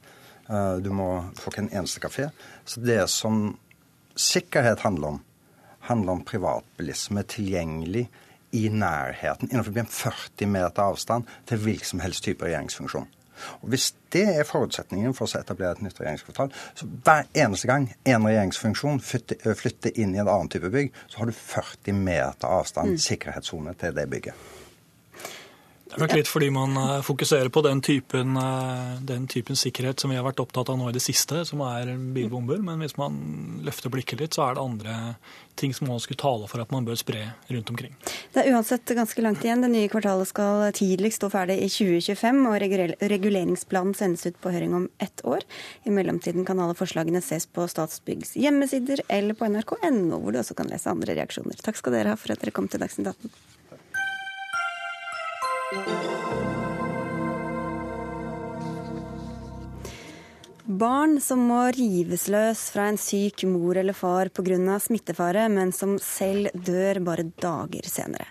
du 0.81 0.89
må 0.95 1.09
få 1.37 1.51
ikke 1.51 1.61
en 1.67 1.73
eneste 1.81 2.01
kafé. 2.01 2.29
Så 2.65 2.81
det 2.81 3.03
som 3.13 3.51
sikkerhet 4.19 4.81
handler 4.81 5.15
om, 5.15 5.21
handler 5.89 6.17
om 6.17 6.25
privatbilisme 6.25 7.23
tilgjengelig 7.29 8.07
i 8.51 8.65
nærheten, 8.73 9.49
innenfor 9.51 9.77
en 9.77 9.85
40 9.85 10.49
meter 10.49 10.83
avstand 10.83 11.29
til 11.45 11.61
hvilken 11.61 11.85
som 11.85 12.03
helst 12.03 12.25
type 12.25 12.45
regjeringsfunksjon. 12.45 13.07
Og 13.61 13.69
Hvis 13.71 13.93
det 14.11 14.25
er 14.35 14.47
forutsetningen 14.47 15.13
for 15.15 15.29
å 15.29 15.39
etablere 15.39 15.77
et 15.77 15.83
nytt 15.85 15.99
regjeringskvartal, 16.01 16.51
så 16.75 16.87
hver 17.05 17.29
eneste 17.33 17.69
gang 17.69 17.87
en 18.03 18.27
regjeringsfunksjon 18.27 18.99
flytter, 19.05 19.53
flytter 19.55 19.95
inn 20.01 20.15
i 20.15 20.19
en 20.19 20.27
annen 20.27 20.51
type 20.51 20.71
bygg, 20.73 20.91
så 21.07 21.21
har 21.21 21.29
du 21.29 21.37
40 21.37 22.01
meter 22.03 22.57
avstand, 22.59 22.97
mm. 22.97 23.03
sikkerhetssone, 23.05 23.75
til 23.79 23.95
det 23.95 24.09
bygget. 24.11 24.49
Det 25.89 25.97
er 25.97 26.03
nok 26.03 26.11
litt 26.19 26.29
fordi 26.29 26.47
man 26.53 26.75
eh, 26.77 26.99
fokuserer 27.01 27.49
på 27.49 27.63
den 27.65 27.79
typen, 27.81 28.35
eh, 28.37 28.99
den 29.09 29.23
typen, 29.27 29.57
sikkerhet 29.57 29.99
som 29.99 30.11
vi 30.13 30.19
har 30.19 30.25
vært 30.27 30.41
opptatt 30.43 30.69
av 30.69 30.77
nå 30.77 30.91
i 30.91 30.93
det 30.93 31.01
siste, 31.01 31.41
som 31.49 31.63
er 31.65 31.89
bilbomber. 32.13 32.61
Men 32.61 32.83
hvis 32.83 32.93
man 32.99 33.17
løfter 33.65 33.89
blikket 33.89 34.21
litt, 34.21 34.37
så 34.37 34.45
er 34.45 34.59
det 34.59 34.65
andre 34.67 34.97
ting 35.57 35.73
som 35.73 35.89
man 35.89 35.99
skulle 35.99 36.21
tale 36.21 36.45
for 36.47 36.61
at 36.61 36.69
man 36.71 36.85
bør 36.85 36.99
spre 37.01 37.23
rundt 37.49 37.73
omkring. 37.73 37.97
Det 38.05 38.43
er 38.43 38.53
uansett 38.53 38.93
ganske 38.95 39.25
langt 39.25 39.41
igjen. 39.43 39.65
Det 39.65 39.71
nye 39.73 39.89
kvartalet 39.89 40.29
skal 40.29 40.69
tidligst 40.77 41.23
stå 41.23 41.31
ferdig 41.33 41.57
i 41.65 41.71
2025, 41.73 42.45
og 42.45 43.09
reguleringsplanen 43.15 43.97
sendes 43.97 44.29
ut 44.29 44.37
på 44.39 44.53
høring 44.53 44.77
om 44.77 44.87
ett 45.01 45.25
år. 45.25 45.41
I 45.89 45.95
mellomtiden 45.95 46.45
kan 46.45 46.61
alle 46.61 46.77
forslagene 46.77 47.23
ses 47.25 47.49
på 47.49 47.65
Statsbyggs 47.65 48.37
hjemmesider 48.37 49.01
eller 49.09 49.33
på 49.33 49.49
nrk.no, 49.49 50.21
hvor 50.21 50.37
du 50.37 50.43
også 50.43 50.57
kan 50.61 50.69
lese 50.69 50.93
andre 50.93 51.17
reaksjoner. 51.17 51.57
Takk 51.65 51.81
skal 51.81 51.97
dere 51.97 52.13
ha 52.13 52.19
for 52.19 52.35
at 52.35 52.45
dere 52.45 52.53
kom 52.53 52.69
til 52.69 52.85
Dagsnytt 52.85 53.09
18. 53.17 53.57
Barn 55.69 55.83
som 61.21 61.43
må 61.45 61.59
rives 61.75 62.23
løs 62.33 62.63
fra 62.73 62.87
en 62.89 62.97
syk 62.97 63.43
mor 63.45 63.77
eller 63.77 63.93
far 63.93 64.33
pga. 64.33 64.79
smittefare, 64.81 65.45
men 65.49 65.71
som 65.71 65.99
selv 66.01 66.49
dør 66.53 66.99
bare 67.05 67.23
dager 67.37 67.85
senere. 67.85 68.25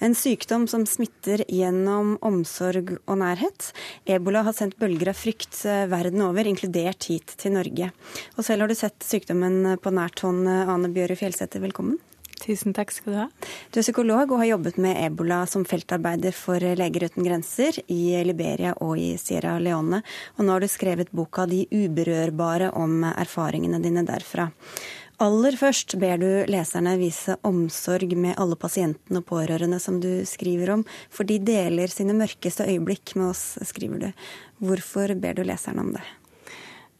En 0.00 0.12
sykdom 0.12 0.68
som 0.68 0.84
smitter 0.84 1.44
gjennom 1.48 2.18
omsorg 2.20 2.98
og 3.06 3.18
nærhet. 3.24 3.72
Ebola 4.04 4.42
har 4.42 4.52
sendt 4.52 4.76
bølger 4.76 5.08
av 5.08 5.16
frykt 5.16 5.64
eh, 5.64 5.88
verden 5.88 6.20
over, 6.20 6.44
inkludert 6.44 7.08
hit 7.08 7.40
til 7.40 7.56
Norge. 7.56 7.88
Og 8.36 8.44
selv 8.44 8.60
har 8.60 8.68
du 8.68 8.76
sett 8.76 9.00
sykdommen 9.00 9.80
på 9.80 9.90
nært 9.96 10.20
hånd, 10.20 10.44
Ane 10.44 10.92
Bjøre 10.92 11.16
Fjellsæter, 11.16 11.64
velkommen. 11.64 11.96
Tusen 12.42 12.74
takk 12.74 12.90
skal 12.90 13.12
du 13.12 13.18
ha. 13.20 13.26
Du 13.70 13.78
er 13.78 13.84
psykolog 13.86 14.32
og 14.32 14.40
har 14.40 14.48
jobbet 14.52 14.78
med 14.82 14.98
ebola 14.98 15.44
som 15.46 15.66
feltarbeider 15.68 16.34
for 16.34 16.58
Leger 16.58 17.06
uten 17.06 17.26
grenser 17.26 17.78
i 17.86 18.16
Liberia 18.26 18.72
og 18.82 18.96
i 18.98 19.12
Sierra 19.20 19.58
Leone. 19.62 20.02
Og 20.36 20.42
nå 20.46 20.56
har 20.56 20.64
du 20.64 20.70
skrevet 20.70 21.12
boka 21.14 21.46
'De 21.46 21.66
uberørbare' 21.70 22.72
om 22.74 23.04
erfaringene 23.04 23.78
dine 23.82 24.02
derfra. 24.02 24.50
Aller 25.22 25.54
først 25.54 25.94
ber 26.02 26.18
du 26.18 26.30
leserne 26.50 26.96
vise 26.98 27.36
omsorg 27.46 28.16
med 28.18 28.34
alle 28.42 28.56
pasientene 28.58 29.20
og 29.20 29.28
pårørende 29.28 29.78
som 29.78 30.00
du 30.02 30.24
skriver 30.26 30.72
om, 30.74 30.82
for 31.10 31.22
de 31.28 31.38
deler 31.38 31.86
sine 31.86 32.16
mørkeste 32.16 32.66
øyeblikk 32.66 33.14
med 33.14 33.28
oss, 33.28 33.44
skriver 33.62 33.98
du. 34.02 34.08
Hvorfor 34.58 35.14
ber 35.14 35.38
du 35.38 35.44
leserne 35.46 35.84
om 35.84 35.92
det? 35.94 36.02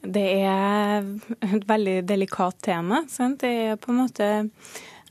Det 0.03 0.29
er 0.43 1.03
et 1.47 1.67
veldig 1.67 2.01
delikat 2.07 2.63
tema. 2.63 3.05
Sant? 3.11 3.41
Det 3.43 3.51
er 3.73 3.77
på 3.81 3.91
en 3.91 4.01
måte 4.05 4.31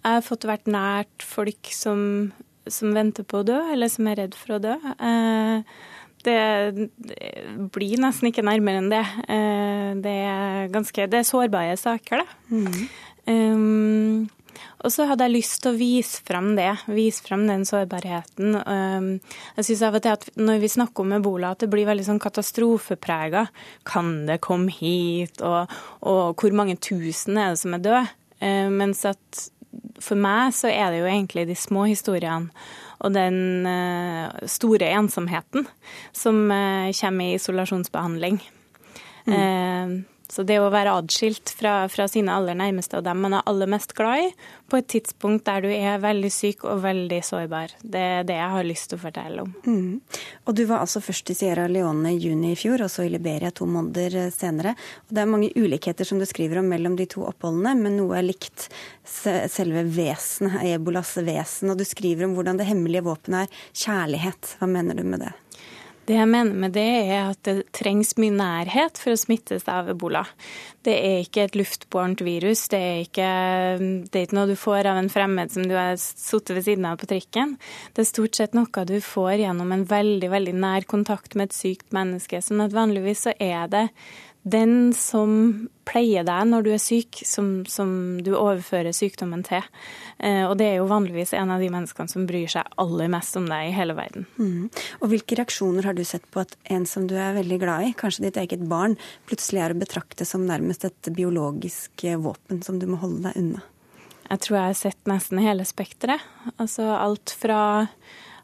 jeg 0.01 0.17
har 0.17 0.25
fått 0.25 0.47
vært 0.49 0.69
nært 0.71 1.25
folk 1.25 1.71
som, 1.75 2.31
som, 2.65 2.93
venter 2.97 3.25
på 3.27 3.41
å 3.41 3.47
dø, 3.47 3.59
eller 3.73 3.91
som 3.91 4.09
er 4.09 4.23
redd 4.23 4.37
for 4.37 4.57
å 4.57 4.61
dø. 4.63 4.77
Eh, 4.97 5.81
Det, 6.21 6.33
det, 7.01 7.17
blir 7.73 7.97
nesten 7.97 8.27
ikke 8.29 8.43
nærmere 8.45 8.77
enn 8.77 8.91
det. 8.91 9.05
Det 10.05 10.11
er 10.29 10.67
ganske 10.69 11.07
Det 11.09 11.17
er 11.17 11.25
sårbare 11.25 11.73
saker, 11.81 12.21
da. 12.21 12.27
Mm. 12.53 12.83
Um, 13.25 14.29
og 14.81 14.89
så 14.93 15.05
hadde 15.09 15.27
jeg 15.27 15.35
lyst 15.35 15.59
til 15.61 15.71
å 15.71 15.77
vise 15.77 16.21
frem 16.25 16.51
det, 16.57 16.71
vise 16.89 17.21
frem 17.25 17.45
den 17.49 17.63
sårbarheten. 17.69 18.57
Jeg 18.57 19.67
synes 19.67 19.83
av 19.85 19.97
og 19.97 20.03
til 20.05 20.15
at 20.15 20.25
Når 20.41 20.61
vi 20.63 20.71
snakker 20.73 21.05
om 21.05 21.13
ebola, 21.17 21.51
at 21.53 21.61
det 21.61 21.69
blir 21.69 21.89
veldig 21.89 22.07
sånn 22.07 22.21
katastrofeprega. 22.21 23.45
Kan 23.87 24.25
det 24.29 24.41
komme 24.41 24.73
hit? 24.73 25.41
Og, 25.45 25.69
og 26.01 26.41
hvor 26.41 26.57
mange 26.57 26.79
tusen 26.81 27.37
er 27.37 27.53
det 27.53 27.61
som 27.61 27.77
er 27.77 27.85
døde? 27.85 28.05
Mens 28.73 29.05
at 29.05 29.45
for 30.01 30.19
meg 30.19 30.53
så 30.57 30.69
er 30.71 30.91
det 30.91 31.01
jo 31.01 31.09
egentlig 31.09 31.47
de 31.49 31.57
små 31.57 31.87
historiene 31.89 32.51
og 33.01 33.15
den 33.15 33.65
uh, 33.65 34.29
store 34.45 34.91
ensomheten 34.93 35.65
som 36.13 36.43
uh, 36.53 36.91
kommer 36.93 37.31
i 37.31 37.37
isolasjonsbehandling. 37.39 38.41
Mm. 39.25 40.05
Så 40.31 40.45
det 40.47 40.61
å 40.61 40.69
være 40.71 40.93
atskilt 40.95 41.51
fra, 41.59 41.89
fra, 41.91 42.07
sine 42.07 42.31
aller 42.31 42.55
nærmeste 42.55 42.99
og 42.99 43.03
dem 43.03 43.19
man 43.25 43.35
er 43.35 43.47
aller 43.49 43.67
mest 43.71 43.91
glad 43.97 44.29
i, 44.29 44.29
på 44.71 44.79
et 44.79 44.87
tidspunkt 44.93 45.43
der 45.49 45.65
du 45.65 45.67
er 45.73 45.99
veldig 45.99 46.31
syk 46.31 46.63
og 46.69 46.85
veldig 46.85 47.19
sårbar, 47.27 47.73
det 47.83 48.03
er 48.13 48.23
det 48.29 48.37
jeg 48.37 48.53
har 48.53 48.67
lyst 48.67 48.89
til 48.91 48.99
å 48.99 49.01
fortelle 49.01 49.43
om. 49.43 49.51
Mm. 49.67 50.21
Og 50.47 50.55
du 50.55 50.63
var 50.69 50.85
altså 50.85 51.03
først 51.03 51.33
i 51.33 51.35
Sierra 51.35 51.67
Leone 51.67 52.13
i 52.15 52.21
juni 52.23 52.53
i 52.53 52.59
fjor, 52.59 52.85
og 52.85 52.93
så 52.93 53.03
i 53.03 53.11
Liberia 53.11 53.51
to 53.51 53.67
måneder 53.67 54.17
eh, 54.23 54.31
senere. 54.31 54.77
Og 55.09 55.11
det 55.11 55.25
er 55.25 55.31
mange 55.33 55.51
ulikheter 55.57 56.07
som 56.07 56.21
du 56.21 56.27
skriver 56.29 56.61
om 56.61 56.71
mellom 56.71 56.95
de 56.99 57.09
to 57.11 57.25
oppholdene, 57.27 57.75
men 57.83 57.99
noe 57.99 58.15
er 58.21 58.29
likt 58.29 58.69
selve 59.03 59.83
vesenet, 59.91 60.61
ebolas 60.71 61.17
vesen. 61.19 61.73
Og 61.73 61.81
du 61.81 61.85
skriver 61.87 62.29
om 62.29 62.37
hvordan 62.37 62.61
det 62.61 62.71
hemmelige 62.71 63.03
våpenet 63.09 63.49
er 63.49 63.63
kjærlighet. 63.83 64.55
Hva 64.61 64.71
mener 64.71 64.95
du 64.95 65.03
med 65.03 65.25
det? 65.25 65.35
Det 66.09 66.15
jeg 66.17 66.27
mener 66.27 66.57
med 66.57 66.73
det, 66.73 66.87
er 67.13 67.29
at 67.29 67.39
det 67.45 67.67
trengs 67.77 68.15
mye 68.17 68.33
nærhet 68.33 68.97
for 68.97 69.13
å 69.13 69.19
smittes 69.19 69.67
av 69.69 69.91
ebola. 69.93 70.23
Det 70.81 70.95
er 70.97 71.19
ikke 71.21 71.43
et 71.45 71.57
luftbårent 71.59 72.23
virus. 72.25 72.63
Det 72.73 72.79
er, 72.81 73.03
ikke, 73.05 73.27
det 74.09 74.17
er 74.17 74.25
ikke 74.25 74.37
noe 74.39 74.49
du 74.49 74.57
får 74.57 74.89
av 74.89 74.97
en 74.97 75.11
fremmed 75.13 75.53
som 75.53 75.67
du 75.69 75.75
har 75.77 75.93
sittet 76.01 76.55
ved 76.57 76.65
siden 76.65 76.89
av 76.89 76.97
på 77.01 77.11
trikken. 77.11 77.53
Det 77.93 78.01
er 78.01 78.09
stort 78.09 78.39
sett 78.39 78.57
noe 78.57 78.85
du 78.89 78.97
får 79.05 79.43
gjennom 79.43 79.75
en 79.75 79.85
veldig, 79.85 80.31
veldig 80.33 80.57
nær 80.57 80.89
kontakt 80.89 81.37
med 81.37 81.51
et 81.51 81.59
sykt 81.59 81.93
menneske. 81.93 82.41
Sånn 82.41 82.65
at 82.65 82.73
vanligvis 82.73 83.27
så 83.27 83.37
er 83.37 83.69
det 83.69 83.85
den 84.43 84.93
som 84.97 85.67
pleier 85.85 86.25
deg 86.25 86.47
når 86.49 86.65
du 86.65 86.69
er 86.73 86.81
syk, 86.81 87.19
som, 87.27 87.61
som 87.69 87.91
du 88.23 88.31
overfører 88.33 88.93
sykdommen 88.95 89.43
til. 89.45 89.65
Eh, 90.17 90.43
og 90.47 90.55
det 90.57 90.67
er 90.69 90.79
jo 90.79 90.89
vanligvis 90.89 91.33
en 91.37 91.53
av 91.53 91.61
de 91.61 91.69
menneskene 91.73 92.09
som 92.09 92.25
bryr 92.29 92.49
seg 92.49 92.69
aller 92.81 93.11
mest 93.11 93.37
om 93.37 93.45
deg 93.49 93.69
i 93.69 93.75
hele 93.75 93.95
verden. 93.97 94.25
Mm. 94.41 94.69
Og 95.01 95.11
hvilke 95.13 95.37
reaksjoner 95.37 95.89
har 95.89 95.97
du 95.97 96.03
sett 96.07 96.25
på 96.33 96.41
at 96.43 96.55
en 96.73 96.87
som 96.89 97.05
du 97.09 97.15
er 97.19 97.37
veldig 97.37 97.59
glad 97.61 97.89
i, 97.89 97.93
kanskje 97.97 98.27
ditt 98.27 98.39
eget 98.41 98.65
barn, 98.71 98.97
plutselig 99.29 99.65
er 99.65 99.75
å 99.75 99.81
betrakte 99.81 100.27
som 100.27 100.47
nærmest 100.47 100.87
et 100.89 101.11
biologisk 101.13 102.07
våpen 102.23 102.63
som 102.65 102.81
du 102.81 102.87
må 102.89 103.01
holde 103.03 103.27
deg 103.29 103.37
unna? 103.41 103.65
Jeg 104.31 104.45
tror 104.45 104.57
jeg 104.57 104.69
har 104.69 104.77
sett 104.79 105.09
nesten 105.11 105.41
hele 105.43 105.65
spekteret. 105.67 106.23
Altså 106.55 106.85
alt 106.95 107.33
fra 107.35 107.61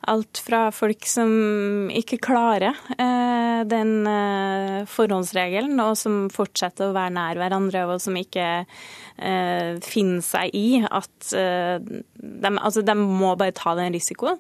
Alt 0.08 0.40
fra 0.46 0.68
folk 0.72 1.08
som 1.10 1.90
ikke 1.90 2.20
klarer 2.22 2.78
eh, 2.98 3.64
den 3.68 4.08
eh, 4.08 4.86
forhåndsregelen, 4.88 5.74
og 5.82 5.98
som 6.00 6.28
fortsetter 6.34 6.90
å 6.90 6.96
være 6.96 7.16
nær 7.16 7.42
hverandre, 7.42 7.86
og 7.90 8.02
som 8.04 8.16
ikke 8.20 8.46
eh, 8.62 9.72
finner 9.84 10.24
seg 10.24 10.54
i 10.56 10.84
at 10.86 11.34
eh, 11.36 11.82
de, 11.82 12.54
altså, 12.54 12.86
de 12.86 12.98
må 13.00 13.34
bare 13.40 13.56
ta 13.58 13.74
den 13.80 13.98
risikoen. 13.98 14.40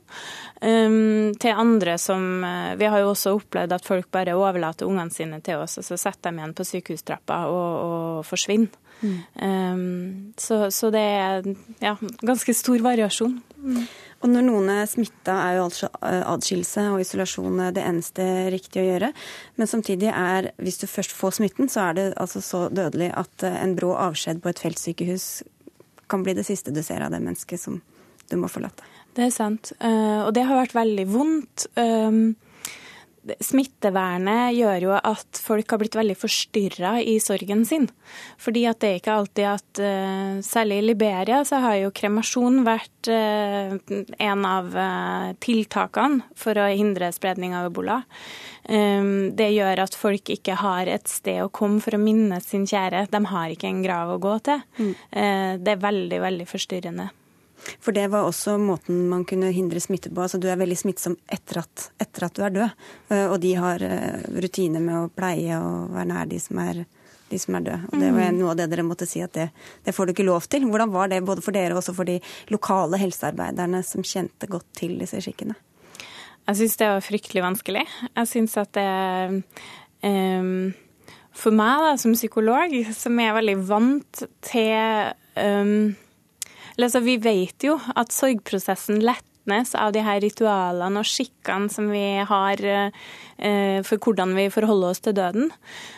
Um, 0.62 1.36
til 1.38 1.54
andre 1.54 2.00
som 2.02 2.42
eh, 2.42 2.72
Vi 2.80 2.88
har 2.90 3.04
jo 3.04 3.12
også 3.12 3.36
opplevd 3.38 3.76
at 3.76 3.86
folk 3.86 4.08
bare 4.14 4.34
overlater 4.34 4.90
ungene 4.90 5.14
sine 5.14 5.42
til 5.46 5.62
oss, 5.62 5.78
og 5.82 5.86
så 5.86 6.00
setter 6.02 6.32
de 6.32 6.42
igjen 6.42 6.56
på 6.58 6.66
sykehustrappa 6.66 7.44
og, 7.52 7.72
og 7.88 8.28
forsvinner. 8.28 8.84
Mm. 8.98 9.18
Um, 9.36 10.34
så, 10.38 10.72
så, 10.74 10.90
det 10.94 11.04
er 11.04 11.46
ja, 11.84 11.94
ganske 12.26 12.54
stor 12.58 12.82
variasjon. 12.82 13.38
Mm. 13.62 13.84
Og 14.26 14.32
når 14.32 14.46
noen 14.48 14.70
er 14.74 14.88
smitta, 14.90 15.36
er 15.46 15.58
jo 15.60 15.66
altså 15.68 15.90
eh, 16.02 16.24
adskillelse 16.26 16.88
og 16.94 17.02
isolasjon 17.04 17.62
det 17.76 17.84
eneste 17.86 18.26
riktige 18.54 18.84
å 18.84 18.88
gjøre. 18.88 19.12
Men 19.60 19.70
samtidig 19.70 20.10
er, 20.10 20.50
hvis 20.58 20.82
du 20.82 20.88
først 20.90 21.14
får 21.14 21.38
smitten, 21.38 21.70
så 21.70 21.90
er 21.90 22.00
det 22.00 22.08
altså 22.18 22.42
så 22.42 22.64
dødelig 22.74 23.12
at 23.14 23.46
eh, 23.46 23.60
en 23.62 23.76
brå 23.78 23.94
avskjed 24.08 24.42
på 24.42 24.50
et 24.52 24.64
feltsykehus 24.64 25.28
kan 26.10 26.24
bli 26.24 26.34
det 26.38 26.48
siste 26.48 26.74
du 26.74 26.82
ser 26.86 27.04
av 27.06 27.14
det 27.14 27.22
mennesket 27.22 27.62
som 27.62 27.82
du 28.28 28.36
må 28.40 28.50
forlate. 28.50 28.86
Det 29.18 29.28
er 29.28 29.34
sant. 29.34 29.74
Eh, 29.78 30.20
og 30.24 30.34
det 30.34 30.48
har 30.50 30.64
vært 30.64 30.78
veldig 30.78 31.08
vondt. 31.14 31.70
Smittevernet 33.44 34.56
gjør 34.56 34.86
jo 34.88 34.94
at 34.96 35.40
folk 35.42 35.74
har 35.74 35.82
blitt 35.82 35.98
veldig 35.98 36.16
forstyrra 36.18 36.94
i 37.02 37.18
sorgen 37.24 37.66
sin. 37.68 37.88
Fordi 38.42 38.66
at 38.70 38.80
det 38.82 38.90
er 38.90 39.00
ikke 39.02 39.18
alltid 39.20 39.50
at 39.52 39.82
uh, 39.84 40.40
Særlig 40.46 40.80
i 40.82 40.86
Liberia 40.86 41.42
så 41.48 41.60
har 41.64 41.78
jo 41.80 41.94
kremasjon 41.96 42.62
vært 42.68 43.10
uh, 43.12 43.76
en 44.24 44.48
av 44.48 44.70
uh, 44.76 45.34
tiltakene 45.44 46.24
for 46.38 46.60
å 46.60 46.70
hindre 46.70 47.12
spredning 47.16 47.56
av 47.58 47.70
ebola. 47.72 48.02
Um, 48.68 49.36
det 49.38 49.50
gjør 49.56 49.84
at 49.86 49.96
folk 49.98 50.32
ikke 50.34 50.58
har 50.60 50.90
et 50.92 51.08
sted 51.12 51.42
å 51.44 51.52
komme 51.52 51.82
for 51.84 51.98
å 51.98 52.02
minnes 52.02 52.48
sin 52.48 52.68
kjære. 52.68 53.08
De 53.12 53.24
har 53.32 53.54
ikke 53.54 53.70
en 53.72 53.84
grav 53.86 54.16
å 54.16 54.22
gå 54.22 54.38
til. 54.48 54.64
Mm. 54.78 54.94
det 55.64 55.74
er 55.74 55.82
veldig, 55.82 56.20
veldig 56.24 56.48
forstyrrende. 56.50 57.08
For 57.82 57.96
det 57.96 58.08
var 58.14 58.28
også 58.28 58.58
måten 58.62 59.08
man 59.12 59.26
kunne 59.28 59.52
hindre 59.56 59.82
smitte 59.84 60.12
på. 60.14 60.24
Altså 60.24 60.40
du 60.42 60.48
er 60.50 60.60
veldig 60.60 60.78
smittsom 60.78 61.18
etter 61.32 61.62
at, 61.64 61.90
etter 62.02 62.28
at 62.28 62.38
du 62.38 62.46
er 62.46 62.54
død. 62.56 62.86
Eh, 63.10 63.26
og 63.26 63.40
de 63.44 63.54
har 63.58 63.84
eh, 63.84 64.24
rutiner 64.38 64.84
med 64.84 65.00
å 65.00 65.12
pleie 65.14 65.58
og 65.60 65.92
være 65.96 66.10
nær 66.12 66.32
de 66.32 66.40
som 66.42 66.62
er, 66.64 66.84
de 67.32 67.42
som 67.42 67.58
er 67.60 67.68
døde. 67.68 67.92
Og 67.92 68.00
det 68.04 68.12
var 68.16 68.32
mm. 68.32 68.40
noe 68.40 68.54
av 68.54 68.62
det 68.62 68.70
dere 68.74 68.88
måtte 68.88 69.10
si 69.10 69.24
at 69.26 69.36
det, 69.38 69.50
det, 69.86 69.96
får 69.96 70.08
du 70.08 70.16
ikke 70.16 70.28
lov 70.30 70.48
til. 70.52 70.68
Hvordan 70.70 70.94
var 70.96 71.12
det 71.12 71.24
både 71.28 71.46
for 71.46 71.58
dere 71.58 71.76
og 71.76 71.82
også 71.82 71.96
for 71.98 72.10
de 72.10 72.20
lokale 72.54 73.02
helsearbeiderne 73.02 73.84
som 73.86 74.06
kjente 74.06 74.50
godt 74.52 74.70
til 74.78 74.98
disse 75.02 75.22
skikkene? 75.26 75.58
Jeg 76.48 76.62
syns 76.62 76.78
det 76.80 76.88
var 76.88 77.04
fryktelig 77.04 77.44
vanskelig. 77.44 77.88
Jeg 78.08 78.28
syns 78.32 78.54
at 78.62 78.70
det 78.78 78.88
um, 80.08 80.70
For 81.36 81.52
meg 81.52 81.84
da, 81.84 81.90
som 82.00 82.16
psykolog, 82.16 82.72
som 82.96 83.20
er 83.20 83.36
veldig 83.36 83.58
vant 83.68 84.22
til 84.48 85.12
um, 85.36 85.90
Altså, 86.78 87.02
vi 87.02 87.18
vet 87.22 87.66
jo 87.66 87.78
at 87.98 88.14
sorgprosessen 88.14 89.02
letnes 89.02 89.74
av 89.80 89.94
de 89.96 90.04
her 90.06 90.20
ritualene 90.22 91.02
og 91.02 91.08
skikkene 91.08 91.72
som 91.74 91.88
vi 91.90 92.20
har 92.30 92.62
eh, 92.68 93.80
for 93.88 93.98
hvordan 94.04 94.36
vi 94.38 94.50
forholder 94.54 94.94
oss 94.94 95.02
til 95.02 95.16
døden. 95.18 95.50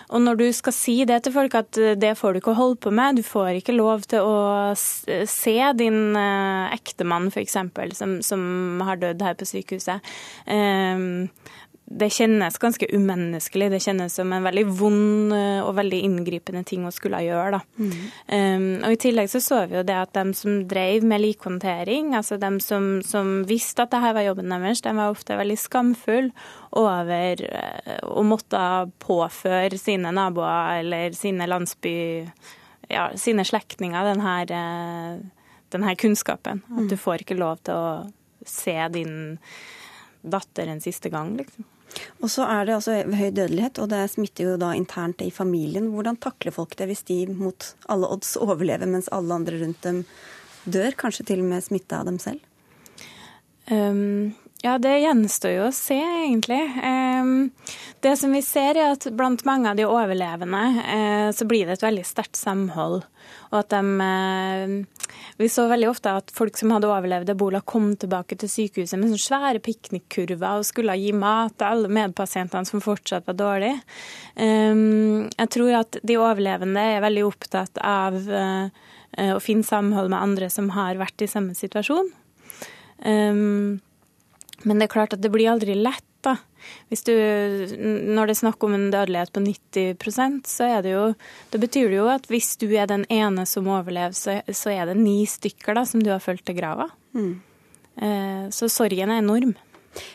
Og 0.10 0.24
når 0.24 0.40
du 0.40 0.46
skal 0.56 0.76
si 0.76 0.96
det 1.10 1.20
til 1.26 1.36
folk 1.36 1.58
at 1.60 1.80
eh, 1.82 1.98
det 2.00 2.14
får 2.20 2.34
du 2.34 2.42
ikke 2.42 2.56
holde 2.56 2.80
på 2.80 2.94
med, 2.96 3.20
du 3.20 3.28
får 3.28 3.60
ikke 3.60 3.76
lov 3.76 4.08
til 4.08 4.24
å 4.24 4.72
se 4.78 5.58
din 5.82 6.16
eh, 6.16 6.76
ektemann 6.78 7.28
f.eks. 7.34 7.60
Som, 8.00 8.20
som 8.24 8.44
har 8.88 9.02
dødd 9.02 9.26
her 9.26 9.36
på 9.40 9.50
sykehuset 9.50 10.14
det 11.90 12.10
kjennes 12.14 12.58
ganske 12.62 12.86
umenneskelig. 12.94 13.72
Det 13.74 13.80
kjennes 13.82 14.14
som 14.14 14.30
en 14.34 14.46
veldig 14.46 14.66
vond 14.78 15.34
eh, 15.34 15.62
og 15.64 15.74
veldig 15.80 16.00
inngripende 16.06 16.62
ting 16.68 16.84
å 16.86 16.92
skulle 16.94 17.22
gjøre. 17.26 17.60
Mm. 17.80 17.94
Um, 18.30 18.68
og 18.86 18.94
I 18.94 19.00
tillegg 19.02 19.32
så 19.32 19.42
så 19.42 19.64
vi 19.66 19.80
jo 19.80 19.86
det 19.88 19.96
at 19.98 20.14
de 20.14 20.36
som 20.38 20.60
drev 20.70 21.08
med 21.10 21.24
likhåndtering, 21.24 22.14
altså 22.20 22.38
de 22.42 22.52
som, 22.62 23.00
som 23.06 23.40
visste 23.50 23.82
at 23.82 23.96
dette 23.96 24.12
var 24.20 24.28
jobben 24.28 24.54
deres, 24.54 24.84
de 24.86 24.94
var 25.00 25.16
ofte 25.16 25.40
veldig 25.40 25.58
skamfulle 25.58 26.30
over 26.78 27.42
uh, 27.50 27.98
å 28.06 28.26
måtte 28.28 28.62
påføre 29.02 29.82
sine 29.82 30.14
naboer 30.14 30.84
eller 30.84 31.18
sine 31.18 31.50
landsby, 31.50 31.96
ja, 32.94 33.10
sine 33.18 33.48
slektninger 33.50 34.12
denne, 34.12 34.38
uh, 34.54 35.58
denne 35.74 35.98
kunnskapen. 35.98 36.62
At 36.70 36.86
du 36.86 36.96
mm. 37.00 37.02
får 37.02 37.26
ikke 37.26 37.42
lov 37.42 37.66
til 37.66 37.82
å 37.82 38.46
se 38.46 38.78
din 38.94 39.36
datter 40.22 40.70
en 40.70 40.86
siste 40.86 41.10
gang, 41.10 41.34
liksom. 41.40 41.66
Og 42.24 42.32
så 42.34 42.48
er 42.48 42.68
det 42.68 42.76
altså 42.76 42.98
høy 43.04 43.30
dødelighet, 43.36 43.80
og 43.82 43.90
det 43.92 44.04
smitter 44.14 44.52
jo 44.52 44.58
da 44.62 44.74
internt 44.78 45.24
i 45.26 45.32
familien. 45.34 45.92
Hvordan 45.94 46.20
takler 46.22 46.56
folk 46.56 46.76
det 46.80 46.90
hvis 46.90 47.06
de 47.10 47.22
mot 47.32 47.72
alle 47.92 48.10
odds 48.12 48.36
overlever, 48.40 48.90
mens 48.90 49.12
alle 49.16 49.36
andre 49.36 49.62
rundt 49.64 49.82
dem 49.86 50.04
dør? 50.66 50.96
Kanskje 51.00 51.28
til 51.32 51.44
og 51.44 51.50
med 51.52 51.66
smitta 51.66 52.02
av 52.02 52.10
dem 52.10 52.20
selv? 52.22 52.44
Um, 53.70 54.36
ja, 54.60 54.74
det 54.82 54.98
gjenstår 55.00 55.54
jo 55.54 55.68
å 55.70 55.76
se, 55.76 55.96
egentlig. 55.96 56.60
Det 58.04 58.12
som 58.20 58.34
vi 58.36 58.42
ser, 58.44 58.76
er 58.76 58.92
at 58.92 59.06
blant 59.16 59.46
mange 59.48 59.72
av 59.72 59.80
de 59.80 59.86
overlevende 59.88 60.84
eh, 60.84 61.30
så 61.36 61.48
blir 61.48 61.68
det 61.68 61.78
et 61.78 61.86
veldig 61.86 62.04
sterkt 62.08 62.36
samhold. 62.36 63.06
Og 63.54 63.58
at 63.62 63.72
de 63.72 63.80
eh, 64.04 65.08
Vi 65.40 65.48
så 65.52 65.70
veldig 65.72 65.88
ofte 65.88 66.12
at 66.12 66.32
folk 66.36 66.60
som 66.60 66.76
hadde 66.76 66.92
overlevd 66.92 67.32
ebola, 67.32 67.64
kom 67.64 67.94
tilbake 67.96 68.36
til 68.40 68.52
sykehuset 68.52 69.00
med 69.00 69.14
sånne 69.14 69.24
svære 69.24 69.64
piknikkurver 69.64 70.60
og 70.60 70.68
skulle 70.68 70.98
gi 71.00 71.14
mat 71.16 71.56
til 71.56 71.72
alle 71.72 71.96
medpasientene 71.96 72.68
som 72.68 72.84
fortsatt 72.84 73.28
var 73.32 73.40
dårlige. 73.40 73.80
Jeg 74.36 75.52
tror 75.56 75.76
at 75.80 76.02
de 76.04 76.20
overlevende 76.20 76.84
er 76.98 77.04
veldig 77.08 77.28
opptatt 77.32 77.80
av 77.80 78.20
eh, 78.28 78.72
å 79.32 79.40
finne 79.44 79.64
samhold 79.64 80.12
med 80.12 80.20
andre 80.20 80.52
som 80.52 80.74
har 80.76 81.00
vært 81.00 81.24
i 81.24 81.32
samme 81.32 81.56
situasjon. 81.56 82.12
Men 84.64 84.80
det 84.80 84.88
er 84.88 84.96
klart 84.96 85.16
at 85.16 85.24
det 85.24 85.32
blir 85.34 85.52
aldri 85.52 85.76
lett. 85.78 86.06
da. 86.26 86.36
Du, 86.90 87.14
når 87.16 88.28
det 88.28 88.34
er 88.34 88.40
snakk 88.42 88.64
om 88.68 88.74
en 88.76 88.90
dødelighet 88.92 89.32
på 89.32 89.44
90% 89.46 90.50
så 90.52 90.66
er 90.68 90.82
det 90.84 90.92
jo 90.92 91.06
Det 91.54 91.62
betyr 91.62 91.88
det 91.88 91.96
jo 91.96 92.10
at 92.12 92.28
hvis 92.28 92.58
du 92.60 92.68
er 92.76 92.90
den 92.92 93.06
ene 93.08 93.46
som 93.48 93.70
overlever, 93.72 94.12
så, 94.12 94.42
så 94.52 94.74
er 94.74 94.90
det 94.90 94.98
ni 95.00 95.24
stykker 95.24 95.80
da 95.80 95.86
som 95.88 96.04
du 96.04 96.12
har 96.12 96.20
fulgt 96.20 96.50
til 96.50 96.60
grava. 96.60 96.90
Mm. 97.16 97.40
Eh, 97.96 98.46
så 98.52 98.68
sorgen 98.68 99.16
er 99.16 99.24
enorm. 99.24 99.56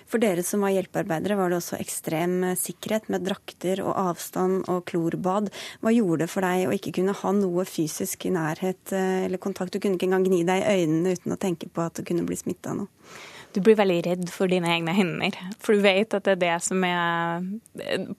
For 0.06 0.22
dere 0.22 0.44
som 0.46 0.62
var 0.62 0.70
hjelpearbeidere, 0.70 1.36
var 1.36 1.50
det 1.50 1.58
også 1.58 1.80
ekstrem 1.82 2.36
sikkerhet 2.56 3.08
med 3.10 3.24
drakter 3.26 3.80
og 3.82 3.96
avstand 4.12 4.68
og 4.70 4.84
klorbad. 4.88 5.50
Hva 5.82 5.92
gjorde 5.92 6.24
det 6.24 6.30
for 6.30 6.46
deg 6.46 6.68
å 6.68 6.76
ikke 6.76 6.94
kunne 7.00 7.16
ha 7.18 7.32
noe 7.34 7.64
fysisk 7.68 8.28
i 8.28 8.34
nærhet 8.36 8.94
eh, 8.94 9.24
eller 9.26 9.42
kontakt? 9.42 9.74
Du 9.74 9.80
kunne 9.80 9.98
ikke 9.98 10.10
engang 10.12 10.28
gni 10.28 10.44
deg 10.46 10.62
i 10.62 10.82
øynene 10.84 11.16
uten 11.16 11.34
å 11.34 11.40
tenke 11.40 11.72
på 11.72 11.84
at 11.84 11.96
du 11.96 12.04
kunne 12.06 12.26
bli 12.28 12.38
smitta 12.38 12.74
av 12.74 12.84
noe 12.84 13.32
du 13.54 13.60
blir 13.62 13.76
veldig 13.78 14.00
redd 14.06 14.24
for 14.34 14.50
dine 14.50 14.70
egne 14.74 14.94
hender. 14.96 15.36
For 15.62 15.76
du 15.76 15.84
vet 15.84 16.14
at 16.16 16.26
det 16.26 16.34
er 16.34 16.40
det 16.42 16.54
som 16.66 16.82
er 16.86 17.44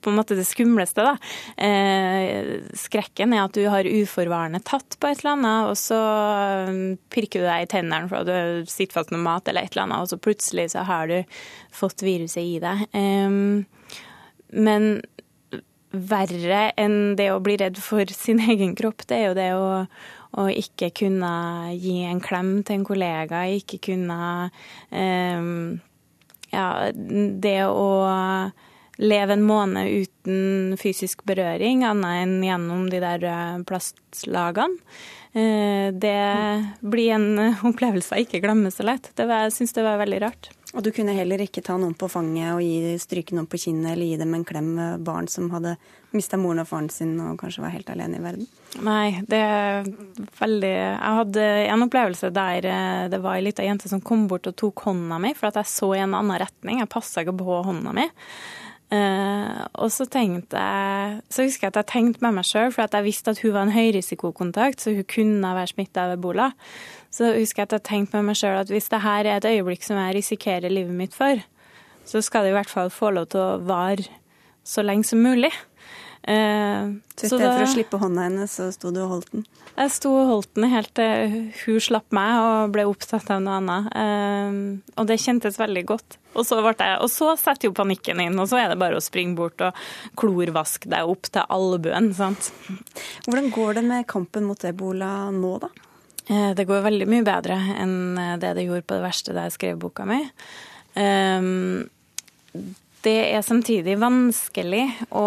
på 0.00 0.10
en 0.10 0.16
måte 0.16 0.36
det 0.38 0.46
skumleste. 0.48 1.04
da. 1.04 1.16
Eh, 1.60 2.54
skrekken 2.76 3.34
er 3.36 3.44
at 3.44 3.56
du 3.56 3.66
har 3.72 3.88
uforvarende 3.88 4.62
tatt 4.64 4.96
på 5.00 5.10
et 5.10 5.20
eller 5.20 5.34
annet, 5.36 5.72
og 5.72 5.76
så 5.80 6.00
um, 6.70 6.80
pirker 7.12 7.44
du 7.44 7.48
deg 7.48 7.66
i 7.66 7.70
tennene 7.76 8.08
for 8.08 8.22
at 8.22 8.30
du 8.30 8.70
sitter 8.70 8.96
fast 8.96 9.12
med 9.12 9.24
mat 9.26 9.48
eller 9.48 9.66
et 9.66 9.76
eller 9.76 9.86
annet, 9.86 10.06
og 10.06 10.12
så 10.12 10.20
plutselig 10.20 10.70
så 10.72 10.86
har 10.88 11.12
du 11.12 11.18
fått 11.74 12.06
viruset 12.06 12.42
i 12.42 12.56
deg. 12.62 12.86
Eh, 12.96 13.36
men 14.56 14.90
verre 15.96 16.70
enn 16.80 17.16
det 17.18 17.30
å 17.32 17.40
bli 17.44 17.56
redd 17.60 17.78
for 17.80 18.08
sin 18.12 18.40
egen 18.52 18.76
kropp, 18.78 19.06
det 19.08 19.20
er 19.20 19.28
jo 19.30 19.38
det 19.38 19.50
å 19.56 19.66
og 20.36 20.52
ikke 20.52 20.90
kunne 21.02 21.32
gi 21.80 21.98
en 22.04 22.20
klem 22.24 22.58
til 22.66 22.80
en 22.80 22.86
kollega, 22.86 23.46
ikke 23.56 23.80
kunne 23.90 24.20
um, 24.92 25.50
Ja, 26.52 26.92
det 26.94 27.58
å 27.66 27.90
leve 28.96 29.36
en 29.36 29.44
måned 29.44 29.90
uten 29.90 30.76
fysisk 30.80 31.24
berøring, 31.28 31.84
annet 31.84 32.22
enn 32.22 32.36
gjennom 32.44 32.86
de 32.92 33.00
der 33.02 33.26
eh, 33.28 33.58
plastlagene. 33.68 34.78
Eh, 35.36 35.92
det 35.92 36.20
blir 36.80 37.16
en 37.18 37.28
opplevelse 37.70 38.16
jeg 38.16 38.28
ikke 38.28 38.44
glemmer 38.46 38.72
så 38.72 38.86
lett. 38.88 39.10
Det 39.18 39.28
var, 39.28 39.46
jeg 39.46 39.58
syns 39.58 39.76
det 39.76 39.84
var 39.84 40.00
veldig 40.00 40.22
rart. 40.24 40.48
Og 40.76 40.84
du 40.84 40.90
kunne 40.92 41.14
heller 41.16 41.40
ikke 41.40 41.62
ta 41.64 41.78
noen 41.80 41.94
på 41.96 42.08
fanget 42.12 42.52
og 42.52 42.60
gi, 42.60 42.96
stryke 43.00 43.36
noen 43.36 43.48
på 43.48 43.60
kinnet 43.62 43.94
eller 43.94 44.10
gi 44.10 44.18
dem 44.20 44.34
en 44.36 44.44
klem 44.44 44.74
barn 45.04 45.28
som 45.32 45.48
hadde 45.54 45.76
mista 46.16 46.38
moren 46.40 46.62
og 46.62 46.68
faren 46.68 46.90
sin 46.92 47.14
og 47.20 47.38
kanskje 47.40 47.64
var 47.64 47.72
helt 47.72 47.88
alene 47.92 48.20
i 48.20 48.24
verden? 48.24 48.50
Nei, 48.84 49.22
det 49.28 49.40
er 49.40 49.88
veldig 50.40 50.74
Jeg 50.74 51.16
hadde 51.20 51.46
en 51.64 51.86
opplevelse 51.86 52.30
der 52.36 52.68
eh, 52.68 53.06
det 53.12 53.22
var 53.24 53.38
ei 53.38 53.46
lita 53.46 53.64
jente 53.64 53.88
som 53.88 54.04
kom 54.04 54.26
bort 54.30 54.48
og 54.50 54.56
tok 54.60 54.84
hånda 54.88 55.20
mi 55.22 55.32
for 55.36 55.48
at 55.50 55.60
jeg 55.62 55.72
så 55.72 55.90
i 55.96 56.04
en 56.04 56.16
annen 56.16 56.40
retning. 56.44 56.82
Jeg 56.82 56.92
passa 56.92 57.24
ikke 57.24 57.38
på 57.40 57.60
hånda 57.70 57.96
mi. 57.96 58.06
Uh, 58.86 59.64
og 59.82 59.88
så 59.90 60.04
tenkte 60.06 60.60
jeg 60.62 61.14
Så 61.26 61.42
husker 61.42 61.64
jeg 61.66 61.72
at 61.72 61.78
jeg 61.80 61.88
tenkte 61.90 62.22
med 62.22 62.36
meg 62.36 62.46
sjøl, 62.46 62.70
for 62.70 62.86
jeg 62.86 63.02
visste 63.02 63.32
at 63.34 63.40
hun 63.42 63.56
var 63.56 63.66
en 63.66 63.74
høyrisikokontakt, 63.74 64.78
så 64.78 64.94
hun 64.94 65.08
kunne 65.10 65.54
være 65.58 65.72
smitta 65.72 66.04
av 66.06 66.14
ebola. 66.14 66.52
Så 67.16 67.30
husker 67.32 67.62
jeg 67.62 67.70
at 67.70 67.76
jeg 67.78 67.86
tenkte 67.88 68.18
med 68.18 68.30
meg 68.30 68.36
sjøl 68.36 68.58
at 68.60 68.72
hvis 68.72 68.90
det 68.92 69.00
her 69.00 69.24
er 69.24 69.38
et 69.38 69.48
øyeblikk 69.48 69.86
som 69.86 69.96
jeg 69.96 70.18
risikerer 70.18 70.72
livet 70.72 70.92
mitt 70.92 71.16
for, 71.16 71.40
så 72.06 72.20
skal 72.22 72.44
det 72.44 72.52
i 72.52 72.58
hvert 72.58 72.70
fall 72.70 72.92
få 72.92 73.14
lov 73.16 73.30
til 73.32 73.40
å 73.40 73.62
vare 73.64 74.04
så 74.66 74.84
lenge 74.84 75.08
som 75.08 75.22
mulig. 75.24 75.52
Uh, 76.26 76.98
så 77.14 77.28
i 77.28 77.30
stedet 77.30 77.52
for 77.54 77.62
å 77.62 77.70
slippe 77.70 77.98
hånda 78.02 78.24
hennes, 78.26 78.50
så 78.58 78.66
sto 78.74 78.90
du 78.90 78.98
og 79.04 79.12
holdt 79.12 79.30
den? 79.30 79.44
Jeg 79.76 79.92
sto 79.94 80.10
og 80.10 80.30
holdt 80.32 80.50
den 80.58 80.66
helt 80.72 80.90
til 80.98 81.36
hun 81.60 81.82
slapp 81.86 82.16
meg 82.16 82.40
og 82.42 82.74
ble 82.74 82.86
opptatt 82.90 83.30
av 83.30 83.44
noe 83.44 83.60
annet. 83.60 83.88
Uh, 83.94 84.92
og 84.98 85.08
det 85.08 85.20
kjentes 85.22 85.60
veldig 85.60 85.84
godt. 85.86 86.18
Og 86.36 86.44
så, 86.44 86.58
jeg, 86.66 86.98
og 86.98 87.08
så 87.14 87.30
setter 87.40 87.70
jo 87.70 87.76
panikken 87.78 88.20
inn, 88.26 88.36
og 88.42 88.50
så 88.50 88.58
er 88.60 88.74
det 88.74 88.80
bare 88.82 88.98
å 88.98 89.04
springe 89.04 89.38
bort 89.38 89.62
og 89.64 89.78
klorvaske 90.18 90.90
deg 90.92 91.14
opp 91.14 91.30
til 91.30 91.46
albuen. 91.46 92.10
sant? 92.18 92.50
Hvordan 93.24 93.52
går 93.54 93.78
det 93.78 93.86
med 93.86 94.08
kampen 94.10 94.50
mot 94.50 94.68
ebola 94.68 95.30
nå, 95.32 95.56
da? 95.62 95.72
Uh, 96.30 96.52
det 96.58 96.66
går 96.68 96.86
veldig 96.86 97.06
mye 97.10 97.26
bedre 97.26 97.58
enn 97.76 98.18
det 98.42 98.54
det 98.58 98.66
gjorde 98.66 98.86
på 98.86 98.96
det 98.98 99.04
verste 99.04 99.36
da 99.36 99.46
jeg 99.46 99.56
skrev 99.58 99.78
boka 99.82 100.06
mi. 100.08 100.22
Det 103.04 103.14
er 103.36 103.42
samtidig 103.44 103.94
vanskelig 104.00 104.82
å 105.14 105.26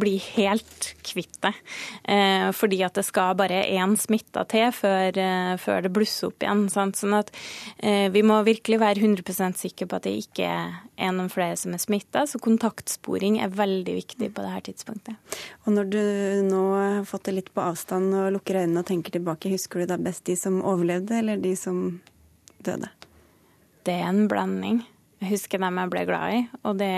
bli 0.00 0.14
helt 0.36 0.86
kvitt 1.04 1.34
det. 1.44 1.52
Eh, 2.08 2.46
fordi 2.56 2.78
at 2.86 2.96
det 2.96 3.04
skal 3.04 3.36
bare 3.36 3.64
én 3.66 3.96
smitta 4.00 4.46
til 4.48 4.70
før, 4.72 5.18
eh, 5.20 5.56
før, 5.60 5.82
det 5.84 5.92
blusser 5.92 6.30
opp 6.30 6.46
igjen. 6.46 6.64
Sant? 6.72 6.96
Sånn 6.96 7.18
at 7.18 7.32
eh, 7.82 8.08
vi 8.14 8.22
må 8.24 8.38
virkelig 8.46 8.80
være 8.80 9.02
100% 9.02 9.60
sikre 9.60 9.90
på 9.90 9.98
at 9.98 10.08
det 10.08 10.14
ikke 10.22 10.48
er 10.48 11.12
noen 11.12 11.28
flere 11.32 11.58
som 11.60 11.76
er 11.76 11.82
smitta. 11.82 12.24
Så 12.24 12.40
kontaktsporing 12.40 13.42
er 13.44 13.52
veldig 13.52 13.98
viktig 14.00 14.32
på 14.32 14.46
dette 14.46 14.70
tidspunktet. 14.70 15.38
Og 15.66 15.76
når 15.76 15.92
du 15.92 16.02
nå 16.48 16.64
har 16.72 17.06
fått 17.08 17.28
det 17.28 17.38
litt 17.40 17.52
på 17.52 17.66
avstand 17.66 18.14
og 18.16 18.32
lukker 18.38 18.62
øynene 18.62 18.80
og 18.80 18.88
tenker 18.88 19.18
tilbake, 19.18 19.52
husker 19.52 19.82
du 19.82 19.92
da 19.92 20.00
best 20.00 20.24
de 20.30 20.38
som 20.38 20.62
overlevde, 20.64 21.20
eller 21.20 21.42
de 21.42 21.56
som 21.60 22.00
døde? 22.64 22.88
Det 23.84 23.94
er 24.00 24.08
en 24.08 24.28
blanding. 24.30 24.84
Jeg 25.22 25.32
husker 25.32 25.62
dem 25.62 25.80
jeg 25.80 25.92
ble 25.92 26.04
glad 26.08 26.34
i, 26.36 26.42
og 26.68 26.76
det 26.80 26.92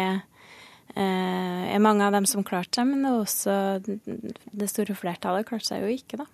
eh, 0.99 1.65
er 1.75 1.85
mange 1.85 2.07
av 2.07 2.17
dem 2.17 2.27
som 2.27 2.47
klarte 2.47 2.81
seg, 2.81 2.89
men 2.91 3.07
det 3.07 3.13
også 3.15 3.55
det 3.85 4.71
store 4.71 4.97
flertallet 4.99 5.47
klarte 5.49 5.71
seg 5.71 5.87
jo 5.87 5.93
ikke, 5.95 6.25
da. 6.25 6.27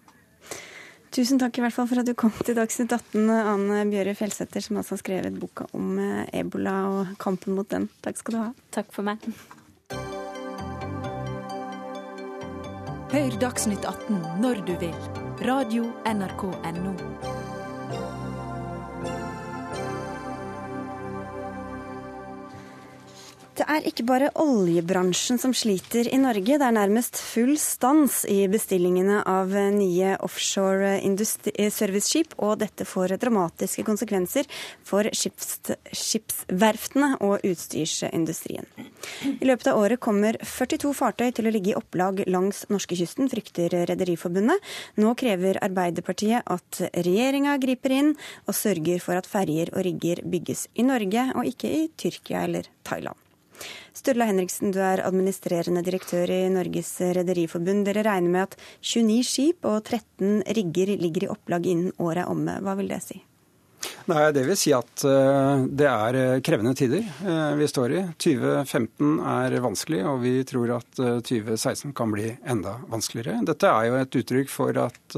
Tusen 1.15 1.39
takk 1.39 1.61
i 1.61 1.63
hvert 1.63 1.75
fall 1.77 1.87
for 1.87 2.01
at 2.01 2.09
du 2.09 2.15
kom 2.19 2.33
til 2.41 2.57
Dagsnytt 2.59 2.91
18, 2.91 3.29
Anne 3.31 3.85
Bjøre 3.87 4.17
Fjellsetter, 4.19 4.65
som 4.65 4.81
altså 4.81 4.97
har 4.97 5.03
skrevet 5.05 5.37
boka 5.39 5.69
om 5.77 5.93
eh, 6.03 6.25
ebola 6.41 6.73
og 6.91 7.13
kampen 7.23 7.55
mot 7.55 7.69
den. 7.71 7.87
Takk 8.03 8.19
skal 8.19 8.35
du 8.35 8.41
ha. 8.41 8.49
Takk 8.75 8.91
for 8.97 9.07
meg. 9.07 9.23
Hør 13.15 13.39
Dagsnytt 13.39 13.87
18 13.87 14.43
når 14.43 14.65
du 14.67 14.75
vil. 14.83 14.99
Radio 15.47 15.87
NRK 16.09 16.49
Radio.nrk.no. 16.51 17.34
Det 23.55 23.63
er 23.71 23.85
ikke 23.87 24.03
bare 24.03 24.33
oljebransjen 24.43 25.39
som 25.39 25.53
sliter 25.55 26.09
i 26.11 26.17
Norge. 26.19 26.57
Det 26.59 26.67
er 26.67 26.75
nærmest 26.75 27.21
full 27.23 27.55
stans 27.61 28.25
i 28.27 28.49
bestillingene 28.51 29.21
av 29.31 29.53
nye 29.77 30.17
offshore 30.27 30.97
serviceskip, 31.71 32.35
og 32.43 32.59
dette 32.65 32.83
får 32.89 33.15
dramatiske 33.23 33.85
konsekvenser 33.87 34.51
for 34.83 35.07
skipsverftene 35.15 37.13
og 37.23 37.47
utstyrsindustrien. 37.47 38.67
I 39.39 39.47
løpet 39.47 39.71
av 39.71 39.79
året 39.85 40.03
kommer 40.03 40.35
42 40.43 40.91
fartøy 40.99 41.31
til 41.39 41.47
å 41.47 41.55
ligge 41.55 41.71
i 41.77 41.79
opplag 41.79 42.25
langs 42.27 42.67
norskekysten, 42.75 43.31
frykter 43.31 43.71
Rederiforbundet. 43.87 44.59
Nå 44.99 45.15
krever 45.21 45.63
Arbeiderpartiet 45.63 46.43
at 46.43 46.83
regjeringa 47.07 47.55
griper 47.63 47.95
inn 48.01 48.17
og 48.49 48.59
sørger 48.59 48.99
for 48.99 49.15
at 49.21 49.31
ferjer 49.31 49.71
og 49.77 49.87
rigger 49.87 50.27
bygges 50.27 50.67
i 50.75 50.83
Norge, 50.91 51.31
og 51.39 51.47
ikke 51.55 51.71
i 51.71 51.87
Tyrkia 51.95 52.43
eller 52.49 52.67
Thailand. 52.83 53.24
Sturla 53.95 54.27
Henriksen, 54.29 54.73
du 54.75 54.81
er 54.83 55.05
administrerende 55.07 55.85
direktør 55.87 56.31
i 56.35 56.41
Norges 56.53 56.97
Rederiforbund. 57.01 57.87
Dere 57.87 58.07
regner 58.07 58.33
med 58.33 58.49
at 58.49 58.59
29 58.83 59.21
skip 59.29 59.69
og 59.69 59.85
13 59.85 60.43
rigger 60.59 60.97
ligger 60.99 61.29
i 61.29 61.31
opplag 61.33 61.71
innen 61.71 61.95
året 62.03 62.25
er 62.25 62.33
omme. 62.33 62.59
Hva 62.65 62.75
vil 62.81 62.91
det 62.91 63.01
si? 63.05 63.21
Nei, 64.09 64.33
Det 64.33 64.45
vil 64.45 64.57
si 64.59 64.73
at 64.77 65.05
uh, 65.09 65.65
det 65.65 65.87
er 65.89 66.19
eh, 66.19 66.41
krevende 66.45 66.75
tider 66.77 67.05
uh, 67.25 67.55
vi 67.59 67.69
står 67.69 67.95
i. 67.97 68.03
2015 68.21 69.21
er 69.35 69.57
vanskelig, 69.65 70.01
og 70.09 70.21
vi 70.25 70.35
tror 70.49 70.75
at 70.79 71.01
uh, 71.01 71.21
2016 71.25 71.95
kan 71.97 72.13
bli 72.13 72.35
enda 72.45 72.77
vanskeligere. 72.93 73.41
Dette 73.49 73.71
er 73.71 73.89
jo 73.89 74.01
et 74.01 74.19
uttrykk 74.21 74.53
for 74.53 74.81
at 74.81 75.17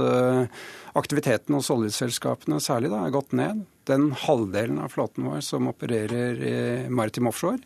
aktiviteten 0.97 1.57
hos 1.57 1.71
oljeselskapene 1.73 2.61
særlig 2.63 2.93
da, 2.93 3.03
er 3.05 3.15
gått 3.15 3.35
ned. 3.37 3.65
Den 3.87 4.11
halvdelen 4.19 4.81
av 4.83 4.91
flåten 4.95 5.29
vår 5.29 5.45
som 5.47 5.69
opererer 5.71 6.43
i 6.43 6.57
maritim 6.91 7.31
offshore, 7.31 7.61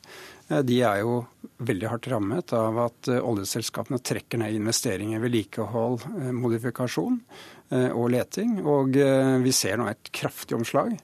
Eh, 0.51 0.63
de 0.67 0.81
er 0.83 1.01
jo 1.05 1.21
veldig 1.63 1.91
hardt 1.93 2.09
rammet 2.11 2.55
av 2.57 2.79
at 2.87 3.11
eh, 3.11 3.23
oljeselskapene 3.23 4.01
trekker 4.03 4.43
ned 4.43 4.57
investeringer, 4.59 5.23
vedlikehold, 5.23 6.07
eh, 6.11 6.31
modifikasjon 6.37 7.23
og 7.71 8.09
leting. 8.11 8.57
Og 8.67 8.97
vi 9.45 9.51
ser 9.55 9.77
nå 9.79 9.85
et 9.87 10.09
kraftig 10.11 10.57
omslag 10.57 10.97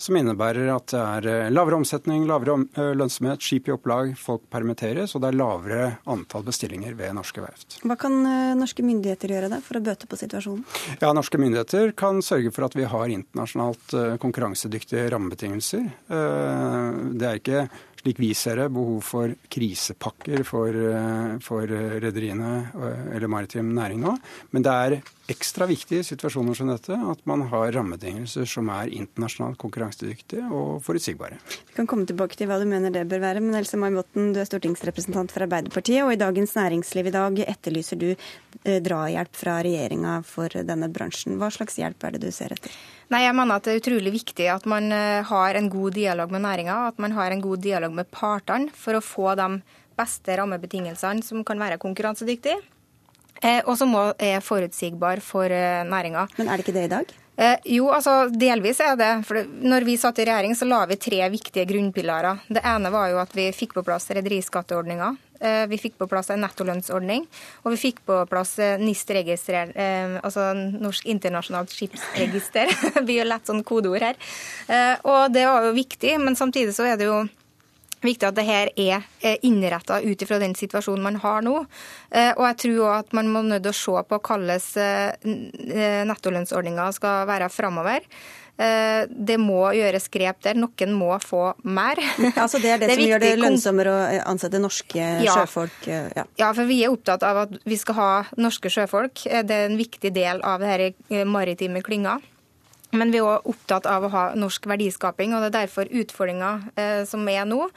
som 0.00 0.18
innebærer 0.18 0.70
at 0.74 0.92
det 0.92 1.30
er 1.30 1.54
lavere 1.54 1.78
omsetning, 1.80 2.26
lavere 2.28 2.58
lønnsomhet, 2.96 3.42
skip 3.44 3.68
i 3.68 3.74
opplag, 3.74 4.14
folk 4.18 4.44
permitteres, 4.52 5.14
og 5.14 5.24
det 5.24 5.30
er 5.30 5.38
lavere 5.38 5.88
antall 6.10 6.44
bestillinger 6.46 6.96
ved 6.98 7.14
norske 7.16 7.42
verft. 7.44 7.78
Hva 7.84 7.96
kan 8.00 8.20
norske 8.58 8.84
myndigheter 8.86 9.34
gjøre 9.36 9.50
da 9.52 9.60
for 9.64 9.78
å 9.78 9.84
bøte 9.84 10.08
på 10.10 10.18
situasjonen? 10.20 10.64
Ja, 11.02 11.12
Norske 11.14 11.38
myndigheter 11.40 11.92
kan 11.96 12.20
sørge 12.24 12.52
for 12.54 12.66
at 12.66 12.76
vi 12.76 12.86
har 12.90 13.12
internasjonalt 13.12 13.94
konkurransedyktige 14.22 15.08
rammebetingelser. 15.14 15.88
Det 16.08 17.28
er 17.28 17.40
ikke 17.40 17.66
slik 18.04 18.20
vi 18.20 18.34
ser 18.36 18.60
det, 18.60 18.68
behov 18.74 19.00
for 19.04 19.34
krisepakker 19.48 20.44
for, 20.44 20.68
eh, 20.68 21.38
for 21.40 21.66
rederiene 21.66 22.70
eller 23.14 23.28
maritim 23.28 23.72
næring 23.74 24.00
nå. 24.04 24.16
Men 24.52 24.62
det 24.62 24.72
er 24.72 25.00
ekstra 25.32 25.64
viktig 25.66 26.02
i 26.02 26.04
situasjoner 26.04 26.56
som 26.56 26.68
dette 26.68 26.92
at 26.92 27.22
man 27.24 27.46
har 27.48 27.72
rammebetingelser 27.72 28.44
som 28.48 28.68
er 28.68 28.92
internasjonalt 28.92 29.56
konkurransedyktige 29.60 30.44
og 30.52 30.82
forutsigbare. 30.84 31.38
Vi 31.70 31.76
kan 31.78 31.88
komme 31.88 32.04
tilbake 32.04 32.36
til 32.36 32.50
hva 32.50 32.58
du 32.60 32.66
mener 32.68 32.92
det 32.92 33.06
bør 33.08 33.22
være, 33.24 33.40
men 33.40 33.56
Else 33.56 33.80
May 33.80 33.94
Botten, 33.94 34.34
du 34.34 34.40
er 34.40 34.48
stortingsrepresentant 34.48 35.32
for 35.32 35.46
Arbeiderpartiet, 35.46 36.04
og 36.04 36.12
i 36.12 36.20
Dagens 36.20 36.54
Næringsliv 36.58 37.08
i 37.08 37.14
dag 37.14 37.40
etterlyser 37.46 38.00
du 38.00 38.10
eh, 38.12 38.82
drahjelp 38.84 39.32
fra 39.32 39.62
regjeringa 39.64 40.18
for 40.28 40.52
denne 40.52 40.92
bransjen. 40.92 41.38
Hva 41.40 41.48
slags 41.54 41.80
hjelp 41.80 42.04
er 42.04 42.18
det 42.18 42.26
du 42.26 42.30
ser 42.34 42.52
etter? 42.52 42.76
Nei, 43.12 43.24
jeg 43.26 43.36
mener 43.36 43.58
at 43.58 43.66
Det 43.66 43.74
er 43.74 43.82
utrolig 43.82 44.12
viktig 44.14 44.46
at 44.52 44.68
man 44.70 44.92
eh, 44.94 45.24
har 45.26 45.58
en 45.58 45.70
god 45.72 45.96
dialog 45.96 46.30
med 46.32 46.44
næringa, 46.46 46.76
at 46.88 47.00
man 47.02 47.12
har 47.12 47.30
en 47.34 47.42
god 47.44 47.60
dialog 47.64 47.92
med 47.92 48.10
partene 48.10 48.72
for 48.72 48.96
å 48.96 49.04
få 49.04 49.34
de 49.38 49.48
beste 49.98 50.36
rammebetingelsene 50.40 51.22
som 51.22 51.44
kan 51.46 51.60
være 51.60 51.78
konkurransedyktige. 51.82 52.62
Eh, 53.42 53.60
og 53.66 53.76
som 53.78 53.92
er 53.94 54.40
forutsigbar 54.40 55.20
for 55.24 55.52
eh, 55.52 55.84
næringa. 55.84 56.28
Men 56.38 56.48
er 56.48 56.56
det 56.56 56.66
ikke 56.66 56.78
det 56.78 56.88
i 56.88 56.94
dag? 56.96 57.14
Eh, 57.36 57.56
jo, 57.76 57.88
altså 57.90 58.28
delvis 58.30 58.80
er 58.84 58.96
det. 58.98 59.10
For 59.26 59.42
når 59.42 59.86
vi 59.88 59.98
satt 59.98 60.20
i 60.22 60.26
regjering, 60.28 60.54
så 60.56 60.68
la 60.68 60.84
vi 60.90 60.98
tre 61.00 61.20
viktige 61.32 61.66
grunnpilarer. 61.68 62.44
Det 62.48 62.62
ene 62.66 62.92
var 62.94 63.10
jo 63.10 63.20
at 63.22 63.34
vi 63.34 63.48
fikk 63.54 63.74
på 63.78 63.84
plass 63.86 64.06
rederiskatteordninga. 64.14 65.10
Eh, 65.44 65.64
vi 65.70 65.80
fikk 65.82 65.98
på 65.98 66.08
plass 66.08 66.30
en 66.30 66.44
nettolønnsordning, 66.44 67.26
og 67.64 67.74
vi 67.74 67.80
fikk 67.88 68.04
på 68.06 68.20
plass 68.30 68.54
NIST-registrer, 68.80 69.74
eh, 69.74 70.18
altså 70.22 70.52
Norsk 70.54 71.10
internasjonalt 71.10 71.74
skipsregister. 71.74 72.70
det 72.94 73.02
blir 73.02 73.24
jo 73.24 73.30
lett 73.32 73.50
sånn 73.50 73.64
kodeord 73.66 74.06
her. 74.12 74.20
Og 75.02 75.34
det 75.34 75.48
var 75.50 75.66
jo 75.66 75.74
viktig, 75.76 76.14
men 76.22 76.38
samtidig 76.38 76.76
så 76.76 76.86
er 76.88 77.00
det 77.00 77.10
jo 77.10 77.24
viktig 78.02 78.28
at 78.28 78.36
det 78.38 78.46
her 78.46 78.70
er 78.76 79.04
innretta 79.46 80.00
ut 80.02 80.22
ifra 80.22 80.38
den 80.42 80.54
situasjonen 80.58 81.04
man 81.04 81.18
har 81.22 81.44
nå. 81.44 81.58
Eh, 82.10 82.32
og 82.36 82.46
jeg 82.50 82.60
tror 82.64 82.80
òg 82.86 82.94
at 82.98 83.12
man 83.16 83.30
må 83.32 83.44
nødt 83.46 83.66
til 83.66 83.74
å 83.74 83.80
se 83.80 84.06
på 84.08 84.20
hvordan 84.20 84.62
eh, 84.84 86.00
nettolønnsordninga 86.08 86.88
skal 86.96 87.28
være 87.30 87.50
framover. 87.52 88.06
Eh, 88.54 89.04
det 89.10 89.36
må 89.42 89.60
gjøres 89.74 90.06
grep 90.14 90.42
der. 90.46 90.58
Noen 90.58 90.94
må 90.94 91.10
få 91.24 91.46
mer. 91.66 92.00
Altså 92.34 92.60
det 92.62 92.74
er 92.74 92.82
det, 92.82 92.88
det 92.90 92.96
er 92.96 93.00
som 93.00 93.10
gjør 93.12 93.24
det 93.24 93.32
lønnsommere 93.40 93.94
å 93.94 94.20
ansette 94.30 94.62
norske 94.62 95.08
ja. 95.24 95.38
sjøfolk? 95.38 95.80
Ja. 95.90 96.26
ja. 96.38 96.52
for 96.52 96.70
vi 96.70 96.82
er 96.84 96.94
opptatt 96.94 97.26
av 97.26 97.44
at 97.46 97.58
vi 97.66 97.80
skal 97.80 97.98
ha 97.98 98.12
norske 98.38 98.72
sjøfolk. 98.72 99.26
Det 99.26 99.58
er 99.58 99.68
en 99.70 99.80
viktig 99.80 100.14
del 100.14 100.44
av 100.46 100.62
denne 100.62 101.26
maritime 101.30 101.82
klynga. 101.84 102.20
Men 102.94 103.12
vi 103.12 103.20
er 103.20 103.26
òg 103.26 103.48
opptatt 103.50 103.88
av 103.90 104.06
å 104.06 104.12
ha 104.12 104.24
norsk 104.38 104.68
verdiskaping, 104.70 105.34
og 105.34 105.42
det 105.42 105.50
er 105.50 105.60
derfor 105.64 105.90
utfordringa 105.90 106.50
eh, 106.78 107.00
som 107.08 107.26
er 107.28 107.46
nå. 107.48 107.68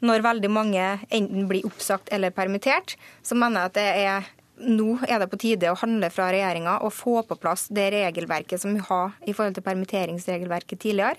Når 0.00 0.24
veldig 0.24 0.50
mange 0.52 0.84
enten 1.12 1.48
blir 1.50 1.66
oppsagt 1.68 2.08
eller 2.14 2.32
permittert, 2.32 2.94
så 3.26 3.36
mener 3.36 3.66
jeg 3.66 3.70
at 3.70 3.76
det 3.76 3.88
er 4.04 4.28
nå 4.60 4.98
er 5.08 5.22
det 5.22 5.28
på 5.32 5.38
tide 5.40 5.70
å 5.72 5.78
handle 5.80 6.10
fra 6.12 6.28
regjeringa 6.32 6.78
og 6.84 6.92
få 6.92 7.20
på 7.24 7.36
plass 7.40 7.66
det 7.72 7.86
regelverket 7.94 8.60
som 8.60 8.74
vi 8.76 8.82
har 8.84 9.14
i 9.24 9.32
forhold 9.32 9.56
til 9.56 9.64
permitteringsregelverket 9.64 10.82
tidligere. 10.82 11.16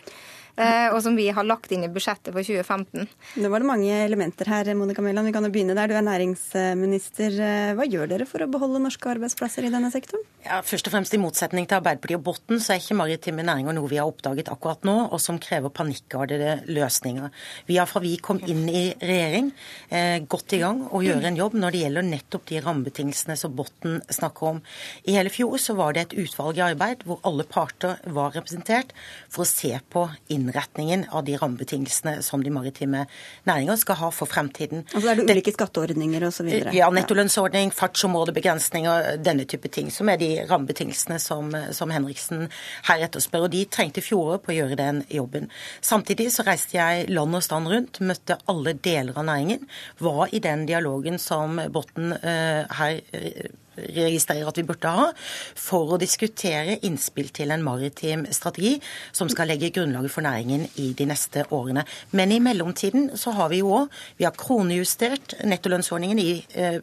Eh, 0.59 0.89
og 0.91 0.99
som 1.03 1.15
vi 1.15 1.29
har 1.31 1.47
lagt 1.47 1.71
inn 1.71 1.85
i 1.85 1.91
budsjettet 1.91 2.33
for 2.33 2.43
2015. 2.43 3.07
Nå 3.41 3.51
var 3.51 3.63
det 3.63 3.69
mange 3.69 4.01
elementer 4.05 4.49
her, 4.51 4.71
Monica 4.75 5.03
Mæland. 5.03 5.29
Vi 5.29 5.35
kan 5.35 5.47
jo 5.47 5.51
begynne 5.53 5.75
der. 5.77 5.91
Du 5.91 5.95
er 5.95 6.05
næringsminister. 6.05 7.37
Eh, 7.39 7.73
hva 7.77 7.87
gjør 7.87 8.11
dere 8.11 8.27
for 8.29 8.43
å 8.43 8.49
beholde 8.51 8.83
norske 8.83 9.11
arbeidsplasser 9.13 9.67
i 9.67 9.73
denne 9.73 9.91
sektoren? 9.93 10.25
Ja, 10.45 10.59
først 10.65 10.89
og 10.89 10.95
fremst 10.95 11.13
I 11.15 11.21
motsetning 11.21 11.67
til 11.69 11.77
Arbeiderpartiet 11.79 12.19
og 12.19 12.25
Botten, 12.25 12.59
så 12.59 12.73
er 12.73 12.81
ikke 12.81 12.97
maritime 12.99 13.45
næringer 13.45 13.77
noe 13.77 13.91
vi 13.91 13.99
har 14.01 14.09
oppdaget 14.09 14.51
akkurat 14.51 14.83
nå, 14.87 14.97
og 15.13 15.21
som 15.21 15.39
krever 15.41 15.73
panikkardede 15.73 16.61
løsninger. 16.71 17.29
Vi 17.67 17.77
har 17.77 17.89
fra 17.89 18.01
vi 18.01 18.15
kom 18.17 18.41
inn 18.49 18.65
i 18.67 18.83
regjering 18.97 19.51
eh, 19.89 20.17
gått 20.25 20.55
i 20.57 20.61
gang 20.63 20.83
og 20.89 21.05
gjør 21.05 21.27
en 21.29 21.37
jobb 21.37 21.57
når 21.61 21.75
det 21.75 21.83
gjelder 21.83 22.07
nettopp 22.07 22.47
de 22.49 22.61
rammebetingelsene 22.65 23.37
som 23.39 23.53
Botten 23.55 23.99
snakker 24.09 24.55
om. 24.55 24.61
I 25.05 25.15
hele 25.19 25.31
fjor 25.33 25.57
så 25.61 25.75
var 25.77 25.93
det 25.93 26.07
et 26.07 26.17
utvalg 26.25 26.57
i 26.57 26.65
arbeid 26.65 27.05
hvor 27.05 27.21
alle 27.27 27.45
parter 27.47 28.01
var 28.09 28.33
representert 28.35 28.95
for 29.29 29.45
å 29.45 29.49
se 29.49 29.75
på 29.93 30.07
inn 30.33 30.40
innretningen 30.41 31.05
av 31.09 31.25
de 31.27 31.37
rammebetingelsene 31.39 32.17
som 32.25 32.43
de 32.43 32.51
maritime 32.53 33.05
næringer 33.49 33.79
skal 33.81 33.99
ha 34.01 34.11
for 34.15 34.29
fremtiden. 34.29 34.83
Altså 34.93 35.11
Er 35.11 35.19
det 35.19 35.27
ulike 35.29 35.53
skatteordninger 35.55 36.25
osv.? 36.27 36.49
Ja, 36.75 36.89
nettolønnsordning, 36.93 37.73
fartsområdebegrensninger, 37.75 39.17
denne 39.23 39.45
type 39.49 39.71
ting. 39.71 39.91
Som 39.93 40.11
er 40.11 40.19
de 40.21 40.31
rammebetingelsene 40.49 41.19
som, 41.21 41.53
som 41.75 41.93
Henriksen 41.93 42.47
her 42.89 43.05
etterspør. 43.07 43.47
Og 43.47 43.55
de 43.55 43.65
trengte 43.71 44.03
fjoråret 44.05 44.45
på 44.45 44.53
å 44.53 44.57
gjøre 44.59 44.79
den 44.79 45.03
jobben. 45.11 45.49
Samtidig 45.85 46.31
så 46.35 46.45
reiste 46.47 46.77
jeg 46.77 47.09
land 47.11 47.37
og 47.37 47.45
stand 47.45 47.71
rundt, 47.71 48.01
møtte 48.03 48.39
alle 48.51 48.75
deler 48.77 49.17
av 49.17 49.27
næringen. 49.29 49.67
Var 50.01 50.35
i 50.35 50.43
den 50.43 50.65
dialogen 50.69 51.19
som 51.21 51.59
Botten 51.71 52.15
uh, 52.15 52.63
her 52.79 53.01
uh, 53.15 53.51
registrerer 53.95 54.47
at 54.47 54.57
vi 54.59 54.67
burde 54.67 54.91
ha, 54.91 55.09
for 55.57 55.95
å 55.95 56.01
diskutere 56.01 56.79
innspill 56.85 57.31
til 57.33 57.51
en 57.53 57.63
maritim 57.65 58.25
strategi 58.33 58.77
som 59.15 59.29
skal 59.31 59.51
legge 59.51 59.71
grunnlaget 59.75 60.13
for 60.13 60.25
næringen 60.25 60.67
i 60.81 60.91
de 60.97 61.07
neste 61.09 61.45
årene. 61.53 61.85
Men 62.11 62.31
i 62.31 62.39
mellomtiden 62.43 63.11
så 63.19 63.33
har 63.37 63.51
vi 63.51 63.61
jo 63.61 63.71
òg 63.71 63.99
Vi 64.17 64.25
har 64.25 64.35
kronejustert 64.37 65.35
nettolønnsordningen 65.47 66.19
i 66.21 66.31
eh, 66.55 66.79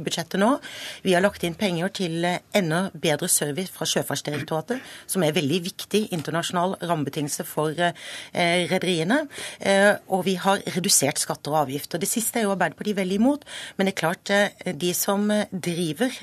budsjettet 0.00 0.40
nå. 0.40 0.50
Vi 1.04 1.14
har 1.14 1.22
lagt 1.24 1.44
inn 1.46 1.56
penger 1.58 1.92
til 1.94 2.24
eh, 2.26 2.40
enda 2.56 2.82
bedre 2.94 3.28
service 3.28 3.72
fra 3.74 3.86
Sjøfartsdirektoratet, 3.88 4.80
som 5.10 5.24
er 5.24 5.36
veldig 5.36 5.60
viktig 5.66 6.02
internasjonal 6.16 6.76
rammebetingelse 6.80 7.46
for 7.48 7.76
eh, 7.76 7.92
rederiene. 8.70 9.22
Og 10.10 10.24
vi 10.26 10.36
har 10.40 10.62
redusert 10.76 11.20
skatter 11.20 11.54
og 11.54 11.64
avgifter. 11.64 12.00
Det 12.00 12.08
siste 12.08 12.40
er 12.40 12.46
jo 12.46 12.54
Arbeiderpartiet 12.54 12.98
veldig 12.98 13.18
imot, 13.20 13.44
men 13.76 13.88
det 13.88 13.94
er 13.94 14.00
klart 14.00 14.32
de 14.80 14.92
som 14.96 15.26
driver 15.50 16.14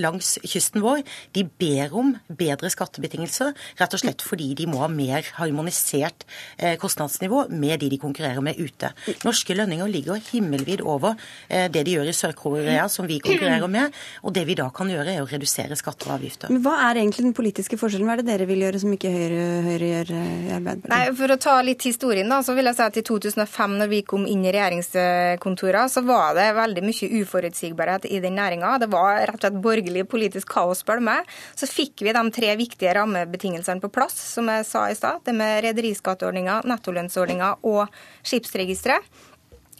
langs 0.00 0.36
kysten 0.44 0.82
vår, 0.84 1.02
de 1.36 1.44
ber 1.60 1.94
om 1.96 2.12
bedre 2.28 2.70
skattebetingelser, 2.72 3.52
rett 3.80 3.96
og 3.96 4.02
slett 4.02 4.24
fordi 4.24 4.52
de 4.58 4.68
må 4.70 4.80
ha 4.82 4.88
mer 4.92 5.26
harmonisert 5.38 6.26
eh, 6.58 6.76
kostnadsnivå 6.80 7.46
med 7.52 7.80
de 7.82 7.90
de 7.92 8.00
konkurrerer 8.00 8.44
med 8.44 8.58
ute. 8.60 8.92
Norske 9.26 9.56
lønninger 9.56 9.90
ligger 9.90 10.20
himmelvid 10.30 10.82
over 10.86 11.16
det 11.48 11.82
de 11.86 11.94
gjør 11.96 12.08
i 12.10 12.14
Sør-Korea, 12.16 12.86
som 12.92 13.06
vi 13.08 13.18
konkurrerer 13.22 13.68
med. 13.70 13.94
Og 14.26 14.34
det 14.34 14.46
vi 14.48 14.56
da 14.58 14.68
kan 14.74 14.90
gjøre, 14.90 15.14
er 15.14 15.24
å 15.24 15.28
redusere 15.28 15.76
skatter 15.78 16.10
og 16.10 16.16
avgifter. 16.18 16.52
Men 16.52 16.62
Hva 16.64 16.74
er 16.88 17.00
egentlig 17.00 17.26
den 17.28 17.36
politiske 17.36 17.78
forskjellen? 17.80 18.06
Hva 18.08 18.16
er 18.16 18.22
det 18.22 18.30
dere 18.30 18.48
vil 18.48 18.64
gjøre 18.64 18.80
som 18.82 18.92
ikke 18.94 19.12
Høyre, 19.12 19.44
Høyre 19.66 19.90
gjør 19.90 20.12
i 20.12 20.20
Arbeiderpartiet? 20.56 20.92
Nei, 20.92 21.16
For 21.20 21.34
å 21.34 21.38
ta 21.46 21.56
litt 21.66 21.86
historien, 21.86 22.30
da, 22.32 22.40
så 22.46 22.56
vil 22.56 22.70
jeg 22.70 22.78
si 22.78 22.84
at 22.86 23.00
i 23.00 23.04
2005, 23.06 23.76
når 23.82 23.92
vi 23.92 24.02
kom 24.08 24.26
inn 24.30 24.44
i 24.46 24.54
regjeringskontorene, 24.54 25.92
så 25.92 26.02
var 26.06 26.36
det 26.38 26.48
veldig 26.56 26.84
mye 26.86 27.10
uforutsigbarhet 27.22 28.08
i 28.10 28.22
den 28.24 28.35
næringa. 28.36 28.76
Det 28.82 28.90
var 28.92 29.22
rett 29.22 29.38
og 29.38 29.44
slett 29.44 29.60
borgerlig 29.64 30.06
politisk 30.10 30.50
kaos, 30.54 30.82
spør 30.84 31.00
du 31.00 31.06
meg. 31.08 31.30
Så 31.58 31.68
fikk 31.70 32.04
vi 32.06 32.14
de 32.16 32.24
tre 32.34 32.52
viktige 32.60 32.94
rammebetingelsene 32.98 33.82
på 33.82 33.92
plass, 33.92 34.18
som 34.36 34.50
jeg 34.52 34.66
sa 34.68 34.86
i 34.90 34.98
stad. 34.98 35.24
Det 35.26 35.34
med 35.36 35.64
rederiskatteordninga, 35.66 36.62
nettolønnsordninga 36.68 37.56
og 37.66 37.86
skipsregisteret. 38.26 39.24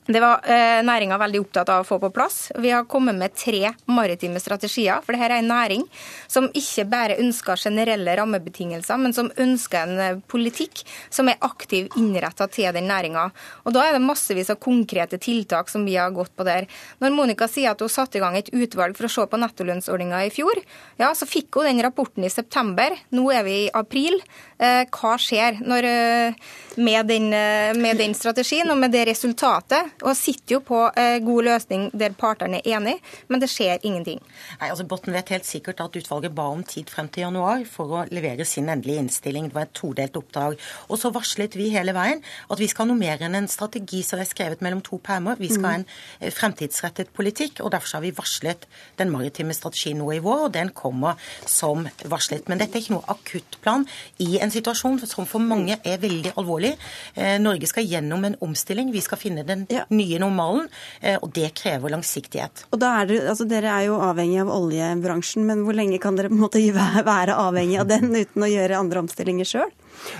Det 0.06 0.20
var 0.22 0.38
eh, 0.46 0.84
næringa 0.86 1.16
veldig 1.18 1.40
opptatt 1.42 1.70
av 1.74 1.82
å 1.82 1.86
få 1.86 1.96
på 1.98 2.12
plass. 2.14 2.52
Vi 2.62 2.70
har 2.70 2.84
kommet 2.86 3.16
med 3.18 3.32
tre 3.34 3.72
maritime 3.90 4.38
strategier. 4.38 5.00
For 5.02 5.16
dette 5.16 5.26
er 5.26 5.40
en 5.40 5.48
næring 5.50 5.82
som 6.30 6.46
ikke 6.54 6.84
bare 6.86 7.16
ønsker 7.18 7.58
generelle 7.58 8.14
rammebetingelser, 8.20 9.00
men 9.02 9.16
som 9.16 9.32
ønsker 9.34 9.82
en 9.82 10.02
eh, 10.04 10.20
politikk 10.30 10.84
som 11.10 11.26
er 11.26 11.42
aktiv 11.42 11.90
innretta 11.98 12.46
til 12.54 12.70
den 12.76 12.86
næringa. 12.86 13.24
Og 13.66 13.74
da 13.74 13.82
er 13.82 13.96
det 13.96 14.04
massevis 14.04 14.52
av 14.54 14.60
konkrete 14.62 15.18
tiltak 15.18 15.72
som 15.74 15.82
vi 15.88 15.98
har 15.98 16.14
gått 16.14 16.36
på 16.38 16.46
der. 16.46 16.70
Når 17.02 17.16
Monica 17.16 17.50
sier 17.50 17.74
at 17.74 17.82
hun 17.82 17.90
satte 17.90 18.20
i 18.20 18.22
gang 18.22 18.38
et 18.38 18.52
utvalg 18.54 18.94
for 18.94 19.08
å 19.08 19.12
se 19.16 19.26
på 19.26 19.42
nettolønnsordninga 19.42 20.22
i 20.28 20.30
fjor, 20.30 20.62
ja, 21.02 21.10
så 21.18 21.26
fikk 21.26 21.58
hun 21.58 21.66
den 21.72 21.82
rapporten 21.82 22.22
i 22.22 22.30
september. 22.30 22.94
Nå 23.10 23.26
er 23.34 23.42
vi 23.48 23.58
i 23.64 23.70
april. 23.74 24.22
Eh, 24.56 24.86
hva 24.88 25.16
skjer 25.20 25.58
når, 25.60 25.84
eh, 25.84 26.34
med, 26.80 27.06
den, 27.10 27.26
eh, 27.32 27.74
med 27.76 27.98
den 28.00 28.14
strategien 28.16 28.70
og 28.72 28.78
med 28.80 28.92
det 28.92 29.06
resultatet? 29.08 29.92
og 30.02 30.14
sitter 30.16 30.56
jo 30.56 30.60
på 30.60 30.78
god 30.96 31.44
løsning 31.44 31.90
der 31.92 32.12
partene 32.16 32.60
er 32.60 32.76
enige, 32.76 33.00
men 33.28 33.40
det 33.40 33.48
skjer 33.50 33.80
ingenting. 33.82 34.20
Nei, 34.60 34.68
altså 34.70 34.86
Botten 34.86 35.12
vet 35.12 35.28
helt 35.28 35.44
sikkert 35.44 35.80
at 35.80 35.96
utvalget 35.96 36.34
ba 36.34 36.46
om 36.52 36.62
tid 36.62 36.90
frem 36.90 37.08
til 37.08 37.24
januar 37.24 37.64
for 37.68 37.86
å 37.86 38.04
levere 38.10 38.44
sin 38.44 38.68
endelige 38.68 39.02
innstilling. 39.02 39.48
Det 39.48 39.54
var 39.54 39.66
et 39.66 39.74
todelt 39.74 40.16
oppdrag. 40.16 40.58
Og 40.88 41.00
så 41.00 41.10
varslet 41.12 41.56
vi 41.56 41.70
hele 41.74 41.92
veien 41.96 42.22
at 42.22 42.58
vi 42.58 42.68
skal 42.68 42.86
ha 42.86 42.92
noe 42.92 43.00
mer 43.00 43.24
enn 43.24 43.34
en 43.34 43.48
strategi 43.48 44.02
som 44.06 44.20
er 44.20 44.28
skrevet 44.28 44.62
mellom 44.64 44.82
to 44.84 44.98
permer. 44.98 45.40
Vi 45.40 45.48
skal 45.48 45.66
ha 45.66 45.74
en 45.80 46.32
fremtidsrettet 46.36 47.12
politikk, 47.16 47.60
og 47.64 47.72
derfor 47.74 47.98
har 47.98 48.06
vi 48.06 48.14
varslet 48.16 48.68
den 49.00 49.10
maritime 49.10 49.56
strategien 49.56 49.98
nå 49.98 50.12
i 50.14 50.22
vår, 50.22 50.46
og 50.46 50.54
den 50.54 50.70
kommer 50.76 51.18
som 51.46 51.88
varslet. 52.04 52.48
Men 52.48 52.62
dette 52.62 52.78
er 52.78 52.84
ikke 52.84 52.96
noe 52.98 53.16
akuttplan 53.16 53.88
i 54.22 54.38
en 54.45 54.45
situasjon 54.54 54.98
som 55.06 55.28
for 55.28 55.42
mange 55.42 55.78
er 55.84 56.00
veldig 56.02 56.34
alvorlig. 56.36 56.74
Eh, 57.14 57.36
Norge 57.42 57.68
skal 57.70 57.86
gjennom 57.86 58.24
en 58.26 58.36
omstilling. 58.44 58.92
Vi 58.94 59.02
skal 59.04 59.20
finne 59.20 59.46
den 59.46 59.66
nye 59.90 60.20
normalen, 60.22 60.68
eh, 61.00 61.18
og 61.20 61.32
det 61.36 61.52
krever 61.58 61.92
langsiktighet. 61.94 62.66
Og 62.70 62.80
da 62.82 62.92
er 63.00 63.10
det, 63.10 63.20
altså 63.30 63.48
Dere 63.48 63.72
er 63.72 63.88
jo 63.88 64.00
avhengig 64.02 64.40
av 64.42 64.52
oljebransjen, 64.52 65.46
men 65.46 65.64
hvor 65.66 65.76
lenge 65.76 66.00
kan 66.02 66.16
dere 66.18 66.32
på 66.32 66.38
en 66.38 66.44
måte 66.46 66.62
være 67.12 67.36
avhengig 67.36 67.80
av 67.80 67.90
den 67.90 68.12
uten 68.14 68.46
å 68.46 68.50
gjøre 68.50 68.80
andre 68.80 69.04
omstillinger 69.06 69.48
sjøl? 69.48 69.72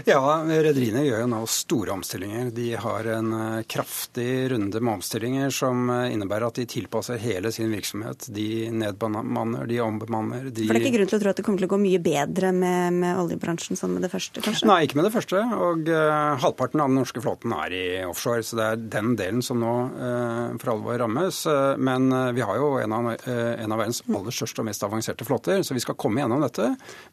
Ja, 0.07 0.21
rederiene 0.47 1.05
gjør 1.07 1.25
jo 1.25 1.29
nå 1.31 1.43
store 1.51 1.95
omstillinger. 1.97 2.51
De 2.55 2.69
har 2.81 3.09
en 3.17 3.33
eh, 3.37 3.65
kraftig 3.69 4.51
runde 4.53 4.81
med 4.81 4.99
omstillinger 4.99 5.53
som 5.55 5.91
eh, 5.93 6.13
innebærer 6.15 6.49
at 6.49 6.61
de 6.61 6.67
tilpasser 6.71 7.21
hele 7.23 7.53
sin 7.55 7.73
virksomhet. 7.73 8.29
De 8.35 8.69
nedbemanner, 8.73 9.67
de 9.71 9.81
ombemanner. 9.85 10.51
De... 10.51 10.67
For 10.67 10.77
det 10.77 10.83
er 10.83 10.89
ikke 10.89 10.97
grunn 10.99 11.11
til 11.13 11.19
å 11.19 11.23
tro 11.25 11.33
at 11.33 11.41
det 11.41 11.47
kommer 11.47 11.63
til 11.63 11.69
å 11.69 11.73
gå 11.75 11.81
mye 11.83 12.03
bedre 12.03 12.53
med, 12.57 12.99
med 13.01 13.21
oljebransjen 13.23 13.79
som 13.79 13.95
med 13.95 14.07
det 14.07 14.13
første, 14.13 14.43
kanskje? 14.45 14.69
Nei, 14.69 14.83
ikke 14.87 15.01
med 15.01 15.09
det 15.09 15.15
første. 15.15 15.43
Og 15.67 15.91
uh, 15.91 16.37
halvparten 16.43 16.83
av 16.83 16.91
den 16.91 17.01
norske 17.01 17.23
flåten 17.25 17.55
er 17.57 17.77
i 17.77 17.85
offshore, 18.07 18.45
så 18.47 18.59
det 18.59 18.67
er 18.67 18.85
den 18.97 19.15
delen 19.19 19.43
som 19.45 19.61
nå 19.63 19.75
uh, 19.97 20.57
for 20.61 20.75
alvor 20.75 21.01
rammes. 21.03 21.43
Uh, 21.49 21.75
men 21.77 22.09
vi 22.37 22.45
har 22.45 22.61
jo 22.61 22.73
en 22.81 22.95
av, 22.97 23.11
en 23.27 23.73
av, 23.73 23.79
verdens 23.79 24.03
aller 24.07 24.35
største 24.35 24.63
og 24.63 24.69
mest 24.69 24.85
avanserte 24.87 25.27
flåter, 25.27 25.63
så 25.67 25.77
vi 25.77 25.83
skal 25.83 25.99
komme 25.99 26.23
gjennom 26.23 26.43
dette. 26.45 26.69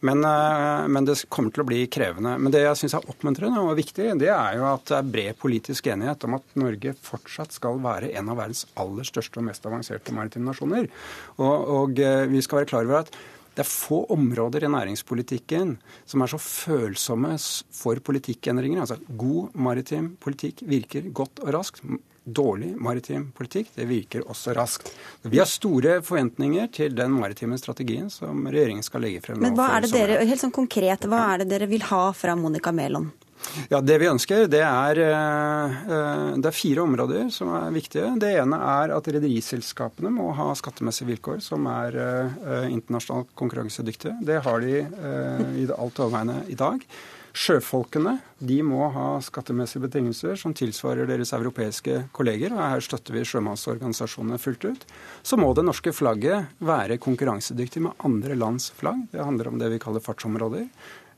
Men, 0.06 0.24
men 0.24 1.08
det 1.08 1.18
kommer 1.32 1.54
til 1.54 1.64
å 1.64 1.68
bli 1.68 1.82
krevende. 1.92 2.36
Men 2.40 2.53
det 2.54 2.64
jeg 2.64 2.80
syns 2.80 2.96
er 2.98 3.10
oppmuntrende 3.12 3.62
og 3.64 3.76
viktig, 3.80 4.08
det 4.22 4.30
er 4.32 4.58
jo 4.60 4.66
at 4.70 4.88
det 4.90 4.98
er 5.00 5.12
bred 5.16 5.38
politisk 5.42 5.90
enighet 5.92 6.26
om 6.28 6.38
at 6.38 6.58
Norge 6.60 6.96
fortsatt 7.04 7.56
skal 7.56 7.82
være 7.84 8.14
en 8.14 8.32
av 8.32 8.40
verdens 8.40 8.66
aller 8.80 9.08
største 9.08 9.42
og 9.42 9.48
mest 9.50 9.66
avanserte 9.70 10.16
maritime 10.16 10.50
nasjoner. 10.50 10.90
Og, 11.40 11.70
og 11.78 12.04
eh, 12.04 12.26
vi 12.32 12.44
skal 12.46 12.62
være 12.62 12.72
klar 12.74 12.88
over 12.88 13.04
at 13.04 13.14
det 13.54 13.62
er 13.62 13.70
få 13.70 14.00
områder 14.14 14.66
i 14.66 14.72
næringspolitikken 14.74 15.76
som 16.10 16.24
er 16.26 16.32
så 16.32 16.40
følsomme 16.42 17.36
for 17.74 18.02
politikkendringer. 18.02 18.82
Altså 18.82 18.98
god 19.08 19.54
maritim 19.54 20.16
politikk 20.22 20.64
virker 20.66 21.12
godt 21.14 21.44
og 21.44 21.54
raskt 21.54 21.84
dårlig 22.24 22.74
maritim 22.80 23.32
politikk. 23.36 23.74
Det 23.76 23.88
virker 23.90 24.24
også 24.30 24.54
raskt. 24.56 24.94
Vi 25.22 25.42
har 25.42 25.50
store 25.50 26.00
forventninger 26.06 26.70
til 26.74 26.96
den 26.96 27.12
maritime 27.18 27.58
strategien 27.60 28.10
som 28.14 28.46
regjeringen 28.48 28.86
skal 28.86 29.04
legge 29.04 29.24
frem. 29.26 29.42
Men 29.44 29.58
hva 29.58 29.74
er 29.78 29.86
det 29.86 29.94
dere, 29.96 30.22
helt 30.28 30.42
sånn 30.42 30.56
konkret, 30.56 31.08
hva 31.10 31.26
er 31.34 31.44
det 31.44 31.52
dere 31.52 31.70
vil 31.72 31.84
ha 31.90 32.06
fra 32.16 32.38
Monica 32.40 32.72
Mæland? 32.76 33.12
Ja, 33.70 33.82
Det 33.82 33.98
vi 34.00 34.08
ønsker, 34.08 34.48
det 34.48 34.62
er, 34.64 35.00
eh, 35.00 35.72
eh, 35.96 36.36
det 36.40 36.48
er 36.48 36.56
fire 36.56 36.84
områder 36.84 37.32
som 37.32 37.50
er 37.54 37.72
viktige. 37.72 38.20
Det 38.20 38.32
ene 38.40 38.56
er 38.56 38.96
at 38.96 39.08
rederiselskapene 39.08 40.12
må 40.12 40.34
ha 40.36 40.54
skattemessige 40.56 41.12
vilkår 41.12 41.42
som 41.42 41.68
er 41.68 41.98
eh, 41.98 42.70
internasjonalt 42.72 43.34
konkurransedyktige. 43.36 44.16
Det 44.24 44.42
har 44.44 44.60
de 44.62 44.80
i 44.80 45.66
det 45.68 45.76
alt 45.78 46.00
overveiende 46.00 46.44
i 46.50 46.56
dag. 46.56 46.80
Sjøfolkene 47.34 48.20
de 48.46 48.60
må 48.62 48.86
ha 48.94 49.08
skattemessige 49.26 49.82
betingelser 49.88 50.38
som 50.38 50.54
tilsvarer 50.54 51.08
deres 51.10 51.32
europeiske 51.34 52.04
kolleger. 52.14 52.54
og 52.54 52.62
Her 52.62 52.84
støtter 52.86 53.18
vi 53.18 53.24
sjømannsorganisasjonene 53.26 54.38
fullt 54.38 54.68
ut. 54.70 54.84
Så 55.26 55.40
må 55.42 55.50
det 55.58 55.66
norske 55.66 55.96
flagget 55.98 56.52
være 56.62 57.00
konkurransedyktig 57.02 57.82
med 57.88 58.06
andre 58.06 58.38
lands 58.38 58.70
flagg. 58.78 59.08
Det 59.10 59.26
handler 59.26 59.50
om 59.50 59.58
det 59.58 59.72
vi 59.74 59.82
kaller 59.82 60.06
fartsområder. 60.06 60.68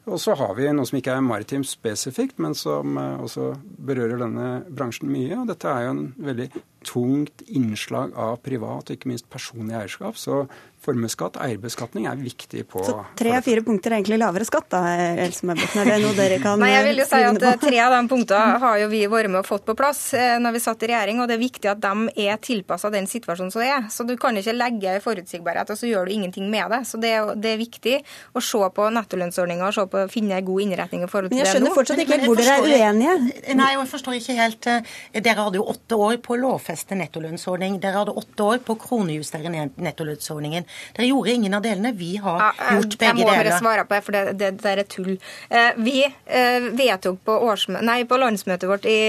Og 0.05 0.21
så 0.21 0.35
har 0.37 0.53
vi 0.57 0.69
noe 0.69 0.85
som 0.85 0.99
ikke 0.99 1.15
er 1.17 1.25
maritimt 1.25 1.69
spesifikt, 1.69 2.37
men 2.41 2.53
som 2.57 2.97
eh, 3.01 3.23
også 3.25 3.53
berører 3.87 4.21
denne 4.21 4.49
bransjen 4.69 5.09
mye. 5.11 5.41
og 5.41 5.49
Dette 5.49 5.71
er 5.71 5.87
jo 5.87 5.95
en 5.95 6.05
veldig 6.29 6.49
tungt 6.85 7.41
innslag 7.47 8.13
av 8.13 8.37
privat 8.45 8.89
og 8.89 8.95
ikke 8.95 9.09
minst 9.09 9.27
personlig 9.31 9.75
eierskap. 9.79 10.17
Så 10.19 10.43
formuesskatt, 10.85 11.39
eierbeskatning, 11.41 12.05
er 12.05 12.19
viktig 12.19 12.61
på 12.69 12.83
Så 12.85 12.97
tre 13.17 13.31
av 13.33 13.45
fire 13.45 13.63
punkter 13.65 13.93
er 13.93 13.99
egentlig 13.99 14.19
lavere 14.21 14.45
skatt, 14.45 14.67
da, 14.69 14.81
Else 15.23 15.47
Møbotn? 15.49 15.79
Er 15.81 15.89
det 15.89 15.95
noe 16.03 16.13
dere 16.17 16.37
kan 16.43 16.61
Nei, 16.61 16.71
jeg 16.75 16.85
vil 16.85 17.01
jo 17.01 17.07
si 17.09 17.21
at 17.25 17.63
Tre 17.63 17.79
av 17.81 17.95
de 17.95 18.01
punktene 18.11 18.59
har 18.61 18.81
jo 18.83 18.89
vi 18.91 19.01
vært 19.09 19.31
med 19.31 19.41
og 19.41 19.47
fått 19.47 19.65
på 19.65 19.75
plass 19.77 20.01
eh, 20.17 20.35
når 20.41 20.57
vi 20.57 20.61
satt 20.61 20.85
i 20.85 20.91
regjering, 20.91 21.23
og 21.23 21.29
det 21.31 21.37
er 21.37 21.41
viktig 21.41 21.71
at 21.71 21.81
de 21.81 22.25
er 22.27 22.37
tilpassa 22.43 22.91
den 22.93 23.09
situasjonen 23.09 23.53
som 23.53 23.63
er. 23.65 23.87
Så 23.93 24.05
du 24.05 24.13
kan 24.21 24.37
ikke 24.37 24.53
legge 24.53 24.97
forutsigbarhet, 25.03 25.73
og 25.73 25.79
så 25.79 25.89
gjør 25.89 26.05
du 26.05 26.15
ingenting 26.15 26.51
med 26.53 26.69
det. 26.75 26.83
Så 26.85 27.01
det 27.01 27.15
er, 27.17 27.33
det 27.33 27.55
er 27.55 27.61
viktig 27.61 27.95
å 28.37 28.43
se 28.43 28.61
på 28.75 28.89
nettolønnsordninga 28.99 29.71
og 29.71 29.77
se 29.79 29.87
på, 29.89 29.94
finne 30.11 30.37
en 30.37 30.45
god 30.45 30.63
innretning 30.65 31.03
i 31.05 31.09
forhold 31.09 31.31
til 31.31 31.37
det 31.37 31.41
nå. 31.41 31.45
Jeg 31.45 31.55
skjønner 31.55 31.75
fortsatt 31.75 32.01
ikke 32.03 32.19
hvor 32.25 32.39
dere 32.39 32.55
er 32.55 32.65
uenige. 32.65 33.15
Nei, 33.59 33.69
jeg 33.75 33.87
forstår 33.91 34.17
ikke 34.19 34.37
helt. 34.39 34.69
Eh, 34.71 35.21
dere 35.25 35.45
hadde 35.47 35.59
jo 35.59 35.65
åtte 35.73 35.99
år 36.07 36.19
på 36.25 36.35
å 36.35 36.39
lovfeste 36.41 36.97
nettolønnsordning. 36.99 37.79
Dere 37.83 38.03
hadde 38.03 38.15
åtte 38.21 38.47
år 38.47 38.63
på 38.65 38.75
å 38.75 38.81
kronejustere 38.85 39.51
nettolønnsordningen. 39.53 40.67
Dere 40.97 41.09
gjorde 41.09 41.35
ingen 41.39 41.57
av 41.57 41.65
delene. 41.65 41.93
Vi 41.97 42.15
har 42.23 42.41
ja, 42.41 42.51
jeg, 42.59 42.79
gjort 42.79 42.97
begge 43.03 43.19
deler. 43.19 43.19
Jeg 43.19 43.19
må 43.19 43.43
bare 43.43 43.59
svare 43.61 43.87
på 43.87 43.95
det, 43.97 44.03
for 44.07 44.17
det, 44.17 44.23
det, 44.41 44.51
det 44.63 44.73
er 44.73 44.83
tull. 44.95 45.13
Eh, 45.49 45.71
vi 45.85 45.99
eh, 46.05 46.71
vedtok 46.75 47.21
på, 47.27 47.39
nei, 47.81 48.01
på 48.09 48.19
landsmøtet 48.21 48.69
vårt 48.69 48.89
i 48.89 48.99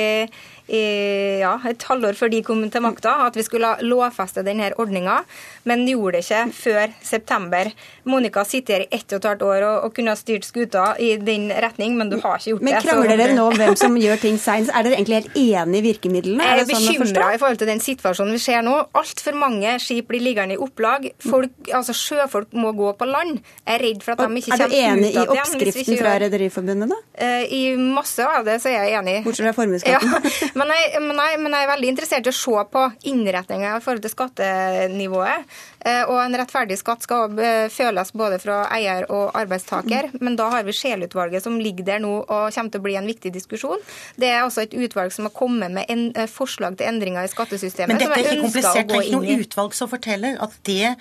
i 0.66 1.40
ja, 1.40 1.52
et 1.68 1.84
halvår 1.86 2.16
før 2.18 2.32
de 2.32 2.42
kom 2.46 2.64
til 2.70 2.82
makta, 2.82 3.12
at 3.28 3.36
vi 3.38 3.44
skulle 3.46 3.76
lovfeste 3.86 4.42
denne 4.46 4.72
ordninga, 4.80 5.20
men 5.68 5.84
gjorde 5.86 6.18
det 6.18 6.24
ikke 6.24 6.40
før 6.56 6.94
september. 7.04 7.70
Monica 8.06 8.42
sitter 8.46 8.84
i 8.84 8.88
ett 8.90 9.06
og 9.12 9.20
et 9.20 9.28
halvt 9.30 9.44
år 9.46 9.66
og, 9.66 9.76
og 9.86 9.94
kunne 9.96 10.14
ha 10.14 10.18
styrt 10.18 10.46
skuta 10.46 10.88
i 11.02 11.12
din 11.22 11.48
retning, 11.50 11.96
men 11.98 12.10
du 12.10 12.18
har 12.22 12.40
ikke 12.40 12.54
gjort 12.54 12.66
men 12.66 12.74
det. 12.74 12.80
Men 12.80 12.88
krangler 12.88 13.22
dere 13.22 13.36
nå 13.38 13.46
om 13.50 13.58
hvem 13.60 13.78
som 13.78 13.98
gjør 14.00 14.22
ting 14.22 14.40
seinest? 14.42 14.74
Er 14.74 14.86
dere 14.86 14.98
egentlig 14.98 15.20
helt 15.20 15.38
enig 15.42 15.82
i 15.82 15.84
virkemidlene? 15.86 16.46
Jeg 16.46 16.58
er, 16.58 16.64
er 16.64 16.70
sånn 16.72 16.88
bekymra 16.90 17.30
i 17.34 17.40
forhold 17.42 17.62
til 17.62 17.70
den 17.70 17.84
situasjonen 17.84 18.36
vi 18.36 18.42
ser 18.42 18.66
nå. 18.66 18.76
Altfor 18.98 19.38
mange 19.38 19.76
skip 19.82 20.10
blir 20.10 20.22
liggende 20.24 20.56
i 20.56 20.60
opplag. 20.62 21.08
Folk, 21.22 21.54
altså 21.70 21.94
Sjøfolk 21.96 22.54
må 22.58 22.74
gå 22.76 22.92
på 22.98 23.08
land. 23.10 23.40
Jeg 23.62 23.78
er 23.78 23.84
redd 23.86 24.04
for 24.06 24.16
at 24.16 24.24
de 24.26 24.42
ikke 24.42 24.58
kommer 24.58 24.66
ut 24.66 24.66
av 24.66 24.74
det. 24.74 24.82
Er 24.82 24.98
du 24.98 25.06
enig 25.06 25.12
i 25.14 25.24
oppskriften 25.36 26.00
fra 26.00 26.16
Rederiforbundet, 26.26 26.92
da? 26.94 27.00
Eh, 27.26 27.46
I 27.54 27.62
masse 27.78 28.26
av 28.26 28.46
det 28.46 28.58
så 28.62 28.70
er 28.72 28.90
jeg 28.90 28.98
enig. 29.00 29.16
Bortsett 29.26 29.48
fra 29.48 29.56
formuesskatten? 29.56 30.14
Ja. 30.16 30.52
Men 30.56 30.72
jeg, 30.72 31.00
men, 31.04 31.18
jeg, 31.20 31.40
men 31.42 31.52
jeg, 31.52 31.66
er 31.66 31.72
veldig 31.74 31.88
interessert 31.92 32.28
i 32.28 32.32
å 32.32 32.36
se 32.36 32.66
på 32.72 32.84
innretninga 33.12 33.76
i 33.76 33.82
forhold 33.84 34.04
til 34.06 34.12
skattenivået. 34.14 35.56
Eh, 35.86 36.02
og 36.08 36.18
en 36.18 36.34
rettferdig 36.34 36.78
skatt 36.80 37.04
skal 37.06 37.36
eh, 37.38 37.66
føles 37.70 38.10
både 38.16 38.40
fra 38.42 38.62
eier 38.74 39.06
og 39.12 39.36
arbeidstaker. 39.38 40.10
Men 40.24 40.38
da 40.38 40.48
har 40.54 40.64
vi 40.66 40.74
Scheel-utvalget 40.74 41.44
som 41.44 41.58
ligger 41.62 41.86
der 41.86 42.02
nå 42.02 42.12
og 42.24 42.48
kommer 42.54 42.72
til 42.72 42.82
å 42.82 42.86
bli 42.86 42.96
en 42.98 43.06
viktig 43.06 43.30
diskusjon. 43.34 43.82
Det 44.18 44.30
er 44.32 44.46
også 44.46 44.64
et 44.64 44.74
utvalg 44.74 45.14
som 45.14 45.28
har 45.28 45.34
kommet 45.36 45.74
med 45.76 45.92
en, 45.92 46.08
eh, 46.16 46.26
forslag 46.30 46.78
til 46.80 46.88
endringer 46.88 47.26
i 47.26 47.30
skattesystemet. 47.30 47.92
Men 47.92 48.02
dette 48.02 48.16
er 48.16 48.24
ikke 48.24 48.48
komplisert. 48.48 48.88
Det 48.88 48.96
er 48.96 49.06
ikke 49.06 49.20
noe 49.20 49.38
utvalg 49.44 49.76
som 49.76 49.92
forteller 49.92 50.40
at 50.42 50.56
det, 50.66 50.94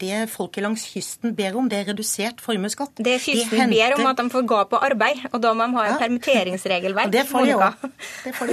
det 0.00 0.22
folket 0.30 0.64
langs 0.64 0.86
kysten 0.94 1.34
ber 1.36 1.56
om, 1.58 1.68
det 1.68 1.82
er 1.82 1.90
redusert 1.92 2.40
formuesskatt. 2.40 2.94
Det 2.96 3.18
kysten 3.20 3.50
de 3.50 3.60
henter... 3.60 3.76
ber 3.76 3.98
om 3.98 4.08
at 4.12 4.22
de 4.22 4.28
får 4.32 4.46
gå 4.54 4.62
på 4.72 4.80
arbeid, 4.88 5.26
og 5.32 5.38
da 5.42 5.52
må 5.56 5.68
de 5.68 5.76
ha 5.76 5.84
en 5.88 5.92
ja. 5.92 6.00
permitteringsregelverk 6.00 7.12
det 7.12 7.26
får 7.28 7.48
de 7.50 7.56
også. 7.58 7.92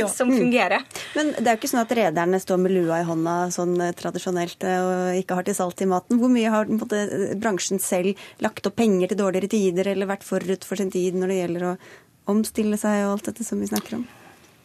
Også. 0.04 0.18
som 0.24 0.34
fungerer. 0.36 0.84
Men 1.16 1.32
det 1.38 1.45
er 1.47 1.56
jo 1.56 1.62
ikke 1.62 1.72
sånn 1.72 1.86
at 1.86 1.95
rederne 1.95 2.43
står 2.43 2.60
med 2.62 2.76
lua 2.76 3.00
i 3.00 3.08
hånda 3.08 3.38
sånn 3.56 3.78
tradisjonelt 3.97 4.68
og 4.68 5.20
ikke 5.20 5.30
ikke 5.30 5.38
har 5.38 5.47
til 5.47 5.58
salt 5.58 5.82
i 5.86 5.89
maten. 5.89 6.18
Hvor 6.20 6.32
mye 6.34 6.50
har 6.50 6.70
måte, 6.74 7.04
bransjen 7.38 7.82
selv 7.84 8.18
lagt 8.41 8.66
opp 8.66 8.80
penger 8.80 9.12
til 9.12 9.22
dårligere 9.22 9.52
tider, 9.52 9.91
eller 9.93 10.10
vært 10.10 10.26
forut 10.26 10.66
for 10.66 10.80
sin 10.80 10.89
tid 10.93 11.18
når 11.18 11.32
det 11.32 11.41
gjelder 11.43 11.68
å 11.70 11.76
omstille 12.34 12.80
seg 12.82 13.06
og 13.06 13.18
alt 13.18 13.30
dette 13.30 13.45
som 13.45 13.62
vi 13.62 13.70
snakker 13.70 14.00
om? 14.00 14.08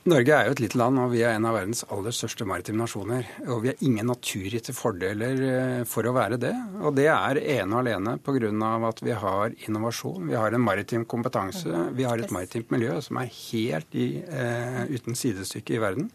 Norge 0.05 0.35
er 0.37 0.49
jo 0.51 0.53
et 0.53 0.61
lite 0.61 0.77
land, 0.77 0.99
og 1.01 1.15
vi 1.15 1.23
er 1.25 1.33
en 1.33 1.47
av 1.49 1.55
verdens 1.57 1.81
aller 1.95 2.13
største 2.13 2.45
maritime 2.45 2.83
nasjoner. 2.83 3.25
Og 3.49 3.63
vi 3.65 3.71
har 3.71 3.85
ingen 3.87 4.11
naturgitte 4.11 4.75
fordeler 4.77 5.45
eh, 5.49 5.85
for 5.89 6.05
å 6.05 6.13
være 6.13 6.37
det. 6.43 6.53
Og 6.85 6.93
det 6.99 7.07
er 7.09 7.41
ene 7.41 7.73
og 7.73 7.81
alene 7.81 8.19
pga. 8.21 8.51
at 8.91 9.01
vi 9.01 9.15
har 9.17 9.55
innovasjon, 9.65 10.29
vi 10.29 10.37
har 10.37 10.53
en 10.53 10.61
maritim 10.61 11.07
kompetanse, 11.09 11.89
vi 11.97 12.05
har 12.05 12.19
et 12.21 12.31
maritimt 12.37 12.71
miljø 12.71 13.01
som 13.01 13.17
er 13.17 13.33
helt 13.33 13.97
i, 13.97 14.21
eh, 14.21 14.85
uten 14.93 15.17
sidestykke 15.17 15.79
i 15.79 15.81
verden. 15.81 16.11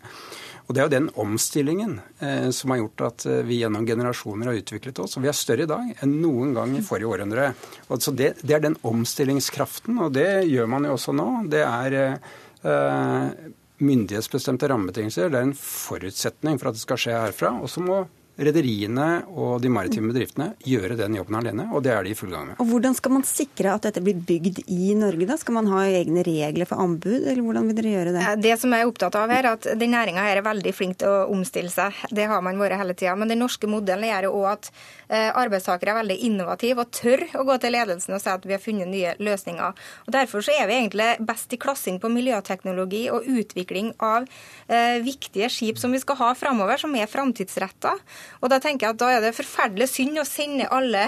Og 0.69 0.75
Det 0.75 0.81
er 0.81 0.85
jo 0.85 0.93
den 0.93 1.09
omstillingen 1.17 1.95
eh, 2.21 2.51
som 2.53 2.69
har 2.69 2.83
gjort 2.83 3.01
at 3.07 3.25
eh, 3.25 3.41
vi 3.41 3.57
gjennom 3.63 3.87
generasjoner 3.89 4.51
har 4.51 4.59
utviklet 4.59 4.99
oss. 5.01 5.17
Og 5.17 5.23
vi 5.25 5.31
er 5.31 5.33
større 5.33 5.65
i 5.65 5.71
dag 5.71 6.03
enn 6.05 6.19
noen 6.21 6.53
gang 6.53 6.75
i 6.77 6.83
forrige 6.85 7.09
århundre. 7.09 7.55
Så 7.97 8.13
det, 8.13 8.35
det, 8.43 8.53
er 8.53 8.61
den 8.67 8.77
omstillingskraften, 8.85 9.97
og 9.97 10.13
det 10.13 10.45
gjør 10.45 10.69
man 10.69 10.85
jo 10.85 10.93
også 10.93 11.15
nå. 11.17 11.25
Det 11.49 11.63
er 11.65 11.97
eh, 11.97 13.33
myndighetsbestemte 13.79 14.69
rammebetingelser. 14.69 15.31
Det 15.31 15.39
er 15.39 15.49
en 15.49 15.57
forutsetning 15.57 16.59
for 16.59 16.69
at 16.69 16.77
det 16.77 16.83
skal 16.83 17.01
skje 17.01 17.17
herfra. 17.17 17.53
Og 17.59 17.71
så 17.71 17.83
må 17.83 18.03
rederiene 18.39 19.07
og 19.29 19.59
de 19.63 19.71
maritime 19.71 20.11
bedriftene 20.13 20.53
gjøre 20.65 20.97
den 20.99 21.17
jobben 21.19 21.37
alene, 21.39 21.67
og 21.75 21.83
det 21.85 21.93
er 21.93 22.05
de 22.05 22.13
i 22.13 22.17
full 22.17 22.31
gang 22.33 22.49
med. 22.49 22.59
Og 22.61 22.69
Hvordan 22.71 22.95
skal 22.97 23.13
man 23.17 23.25
sikre 23.27 23.73
at 23.75 23.87
dette 23.87 24.03
blir 24.03 24.15
bygd 24.15 24.63
i 24.67 24.93
Norge? 24.97 25.27
da? 25.29 25.37
Skal 25.39 25.57
man 25.57 25.69
ha 25.71 25.83
egne 25.87 26.23
regler 26.25 26.69
for 26.69 26.81
anbud, 26.83 27.17
eller 27.19 27.41
hvordan 27.43 27.69
vil 27.69 27.79
dere 27.79 27.93
gjøre 27.95 28.15
det? 28.15 28.25
Det 28.45 28.55
som 28.61 28.73
jeg 28.73 28.85
er 28.85 28.91
opptatt 28.91 29.17
av 29.19 29.33
her, 29.33 29.43
er 29.43 29.57
at 29.57 29.67
den 29.79 29.93
næringa 29.93 30.25
er 30.31 30.43
veldig 30.45 30.73
flink 30.75 30.99
til 31.01 31.11
å 31.11 31.27
omstille 31.33 31.71
seg. 31.73 31.95
Det 32.15 32.27
har 32.29 32.43
man 32.45 32.59
vært 32.61 32.79
hele 32.79 32.95
tida. 32.97 33.15
Men 33.19 33.31
den 33.31 33.41
norske 33.43 33.69
modellen 33.69 34.09
gjør 34.09 34.29
òg 34.31 34.47
at 34.53 34.71
eh, 34.71 35.29
arbeidstakere 35.29 35.93
er 35.93 35.99
veldig 36.01 36.19
innovative 36.29 36.85
og 36.85 36.93
tør 36.95 37.25
å 37.39 37.45
gå 37.47 37.57
til 37.61 37.75
ledelsen 37.75 38.15
og 38.15 38.23
si 38.23 38.31
at 38.31 38.47
vi 38.47 38.55
har 38.55 38.63
funnet 38.63 38.89
nye 38.91 39.15
løsninger. 39.19 39.85
Og 40.07 40.15
Derfor 40.15 40.45
så 40.45 40.55
er 40.55 40.69
vi 40.69 40.77
egentlig 40.79 41.09
best 41.25 41.53
i 41.55 41.59
klassing 41.61 41.99
på 42.01 42.11
miljøteknologi 42.11 43.05
og 43.13 43.27
utvikling 43.29 43.93
av 44.03 44.27
eh, 44.67 44.99
viktige 45.05 45.49
skip 45.51 45.79
som 45.81 45.93
vi 45.95 46.01
skal 46.01 46.19
ha 46.21 46.33
framover, 46.37 46.79
som 46.81 46.95
er 46.95 47.09
framtidsretta. 47.09 47.95
Og 48.41 48.49
Da 48.49 48.59
tenker 48.63 48.87
jeg 48.87 48.95
at 48.95 49.01
da 49.01 49.11
er 49.13 49.23
det 49.23 49.33
forferdelig 49.37 49.89
synd 49.91 50.21
å 50.21 50.25
sende 50.27 50.69
alle 50.73 51.05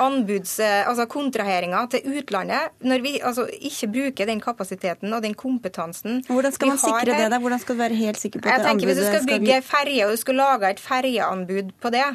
anbuds, 0.00 0.58
eh, 0.62 0.82
altså 0.88 1.06
kontraheringer 1.10 1.88
til 1.92 2.18
utlandet 2.18 2.74
når 2.84 3.04
vi 3.04 3.14
altså, 3.20 3.46
ikke 3.46 3.90
bruker 3.94 4.30
den 4.30 4.42
kapasiteten 4.44 5.12
og 5.14 5.24
den 5.24 5.36
kompetansen 5.38 6.22
Hvordan 6.28 6.54
skal 6.54 6.74
man 6.74 6.82
sikre 6.82 7.14
det? 7.14 7.30
da? 7.32 7.40
Hvordan 7.40 7.62
skal 7.62 7.76
du 7.76 7.82
være 7.84 7.98
helt 7.98 8.20
sikker 8.20 8.42
på 8.42 8.48
at 8.48 8.58
jeg 8.58 8.68
tenker 8.68 8.90
Hvis 8.90 9.02
du 9.02 9.08
skal 9.08 9.26
bygge 9.28 9.60
ferje 9.66 10.06
og 10.06 10.14
du 10.14 10.22
skal 10.24 10.40
lage 10.40 10.70
et 10.74 10.82
ferjeanbud 10.82 11.74
på 11.82 11.92
det, 11.94 12.06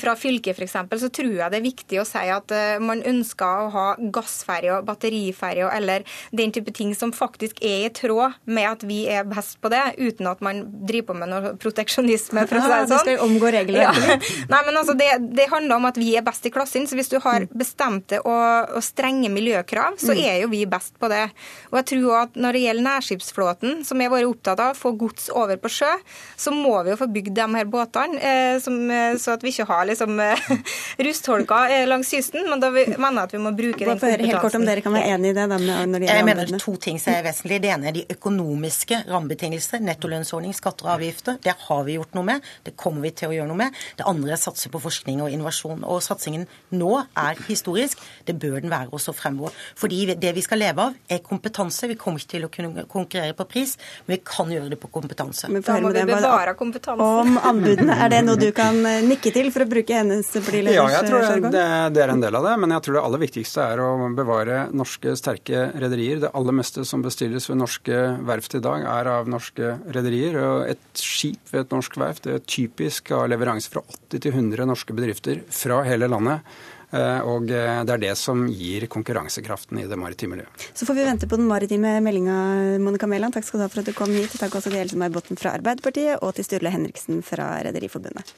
fra 0.00 0.16
fylket 0.18 0.58
f.eks., 0.58 0.74
så 1.00 1.10
tror 1.14 1.32
jeg 1.38 1.52
det 1.52 1.60
er 1.60 1.64
viktig 1.64 2.00
å 2.02 2.06
si 2.08 2.24
at 2.32 2.52
uh, 2.52 2.82
man 2.82 3.02
ønsker 3.06 3.66
å 3.66 3.70
ha 3.74 3.86
gassferjer, 3.98 4.82
batteriferjer 4.86 5.70
eller 5.76 6.06
den 6.34 6.54
type 6.54 6.74
ting 6.74 6.94
som 6.98 7.14
faktisk 7.14 7.62
er 7.64 7.86
i 7.86 7.92
tråd 7.94 8.36
med 8.50 8.66
at 8.68 8.84
vi 8.86 9.04
er 9.10 9.26
best 9.28 9.60
på 9.62 9.70
det, 9.72 9.82
uten 9.98 10.26
at 10.30 10.42
man 10.44 10.64
driver 10.88 11.12
på 11.12 11.18
med 11.20 11.30
noe 11.30 11.54
proteksjonisme, 11.62 12.46
for 12.50 12.58
å 12.58 12.64
si 12.64 12.72
det 12.72 12.80
sånn. 12.90 12.96
Ja, 12.96 13.02
skal 13.04 13.24
omgå 13.26 13.52
reglene. 13.54 13.86
Ja. 13.86 14.18
Nei, 14.52 14.62
men 14.66 14.80
altså, 14.80 14.96
det, 14.98 15.10
det, 15.36 15.48
handler 15.52 15.78
om 15.78 15.88
at 15.88 16.00
vi 16.00 16.12
er 16.18 16.26
best 16.26 16.46
i 16.48 16.52
klassen. 16.52 16.88
Så 16.88 16.98
hvis 16.98 17.12
du 17.12 17.18
har 17.22 17.46
bestemte 17.54 18.18
og, 18.24 18.74
og 18.76 18.84
strenge 18.84 19.30
miljøkrav, 19.32 20.00
så 20.02 20.14
mm. 20.16 20.22
er 20.24 20.40
jo 20.42 20.50
vi 20.52 20.64
best 20.70 20.96
på 21.00 21.10
det. 21.12 21.24
Og 21.70 21.80
jeg 21.80 21.88
tror 21.92 22.18
at 22.24 22.38
når 22.40 22.56
det 22.56 22.64
gjelder 22.64 22.88
nærskipsflåten, 22.88 23.78
som 23.86 24.00
jeg 24.00 24.10
har 24.10 24.16
vært 24.16 24.32
opptatt 24.32 24.64
av, 24.64 24.78
få 24.78 24.94
gods 24.98 25.28
over 25.34 25.60
på 25.60 25.72
sjø, 25.78 25.92
så 26.40 26.54
må 26.54 26.74
vi 26.82 26.94
jo 26.94 27.00
få 27.00 27.10
bygd 27.12 27.36
de 27.36 27.46
her 27.56 27.70
båtene, 27.70 28.20
eh, 28.20 28.56
som, 28.62 28.78
eh, 28.90 29.18
så 29.20 29.36
at 29.36 29.44
vi 29.44 29.52
ikke 29.54 29.68
har 29.68 29.75
liksom 29.84 30.20
eh, 30.20 30.48
rustholker 31.06 31.74
eh, 31.74 31.86
langs 31.88 32.10
kysten. 32.10 32.46
Men 32.50 32.62
da 32.62 32.70
vi, 32.74 32.86
mener 32.96 33.22
jeg 33.22 33.30
at 33.30 33.34
vi 33.36 33.40
må 33.42 33.52
bruke 33.56 33.82
den 33.82 33.92
kompetansen. 33.92 34.26
Helt 34.26 34.44
kort 34.44 34.58
om 34.58 34.66
dere 34.66 34.84
kan 34.84 34.96
være 34.96 35.16
enig 35.16 35.32
i 35.32 35.36
det? 35.36 35.46
Da, 35.52 35.58
når 35.60 36.04
det 36.04 36.10
jeg 36.10 36.26
mener 36.28 36.52
er 36.56 36.62
to 36.62 36.76
ting 36.80 37.00
som 37.02 37.14
er 37.14 37.26
vesentlig. 37.26 37.60
Det 37.64 37.72
ene 37.74 37.90
er 37.90 37.96
de 37.98 38.04
økonomiske 38.16 39.02
rammebetingelser. 39.10 39.84
Nettolønnsordning, 39.86 40.56
skatter 40.56 40.88
og 40.88 40.94
avgifter. 40.96 41.40
Det 41.44 41.56
har 41.66 41.84
vi 41.88 41.98
gjort 41.98 42.16
noe 42.18 42.30
med. 42.30 42.50
Det 42.66 42.76
kommer 42.78 43.06
vi 43.06 43.12
til 43.20 43.32
å 43.32 43.36
gjøre 43.36 43.50
noe 43.52 43.60
med. 43.66 43.80
Det 43.98 44.06
andre 44.08 44.34
er 44.34 44.40
å 44.40 44.44
satse 44.46 44.72
på 44.72 44.82
forskning 44.82 45.24
og 45.24 45.32
innovasjon. 45.34 45.84
Og 45.84 46.02
satsingen 46.04 46.46
nå 46.76 46.92
er 47.02 47.42
historisk. 47.48 48.00
Det 48.26 48.36
bør 48.40 48.60
den 48.64 48.72
være 48.72 48.92
også 48.96 49.14
fremover. 49.16 49.54
Fordi 49.76 50.14
det 50.14 50.32
vi 50.36 50.44
skal 50.44 50.62
leve 50.62 50.88
av, 50.88 50.96
er 51.10 51.22
kompetanse. 51.24 51.88
Vi 51.90 51.98
kommer 52.00 52.22
ikke 52.22 52.34
til 52.36 52.46
å 52.46 52.52
kunne 52.52 52.86
konkurrere 52.90 53.36
på 53.36 53.46
pris, 53.50 53.76
men 54.06 54.16
vi 54.16 54.22
kan 54.26 54.50
gjøre 54.52 54.72
det 54.72 54.80
på 54.80 54.90
kompetanse. 54.92 55.50
Men 55.52 55.64
Da 55.66 55.78
må 55.82 55.92
vi 55.94 56.04
bevare 56.08 56.54
kompetansen. 56.58 57.04
Om 57.04 57.38
anbudene, 57.50 57.96
er 58.04 58.12
det 58.12 58.22
noe 58.26 58.40
du 58.40 58.48
kan 58.56 58.78
eh, 58.88 59.02
nikke 59.06 59.32
til 59.34 59.50
for 59.54 59.64
å 59.64 59.65
bruke 59.70 59.96
hennes 59.98 60.28
partileders 60.32 60.76
Ja, 60.76 60.86
jeg 60.92 61.08
tror 61.10 61.24
det, 61.46 61.62
det, 61.94 62.02
er 62.04 62.12
en 62.12 62.22
del 62.22 62.38
av 62.38 62.46
det. 62.46 62.54
Men 62.62 62.76
jeg 62.76 62.86
tror 62.86 62.98
det 62.98 63.02
aller 63.08 63.22
viktigste 63.22 63.66
er 63.74 63.82
å 63.84 63.90
bevare 64.16 64.60
norske 64.76 65.16
sterke 65.18 65.66
rederier. 65.74 66.22
Det 66.24 66.32
aller 66.36 66.56
meste 66.60 66.86
som 66.88 67.04
bestilles 67.04 67.48
ved 67.50 67.60
norske 67.60 68.00
verft 68.28 68.56
i 68.58 68.62
dag, 68.64 68.86
er 68.96 69.12
av 69.16 69.28
norske 69.30 69.76
rederier. 69.96 70.38
Et 70.72 71.02
skip 71.02 71.52
ved 71.52 71.66
et 71.66 71.76
norsk 71.76 71.98
verft 72.00 72.30
er 72.30 72.44
typisk 72.44 73.12
av 73.16 73.28
leveranse 73.32 73.72
fra 73.72 73.84
80 73.84 74.24
til 74.26 74.32
100 74.32 74.70
norske 74.70 74.96
bedrifter 74.96 75.44
fra 75.52 75.82
hele 75.86 76.10
landet. 76.10 76.46
Eh, 76.94 77.20
og 77.26 77.50
eh, 77.50 77.80
det 77.82 77.94
er 77.96 78.02
det 78.04 78.14
som 78.18 78.44
gir 78.46 78.86
konkurransekraften 78.90 79.80
i 79.82 79.86
det 79.90 79.98
maritime 79.98 80.36
miljøet. 80.36 80.68
Så 80.76 80.86
får 80.86 80.98
vi 80.98 81.06
vente 81.08 81.28
på 81.28 81.38
den 81.38 81.48
maritime 81.50 81.96
meldinga, 82.04 82.38
Monica 82.82 83.10
Mæland. 83.10 83.34
Takk 83.34 83.48
skal 83.48 83.60
du 83.60 83.66
ha 83.66 83.70
for 83.72 83.82
at 83.82 83.90
du 83.90 83.96
kom 83.96 84.14
hit. 84.14 84.36
Takk 84.38 84.54
også 84.54 84.70
til 84.70 84.84
Else 84.84 84.98
May 85.00 85.12
Botten 85.12 85.40
fra 85.40 85.56
Arbeiderpartiet 85.58 86.22
og 86.22 86.36
til 86.36 86.46
Sturle 86.46 86.72
Henriksen 86.74 87.24
fra 87.26 87.56
Rederiforbundet. 87.66 88.36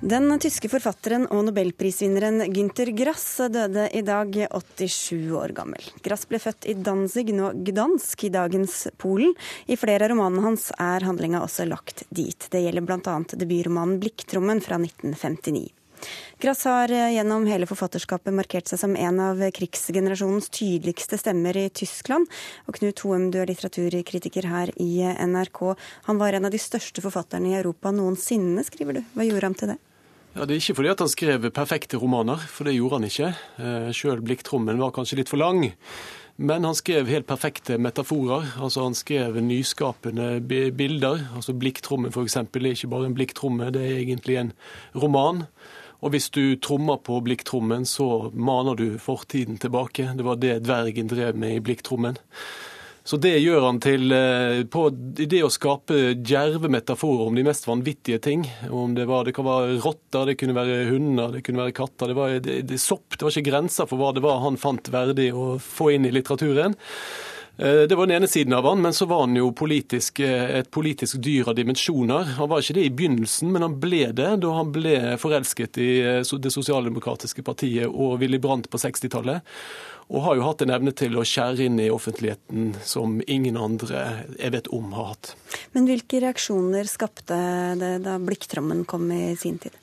Den 0.00 0.32
tyske 0.40 0.70
forfatteren 0.72 1.26
og 1.28 1.42
nobelprisvinneren 1.44 2.46
Günter 2.54 2.88
Grass 2.96 3.34
døde 3.52 3.82
i 3.92 4.00
dag 4.00 4.32
87 4.32 5.28
år 5.36 5.52
gammel. 5.52 5.90
Grass 6.00 6.24
ble 6.24 6.38
født 6.40 6.64
i 6.64 6.72
Danzig, 6.72 7.26
nå 7.36 7.50
Gdansk, 7.66 8.24
i 8.24 8.30
dagens 8.32 8.86
Polen. 8.96 9.34
I 9.68 9.76
flere 9.76 10.06
av 10.06 10.14
romanene 10.14 10.46
hans 10.46 10.70
er 10.80 11.04
handlinga 11.04 11.42
også 11.44 11.66
lagt 11.68 12.06
dit. 12.08 12.48
Det 12.48 12.62
gjelder 12.64 12.86
bl.a. 12.88 13.18
debutromanen 13.34 14.00
'Blikktrommen' 14.00 14.64
fra 14.64 14.78
1959. 14.80 15.68
Grass 16.40 16.64
har 16.64 16.88
gjennom 16.88 17.44
hele 17.44 17.68
forfatterskapet 17.68 18.32
markert 18.32 18.72
seg 18.72 18.80
som 18.80 18.96
en 18.96 19.20
av 19.20 19.44
krigsgenerasjonens 19.52 20.48
tydeligste 20.48 21.20
stemmer 21.20 21.60
i 21.60 21.66
Tyskland. 21.68 22.24
Og 22.64 22.80
Knut 22.80 23.04
Hoem, 23.04 23.28
du 23.28 23.36
er 23.42 23.52
litteraturkritiker 23.52 24.48
her 24.48 24.72
i 24.80 25.04
NRK. 25.04 25.62
Han 26.08 26.24
var 26.24 26.32
en 26.32 26.48
av 26.48 26.56
de 26.56 26.64
største 26.64 27.04
forfatterne 27.04 27.52
i 27.52 27.60
Europa 27.60 27.92
noensinne, 27.92 28.64
skriver 28.64 28.96
du. 28.96 29.04
Hva 29.12 29.28
gjorde 29.28 29.48
han 29.50 29.60
til 29.60 29.74
det? 29.74 29.80
Ja, 30.30 30.44
Det 30.46 30.54
er 30.54 30.60
ikke 30.60 30.74
fordi 30.78 30.90
at 30.92 31.00
han 31.02 31.10
skrev 31.10 31.50
perfekte 31.50 31.98
romaner, 31.98 32.38
for 32.38 32.64
det 32.64 32.76
gjorde 32.76 33.00
han 33.00 33.04
ikke. 33.08 33.30
Eh, 33.58 33.90
Sjøl 33.90 34.22
'Blikktrommen' 34.22 34.78
var 34.78 34.92
kanskje 34.94 35.16
litt 35.18 35.28
for 35.28 35.42
lang. 35.42 35.72
Men 36.36 36.64
han 36.64 36.74
skrev 36.74 37.08
helt 37.08 37.26
perfekte 37.26 37.78
metaforer. 37.78 38.46
altså 38.62 38.84
Han 38.84 38.94
skrev 38.94 39.34
nyskapende 39.42 40.40
bilder. 40.40 41.26
altså 41.34 41.52
'Blikktrommen' 41.52 42.12
f.eks. 42.12 42.36
er 42.36 42.46
ikke 42.46 42.88
bare 42.88 43.06
en 43.06 43.14
blikktromme, 43.14 43.72
det 43.72 43.82
er 43.82 43.98
egentlig 43.98 44.36
en 44.36 44.52
roman. 44.94 45.46
Og 46.00 46.10
hvis 46.10 46.30
du 46.30 46.56
trommer 46.56 46.96
på 46.96 47.20
blikktrommen, 47.20 47.84
så 47.84 48.30
maner 48.32 48.74
du 48.74 48.98
fortiden 48.98 49.58
tilbake. 49.58 50.14
Det 50.16 50.24
var 50.24 50.36
det 50.36 50.62
dvergen 50.62 51.08
drev 51.08 51.36
med 51.36 51.56
i 51.56 51.60
blikktrommen. 51.60 52.16
Så 53.10 53.18
det 53.18 53.32
gjør 53.42 53.64
han 53.64 53.80
til 53.82 54.12
eh, 54.14 54.60
på 54.70 54.84
det 55.18 55.40
å 55.42 55.50
skape 55.50 56.12
djerve 56.14 56.68
metaforer 56.70 57.26
om 57.26 57.34
de 57.34 57.42
mest 57.42 57.64
vanvittige 57.66 58.20
ting. 58.22 58.44
Om 58.70 58.94
det, 58.94 59.08
var, 59.10 59.24
det 59.26 59.34
kan 59.34 59.48
være 59.48 59.80
rotter, 59.82 60.28
det 60.28 60.36
kunne 60.38 60.54
være 60.54 60.84
hunder, 60.92 61.34
det 61.34 61.42
kunne 61.42 61.64
være 61.64 61.74
katter. 61.74 62.12
Det 62.12 62.18
var 62.20 62.36
det, 62.44 62.60
det, 62.70 62.78
sopp. 62.78 63.16
Det 63.16 63.26
var 63.26 63.34
ikke 63.34 63.50
grenser 63.50 63.90
for 63.90 63.98
hva 63.98 64.12
det 64.14 64.22
var 64.22 64.44
han 64.44 64.60
fant 64.62 64.92
verdig 64.94 65.32
å 65.34 65.56
få 65.58 65.90
inn 65.96 66.06
i 66.06 66.14
litteraturen. 66.14 66.78
Eh, 67.58 67.82
det 67.90 67.98
var 67.98 68.06
den 68.06 68.20
ene 68.20 68.30
siden 68.30 68.54
av 68.54 68.70
han, 68.70 68.86
men 68.86 68.94
så 68.94 69.10
var 69.10 69.26
han 69.26 69.34
jo 69.42 69.50
politisk, 69.58 70.22
eh, 70.22 70.60
et 70.62 70.70
politisk 70.70 71.18
dyr 71.18 71.50
av 71.50 71.58
dimensjoner. 71.58 72.36
Han 72.38 72.54
var 72.54 72.62
ikke 72.62 72.78
det 72.78 72.88
i 72.92 72.94
begynnelsen, 72.94 73.50
men 73.50 73.66
han 73.66 73.78
ble 73.82 74.04
det 74.14 74.36
da 74.46 74.56
han 74.60 74.70
ble 74.70 75.16
forelsket 75.18 75.82
i 75.82 75.92
Det 76.30 76.54
sosialdemokratiske 76.54 77.42
partiet 77.42 77.90
og 77.90 78.20
Willy 78.22 78.38
Brandt 78.38 78.70
på 78.70 78.78
60-tallet 78.78 79.42
og 80.10 80.24
har 80.24 80.38
jo 80.38 80.46
hatt 80.48 80.64
en 80.64 80.72
evne 80.74 80.92
til 80.96 81.14
å 81.18 81.26
skjære 81.26 81.68
inn 81.68 81.78
i 81.78 81.90
offentligheten 81.94 82.72
som 82.82 83.20
ingen 83.30 83.58
andre 83.60 84.02
jeg 84.34 84.54
vet 84.56 84.70
om 84.74 84.90
har 84.96 85.12
hatt. 85.12 85.34
Men 85.76 85.86
hvilke 85.86 86.22
reaksjoner 86.24 86.90
skapte 86.90 87.38
det 87.78 87.92
da 88.02 88.16
Blikktrommen 88.18 88.82
kom 88.90 89.06
i 89.14 89.36
sin 89.38 89.60
tid? 89.62 89.76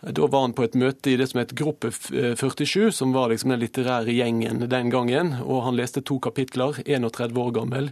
Da 0.00 0.26
var 0.32 0.46
han 0.46 0.54
på 0.56 0.64
et 0.64 0.76
møte 0.80 1.12
i 1.12 1.18
det 1.20 1.26
som 1.28 1.42
het 1.42 1.52
Gruppe 1.52 1.90
47, 1.92 2.88
som 2.96 3.12
var 3.12 3.28
liksom 3.28 3.52
den 3.52 3.60
litterære 3.60 4.14
gjengen 4.16 4.64
den 4.64 4.92
gangen. 4.92 5.34
Og 5.44 5.66
han 5.66 5.76
leste 5.76 6.00
to 6.00 6.16
kapitler, 6.24 6.80
31 6.86 7.36
år 7.36 7.50
gammel. 7.58 7.90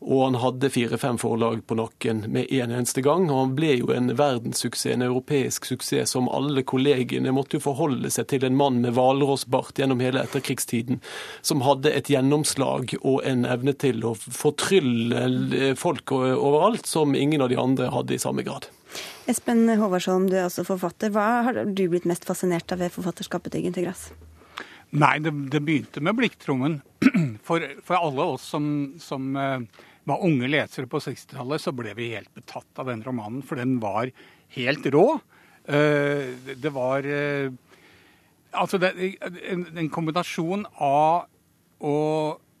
Og 0.00 0.24
han 0.24 0.36
hadde 0.42 0.70
fire-fem 0.70 1.18
forlag 1.18 1.62
på 1.66 1.78
nakken 1.78 2.24
med 2.32 2.52
en 2.52 2.70
eneste 2.70 3.02
gang. 3.02 3.30
Og 3.30 3.40
han 3.40 3.54
ble 3.58 3.72
jo 3.78 3.90
en 3.94 4.12
verdenssuksess, 4.18 4.92
en 4.92 5.06
europeisk 5.06 5.66
suksess, 5.70 6.12
som 6.12 6.28
alle 6.28 6.62
kollegene 6.68 7.32
måtte 7.34 7.58
jo 7.58 7.64
forholde 7.64 8.10
seg 8.12 8.28
til 8.30 8.46
en 8.46 8.58
mann 8.58 8.82
med 8.84 8.94
hvalrossbart 8.96 9.80
gjennom 9.80 10.02
hele 10.04 10.22
etterkrigstiden, 10.26 11.00
som 11.40 11.64
hadde 11.66 11.94
et 11.96 12.10
gjennomslag 12.12 12.96
og 13.00 13.22
en 13.26 13.46
evne 13.48 13.74
til 13.74 14.04
å 14.04 14.14
fortrylle 14.14 15.74
folk 15.80 16.12
overalt, 16.12 16.86
som 16.86 17.16
ingen 17.16 17.42
av 17.42 17.50
de 17.52 17.60
andre 17.60 17.90
hadde 17.94 18.16
i 18.16 18.22
samme 18.22 18.46
grad. 18.46 18.68
Espen 19.26 19.66
Håvardsholm, 19.66 20.28
du 20.30 20.36
er 20.38 20.46
også 20.46 20.64
forfatter. 20.68 21.10
Hva 21.14 21.42
har 21.48 21.64
du 21.66 21.84
blitt 21.90 22.06
mest 22.06 22.28
fascinert 22.28 22.70
av 22.72 22.84
ved 22.84 22.94
forfatterskapet 22.94 23.56
til 23.56 23.66
Gynter? 23.66 23.90
Nei, 24.94 25.16
det, 25.18 25.32
det 25.50 25.60
begynte 25.64 26.02
med 26.04 26.16
blikktrommen. 26.18 26.80
For, 27.46 27.62
for, 27.86 27.94
alle 27.94 28.24
oss 28.34 28.42
som, 28.50 28.64
som 28.98 29.36
uh, 29.38 29.60
var 30.08 30.22
unge 30.26 30.48
lesere 30.50 30.88
på 30.90 30.98
60-tallet, 30.98 31.62
så 31.62 31.70
ble 31.76 31.92
vi 31.94 32.08
helt 32.16 32.32
betatt 32.34 32.80
av 32.82 32.88
den 32.90 33.04
romanen. 33.06 33.44
For 33.46 33.60
den 33.60 33.76
var 33.78 34.10
helt 34.56 34.88
rå. 34.90 35.04
Uh, 35.68 36.34
det 36.50 36.72
var 36.74 37.06
uh, 37.06 37.54
Altså, 38.56 38.78
det, 38.80 38.94
en, 39.52 39.66
en 39.76 39.88
kombinasjon 39.92 40.62
av 40.80 41.26
å 41.84 41.96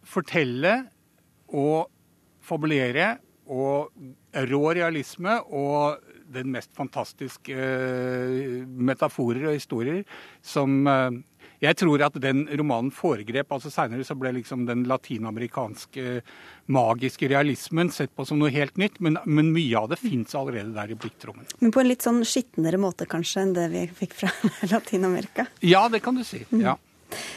fortelle 0.04 0.74
og 1.48 1.88
fabulere 2.44 3.14
og 3.46 3.94
rå 4.50 4.62
realisme 4.76 5.38
og 5.54 6.02
den 6.32 6.50
mest 6.54 6.72
fantastiske 6.76 7.54
metaforer 8.66 9.50
og 9.50 9.58
historier 9.58 10.02
som 10.42 10.86
jeg 11.62 11.76
tror 11.80 12.02
at 12.04 12.16
den 12.20 12.44
romanen 12.58 12.90
foregrep 12.92 13.52
altså 13.54 13.70
Seinere 13.72 14.04
så 14.04 14.16
ble 14.18 14.34
liksom 14.36 14.66
den 14.68 14.84
latinamerikanske 14.88 16.20
magiske 16.72 17.30
realismen 17.32 17.90
sett 17.94 18.12
på 18.16 18.26
som 18.28 18.40
noe 18.40 18.52
helt 18.52 18.76
nytt, 18.80 18.98
men, 19.00 19.16
men 19.24 19.52
mye 19.54 19.78
av 19.80 19.88
det 19.92 20.00
fins 20.00 20.34
allerede 20.36 20.74
der 20.76 20.92
i 20.92 20.98
blikktrommen. 20.98 21.48
Men 21.62 21.72
på 21.72 21.82
en 21.82 21.88
litt 21.88 22.04
sånn 22.04 22.20
skitnere 22.28 22.80
måte 22.80 23.08
kanskje 23.08 23.46
enn 23.46 23.54
det 23.56 23.70
vi 23.72 23.86
fikk 24.02 24.18
fra 24.20 24.32
Latin-Amerika? 24.72 25.46
Ja, 25.64 25.86
det 25.92 26.02
kan 26.04 26.18
du 26.18 26.24
si. 26.26 26.42
Ja. 26.60 26.76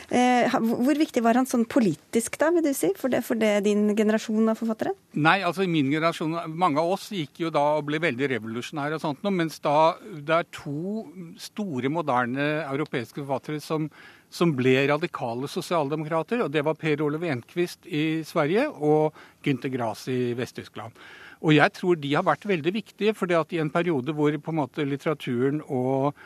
Eh, 0.10 0.56
hvor 0.58 0.98
viktig 0.98 1.22
var 1.24 1.38
han 1.38 1.48
sånn 1.50 1.66
politisk, 1.70 2.40
da, 2.42 2.50
vil 2.56 2.66
du 2.66 2.72
si, 2.74 2.90
for 2.98 3.14
det, 3.14 3.22
for 3.28 3.40
det 3.40 3.52
din 3.68 3.92
generasjon 3.98 4.50
av 4.50 4.58
forfattere? 4.60 4.96
Nei, 5.22 5.38
altså 5.46 5.66
i 5.66 5.72
min 5.72 5.92
generasjon, 5.94 6.34
mange 6.50 6.82
av 6.82 6.96
oss 6.96 7.10
gikk 7.14 7.44
jo 7.46 7.54
da 7.54 7.66
og 7.78 7.86
ble 7.90 8.02
veldig 8.02 8.32
revolusjonære 8.34 8.98
og 8.98 9.04
sånt, 9.04 9.30
mens 9.30 9.62
da 9.64 9.78
det 10.02 10.40
er 10.40 10.50
to 10.56 11.06
store, 11.40 11.92
moderne 11.94 12.50
europeiske 12.66 13.22
forfattere 13.22 13.62
som, 13.64 13.88
som 14.34 14.54
ble 14.58 14.76
radikale 14.90 15.50
sosialdemokrater, 15.52 16.44
og 16.46 16.54
det 16.54 16.66
var 16.66 16.78
Per 16.80 17.06
Olav 17.06 17.26
Enquist 17.30 17.86
i 17.86 18.22
Sverige 18.28 18.68
og 18.70 19.18
Günter 19.46 19.74
Grass 19.74 20.08
i 20.12 20.34
Vest-Tyskland. 20.38 20.98
Og 21.40 21.56
jeg 21.56 21.72
tror 21.78 21.96
de 21.96 22.12
har 22.18 22.26
vært 22.28 22.50
veldig 22.50 22.74
viktige, 22.76 23.14
fordi 23.16 23.38
at 23.38 23.54
i 23.56 23.62
en 23.64 23.72
periode 23.72 24.12
hvor 24.16 24.34
på 24.44 24.52
en 24.52 24.60
måte 24.60 24.84
litteraturen 24.84 25.62
og 25.64 26.18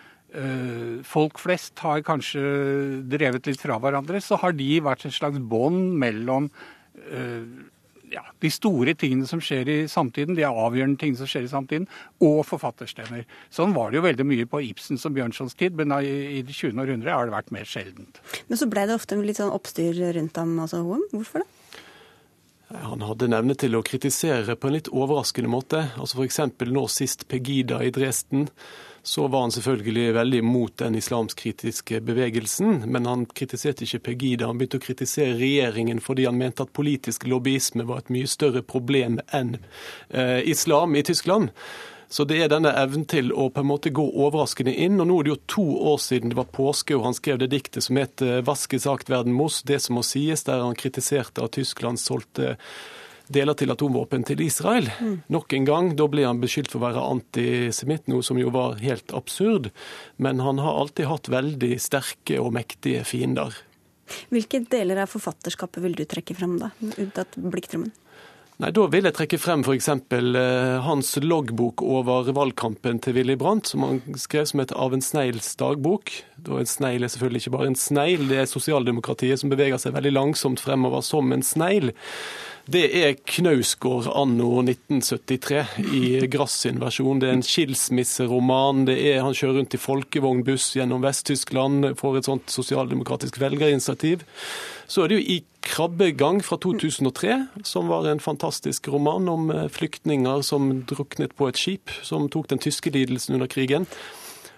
folk 1.06 1.38
flest 1.42 1.78
har 1.86 2.02
kanskje 2.06 2.42
drevet 3.06 3.46
litt 3.46 3.62
fra 3.62 3.78
hverandre, 3.82 4.22
så 4.24 4.40
har 4.42 4.56
de 4.58 4.72
vært 4.82 5.06
et 5.06 5.14
slags 5.14 5.38
bånd 5.38 5.94
mellom 6.02 6.48
eh, 7.12 7.46
ja, 8.14 8.24
de 8.42 8.52
store 8.54 8.94
tingene 9.00 9.28
som 9.30 9.42
skjer 9.44 9.70
i 9.70 9.78
samtiden, 9.90 10.38
de 10.38 10.46
avgjørende 10.48 11.00
tingene 11.02 11.20
som 11.20 11.30
skjer 11.30 11.48
i 11.48 11.52
samtiden, 11.52 11.88
og 12.24 12.44
forfatterstemmer. 12.48 13.26
Sånn 13.54 13.74
var 13.76 13.92
det 13.92 14.00
jo 14.00 14.06
veldig 14.06 14.28
mye 14.30 14.50
på 14.50 14.62
Ibsens 14.70 15.06
og 15.10 15.16
Bjørnsons 15.18 15.58
tid, 15.60 15.78
men 15.80 15.96
i 16.02 16.44
det 16.46 16.54
20. 16.54 16.78
århundre 16.84 17.16
har 17.16 17.30
det 17.30 17.36
vært 17.36 17.54
mer 17.56 17.70
sjeldent. 17.70 18.22
Men 18.50 18.62
så 18.62 18.70
ble 18.70 18.86
det 18.90 18.98
ofte 18.98 19.18
litt 19.22 19.42
sånn 19.42 19.54
oppstyr 19.54 19.98
rundt 20.18 20.40
ham 20.40 20.56
altså 20.64 20.84
Hoem. 20.86 21.06
Hvorfor 21.14 21.44
det? 21.44 21.50
Han 22.74 23.04
hadde 23.06 23.30
nevne 23.30 23.54
til 23.60 23.76
å 23.78 23.84
kritisere 23.86 24.56
på 24.58 24.70
en 24.70 24.78
litt 24.78 24.90
overraskende 24.90 25.52
måte. 25.52 25.84
Altså 26.02 26.24
F.eks. 26.24 26.40
nå 26.74 26.88
sist 26.90 27.28
Pegida 27.30 27.84
i 27.86 27.92
Dresden 27.94 28.48
så 29.06 29.28
var 29.28 29.42
han 29.42 29.52
selvfølgelig 29.52 30.14
veldig 30.16 30.44
mot 30.48 30.78
den 30.80 30.96
islamskritiske 30.96 32.00
bevegelsen. 32.08 32.86
Men 32.88 33.06
han 33.06 33.26
kritiserte 33.26 33.84
ikke 33.84 34.00
Pegida. 34.08 34.48
Han 34.48 34.62
begynte 34.62 34.80
å 34.80 34.86
kritisere 34.86 35.36
regjeringen 35.42 36.00
fordi 36.04 36.24
han 36.30 36.40
mente 36.40 36.64
at 36.64 36.72
politisk 36.72 37.28
lobbyisme 37.28 37.84
var 37.90 38.00
et 38.00 38.14
mye 38.16 38.30
større 38.32 38.64
problem 38.64 39.20
enn 39.36 39.58
eh, 40.08 40.40
islam 40.48 40.96
i 40.96 41.04
Tyskland. 41.04 41.52
Så 42.14 42.24
det 42.30 42.40
er 42.46 42.50
denne 42.54 42.72
evnen 42.80 43.04
til 43.10 43.34
å 43.34 43.50
på 43.52 43.64
en 43.64 43.68
måte 43.74 43.92
gå 43.92 44.06
overraskende 44.06 44.72
inn. 44.72 45.00
Og 45.02 45.10
nå 45.10 45.20
er 45.20 45.28
det 45.28 45.34
jo 45.34 45.40
to 45.52 45.68
år 45.92 46.00
siden 46.00 46.32
det 46.32 46.40
var 46.40 46.52
påske, 46.56 46.96
og 46.96 47.08
han 47.10 47.18
skrev 47.18 47.42
det 47.42 47.52
diktet 47.52 47.84
som 47.84 48.00
het 48.00 48.22
'Vaske 48.22 48.80
sagt 48.80 49.10
verden 49.10 49.34
mos', 49.34 49.64
det 49.66 49.82
som 49.82 49.98
må 50.00 50.04
sies, 50.04 50.44
der 50.44 50.62
han 50.64 50.80
kritiserte 50.80 51.44
at 51.44 51.58
Tyskland 51.58 52.00
solgte 52.00 52.56
deler 53.32 53.56
til 53.58 53.72
atomvåpen 53.74 54.26
til 54.28 54.42
Israel. 54.44 54.90
Mm. 55.00 55.18
Nok 55.34 55.54
en 55.56 55.68
gang, 55.68 55.92
da 56.00 56.08
ble 56.12 56.26
han 56.28 56.42
beskyldt 56.42 56.72
for 56.74 56.82
å 56.82 56.88
være 56.88 57.04
antisemitt, 57.16 58.08
noe 58.12 58.26
som 58.26 58.40
jo 58.42 58.52
var 58.54 58.80
helt 58.84 59.14
absurd. 59.16 59.72
Men 60.18 60.44
han 60.44 60.62
har 60.64 60.80
alltid 60.82 61.10
hatt 61.10 61.32
veldig 61.32 61.76
sterke 61.82 62.40
og 62.44 62.54
mektige 62.58 63.06
fiender. 63.08 63.56
Hvilke 64.34 64.64
deler 64.70 65.04
av 65.06 65.12
forfatterskapet 65.14 65.84
vil 65.84 65.96
du 65.98 66.04
trekke 66.10 66.36
frem, 66.38 66.58
da, 66.62 66.74
unntatt 66.98 67.38
Blikktrommen? 67.40 67.94
Nei, 68.62 68.70
Da 68.70 68.86
vil 68.92 69.08
jeg 69.08 69.16
trekke 69.18 69.40
frem 69.42 69.64
f.eks. 69.66 69.90
Eh, 69.90 70.76
hans 70.86 71.16
loggbok 71.18 71.82
over 71.82 72.30
valgkampen 72.36 73.02
til 73.02 73.18
Willy 73.18 73.36
Brandt, 73.40 73.72
som 73.72 73.86
han 73.88 74.02
skrev 74.20 74.46
som 74.50 74.62
et 74.62 74.74
Av 74.78 74.94
en 74.94 75.02
snegls 75.02 75.56
dagbok. 75.58 76.14
Da 76.38 76.60
En 76.62 76.70
snegl 76.70 77.04
er 77.04 77.10
selvfølgelig 77.14 77.44
ikke 77.44 77.58
bare 77.58 77.72
en 77.72 77.80
snegl, 77.80 78.28
det 78.30 78.40
er 78.44 78.50
sosialdemokratiet 78.50 79.42
som 79.42 79.50
beveger 79.50 79.82
seg 79.82 79.96
veldig 79.98 80.14
langsomt 80.14 80.62
fremover 80.62 81.02
som 81.02 81.32
en 81.34 81.46
snegl. 81.46 81.94
Det 82.64 82.84
er 82.96 83.18
Knausgård 83.28 84.06
anno 84.16 84.62
1973 84.62 85.64
i 85.98 86.04
Grass 86.32 86.62
sin 86.64 86.80
versjon. 86.80 87.20
Det 87.20 87.28
er 87.28 87.36
en 87.36 87.44
skilsmisseroman. 87.44 88.86
Det 88.88 88.96
er, 89.02 89.20
han 89.26 89.36
kjører 89.36 89.58
rundt 89.60 89.76
i 89.76 89.82
folkevognbuss 89.82 90.70
gjennom 90.78 91.04
Vest-Tyskland, 91.04 91.90
får 92.00 92.22
et 92.22 92.30
sånt 92.30 92.54
sosialdemokratisk 92.54 93.42
velgerinitiativ. 93.44 94.24
Så 94.88 95.04
er 95.04 95.12
det 95.12 95.20
jo 95.20 95.26
I 95.36 95.38
krabbegang 95.64 96.42
fra 96.44 96.58
2003, 96.58 97.48
som 97.64 97.88
var 97.88 98.08
en 98.08 98.20
fantastisk 98.20 98.88
roman 98.88 99.30
om 99.30 99.50
eh, 99.52 99.68
flyktninger 99.72 100.42
som 100.42 100.84
druknet 100.90 101.36
på 101.36 101.48
et 101.50 101.60
skip, 101.60 101.94
som 102.04 102.30
tok 102.30 102.52
den 102.52 102.62
tyske 102.64 102.92
lidelsen 102.94 103.38
under 103.40 103.50
krigen. 103.52 103.88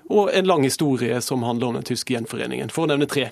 Og 0.09 0.29
en 0.33 0.45
lang 0.45 0.63
historie 0.65 1.17
som 1.21 1.43
handler 1.43 1.67
om 1.71 1.79
den 1.79 1.87
tyske 1.87 2.13
gjenforeningen, 2.13 2.69
for 2.73 2.85
å 2.85 2.91
nevne 2.91 3.09
tre. 3.09 3.29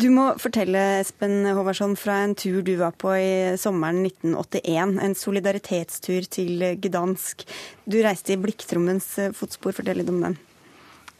Du 0.00 0.06
må 0.14 0.30
fortelle, 0.40 1.02
Espen 1.02 1.42
Håvardsson, 1.44 1.96
fra 1.98 2.20
en 2.24 2.36
tur 2.38 2.62
du 2.64 2.76
var 2.80 2.94
på 2.96 3.12
i 3.18 3.30
sommeren 3.60 4.04
1981. 4.06 4.96
En 5.02 5.16
solidaritetstur 5.18 6.28
til 6.30 6.68
Gdansk. 6.80 7.44
Du 7.84 7.98
reiste 8.04 8.36
i 8.36 8.40
Blikktrommens 8.40 9.10
fotspor. 9.36 9.76
Fortell 9.76 10.00
litt 10.00 10.12
om 10.12 10.22
den. 10.22 10.38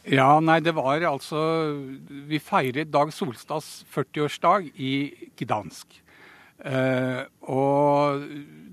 Ja, 0.07 0.39
nei, 0.39 0.61
det 0.63 0.71
var 0.77 1.03
altså 1.03 1.39
Vi 2.29 2.39
feiret 2.39 2.93
Dag 2.93 3.11
Solstads 3.11 3.83
40-årsdag 3.91 4.69
i 4.79 4.91
Gdansk. 5.35 5.97
Eh, 6.57 7.19
og 7.51 8.23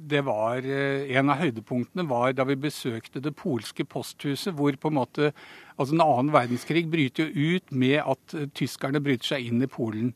det 0.09 0.23
var 0.25 0.65
eh, 0.65 1.11
En 1.19 1.33
av 1.33 1.43
høydepunktene 1.43 2.07
var 2.09 2.33
da 2.33 2.47
vi 2.49 2.57
besøkte 2.57 3.21
det 3.21 3.35
polske 3.37 3.85
posthuset, 3.85 4.55
hvor 4.55 4.79
på 4.79 4.93
en 4.93 4.99
måte 5.01 5.33
Altså, 5.75 5.97
En 5.97 6.05
annen 6.07 6.33
verdenskrig 6.33 6.87
bryter 6.87 7.27
jo 7.27 7.59
ut 7.59 7.73
med 7.75 7.99
at 7.99 8.39
eh, 8.39 8.49
tyskerne 8.55 9.03
bryter 9.03 9.35
seg 9.35 9.51
inn 9.51 9.63
i 9.65 9.71
Polen. 9.71 10.15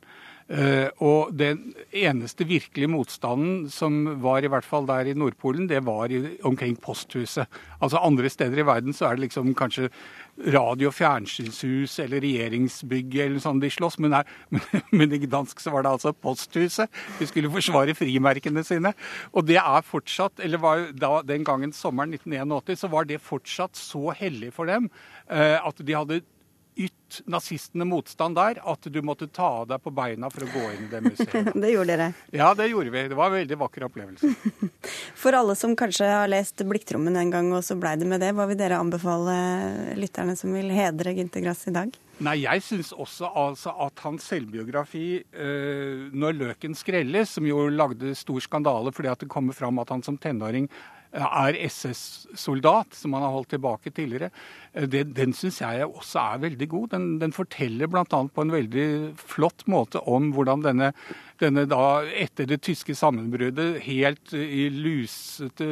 Uh, 0.48 0.88
og 1.04 1.34
den 1.36 1.74
eneste 1.92 2.46
virkelige 2.48 2.88
motstanden 2.88 3.66
som 3.68 3.98
var 4.22 4.40
i 4.40 4.48
hvert 4.48 4.64
fall 4.64 4.86
der 4.88 5.10
i 5.10 5.12
Nordpolen, 5.12 5.66
det 5.68 5.82
var 5.84 6.08
i, 6.08 6.22
omkring 6.40 6.78
posthuset. 6.80 7.44
Altså 7.84 8.00
Andre 8.00 8.30
steder 8.32 8.62
i 8.62 8.64
verden 8.64 8.96
så 8.96 9.10
er 9.10 9.18
det 9.18 9.26
liksom 9.26 9.52
kanskje 9.52 9.90
radio- 10.46 10.88
og 10.90 10.94
fjernsynshus 10.94 11.98
eller 12.04 12.22
regjeringsbygget 12.22 13.26
eller 13.26 13.42
sånn 13.42 13.62
de 13.62 13.70
slåss, 13.72 13.98
men, 14.02 14.14
her, 14.18 14.28
men, 14.92 15.12
i 15.12 15.20
Gdansk 15.24 15.60
så 15.62 15.72
var 15.74 15.84
det 15.84 15.94
altså 15.96 16.14
posthuset. 16.14 16.90
De 17.18 17.28
skulle 17.28 17.52
forsvare 17.52 17.96
frimerkene 17.98 18.64
sine. 18.66 18.94
Og 19.32 19.48
det 19.48 19.58
er 19.60 19.86
fortsatt, 19.86 20.38
eller 20.44 20.62
var 20.62 20.88
da, 20.94 21.18
den 21.26 21.46
gangen 21.46 21.74
sommeren 21.74 22.14
1981, 22.14 22.82
så 22.84 22.92
var 22.92 23.08
det 23.08 23.22
fortsatt 23.24 23.78
så 23.78 24.12
hellig 24.16 24.52
for 24.56 24.70
dem 24.70 24.90
uh, 25.30 25.58
at 25.58 25.80
de 25.82 25.96
hadde 25.96 26.22
ytt 26.78 27.20
nazistene 27.26 27.86
motstand 27.88 28.36
der 28.38 28.60
at 28.68 28.88
du 28.92 28.98
måtte 29.02 29.28
ta 29.32 29.48
av 29.62 29.68
deg 29.70 29.82
på 29.82 29.92
beina 29.94 30.30
for 30.30 30.44
å 30.44 30.50
gå 30.52 30.64
inn 30.74 30.86
i 30.86 30.90
det 30.92 31.00
museet. 31.04 31.52
det 31.62 31.72
gjorde 31.72 31.94
dere? 31.94 32.08
Ja, 32.36 32.52
det 32.58 32.68
gjorde 32.70 32.92
vi. 32.94 33.04
Det 33.10 33.18
var 33.18 33.32
en 33.32 33.38
veldig 33.40 33.58
vakker 33.64 33.86
opplevelse. 33.88 34.32
For 35.18 35.34
alle 35.34 35.56
som 35.58 35.74
kanskje 35.78 36.06
har 36.10 36.28
lest 36.30 36.62
Blikktrommen 36.68 37.16
en 37.18 37.32
gang, 37.32 37.48
og 37.56 37.64
så 37.66 37.76
blei 37.80 37.96
det 37.98 38.08
med 38.08 38.22
det, 38.22 38.34
hva 38.36 38.46
vil 38.50 38.58
dere 38.60 38.78
anbefale 38.78 39.38
lytterne 39.98 40.36
som 40.38 40.52
vil 40.54 40.70
hedre 40.74 41.16
Gynter 41.16 41.42
Grass 41.44 41.66
i 41.70 41.74
dag? 41.74 41.96
Nei, 42.24 42.34
jeg 42.42 42.62
syns 42.66 42.90
også 42.90 43.28
altså 43.30 43.72
at 43.84 44.00
hans 44.02 44.24
selvbiografi, 44.26 45.22
eh, 45.22 46.10
'Når 46.10 46.32
løken 46.34 46.74
skrelles', 46.74 47.34
som 47.38 47.46
jo 47.46 47.68
lagde 47.68 48.14
stor 48.14 48.40
skandale 48.40 48.92
fordi 48.92 49.08
at 49.08 49.20
det 49.20 49.28
kommer 49.28 49.54
fram 49.54 49.78
at 49.78 49.88
han 49.90 50.02
som 50.02 50.18
tenåring 50.18 50.68
er 51.12 51.56
SS-soldat, 51.68 52.92
som 52.96 53.14
han 53.16 53.24
har 53.24 53.32
holdt 53.34 53.52
tilbake 53.54 53.92
tidligere, 53.94 54.30
eh, 54.72 54.88
det, 54.90 55.06
den 55.16 55.32
syns 55.36 55.60
jeg 55.62 55.86
også 55.86 56.20
er 56.20 56.42
veldig 56.48 56.68
god. 56.68 56.88
Den, 56.96 57.06
den 57.22 57.32
forteller 57.32 57.90
bl.a. 57.90 58.04
på 58.04 58.44
en 58.44 58.52
veldig 58.52 58.88
flott 59.18 59.66
måte 59.70 60.02
om 60.04 60.32
hvordan 60.36 60.66
denne, 60.66 60.92
denne 61.42 61.64
da, 61.68 62.02
etter 62.18 62.48
det 62.48 62.60
tyske 62.66 62.94
sammenbruddet, 62.96 63.78
helt 63.84 64.32
i 64.34 64.68
lusete 64.72 65.68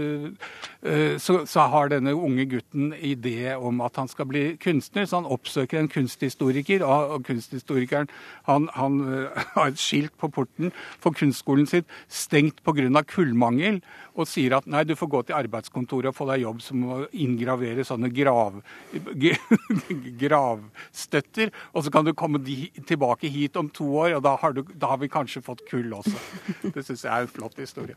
eh, 0.82 1.16
så, 1.22 1.40
så, 1.48 1.66
har 1.72 1.90
denne 1.90 2.14
unge 2.14 2.46
gutten 2.50 2.92
idé 2.94 3.54
om 3.56 3.80
at 3.84 3.98
han 4.00 4.10
skal 4.10 4.28
bli 4.30 4.44
kunstner, 4.62 5.06
så 5.06 5.20
han 5.20 5.30
oppsøker 5.32 5.80
en 5.80 5.90
kunsthistoriker, 5.92 6.84
og 6.86 7.26
kunsthistorikeren 7.26 8.10
han, 8.46 8.68
han 8.76 9.00
eh, 9.06 9.44
har 9.56 9.72
et 9.72 9.82
skilt 9.82 10.14
på 10.20 10.30
porten 10.32 10.72
for 11.02 11.16
kunstskolen 11.16 11.68
sitt, 11.70 11.90
stengt 12.08 12.62
pga. 12.66 13.02
kullmangel, 13.06 13.80
og 14.16 14.28
sier 14.28 14.56
at 14.56 14.66
nei, 14.70 14.84
du 14.88 14.94
får 14.96 15.10
gå 15.12 15.22
til 15.26 15.36
arbeidskontoret 15.36 16.10
og 16.10 16.16
få 16.16 16.28
deg 16.30 16.44
jobb 16.44 16.62
som 16.64 16.84
å 16.88 16.98
inngravere 17.12 17.84
sånne 17.84 18.10
grav, 18.14 18.62
gravstøtter. 20.22 21.52
Og 21.74 21.84
så 21.84 21.92
kan 21.92 22.06
du 22.06 22.14
komme 22.16 22.40
tilbake 22.40 23.30
hit 23.32 23.58
om 23.60 23.68
to 23.68 23.88
år, 24.02 24.16
og 24.18 24.24
da 24.24 24.36
har, 24.40 24.56
du, 24.56 24.62
da 24.74 24.94
har 24.94 25.02
vi 25.02 25.12
kanskje 25.12 25.44
fått 25.44 25.55
kull 25.70 25.92
også. 25.96 26.16
Det 26.74 26.84
syns 26.84 27.04
jeg 27.04 27.12
er 27.12 27.26
en 27.26 27.32
flott 27.32 27.58
historie. 27.60 27.96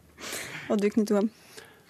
Og 0.69 0.81
du, 0.81 0.89
Knut 0.93 1.13
Johan? 1.13 1.29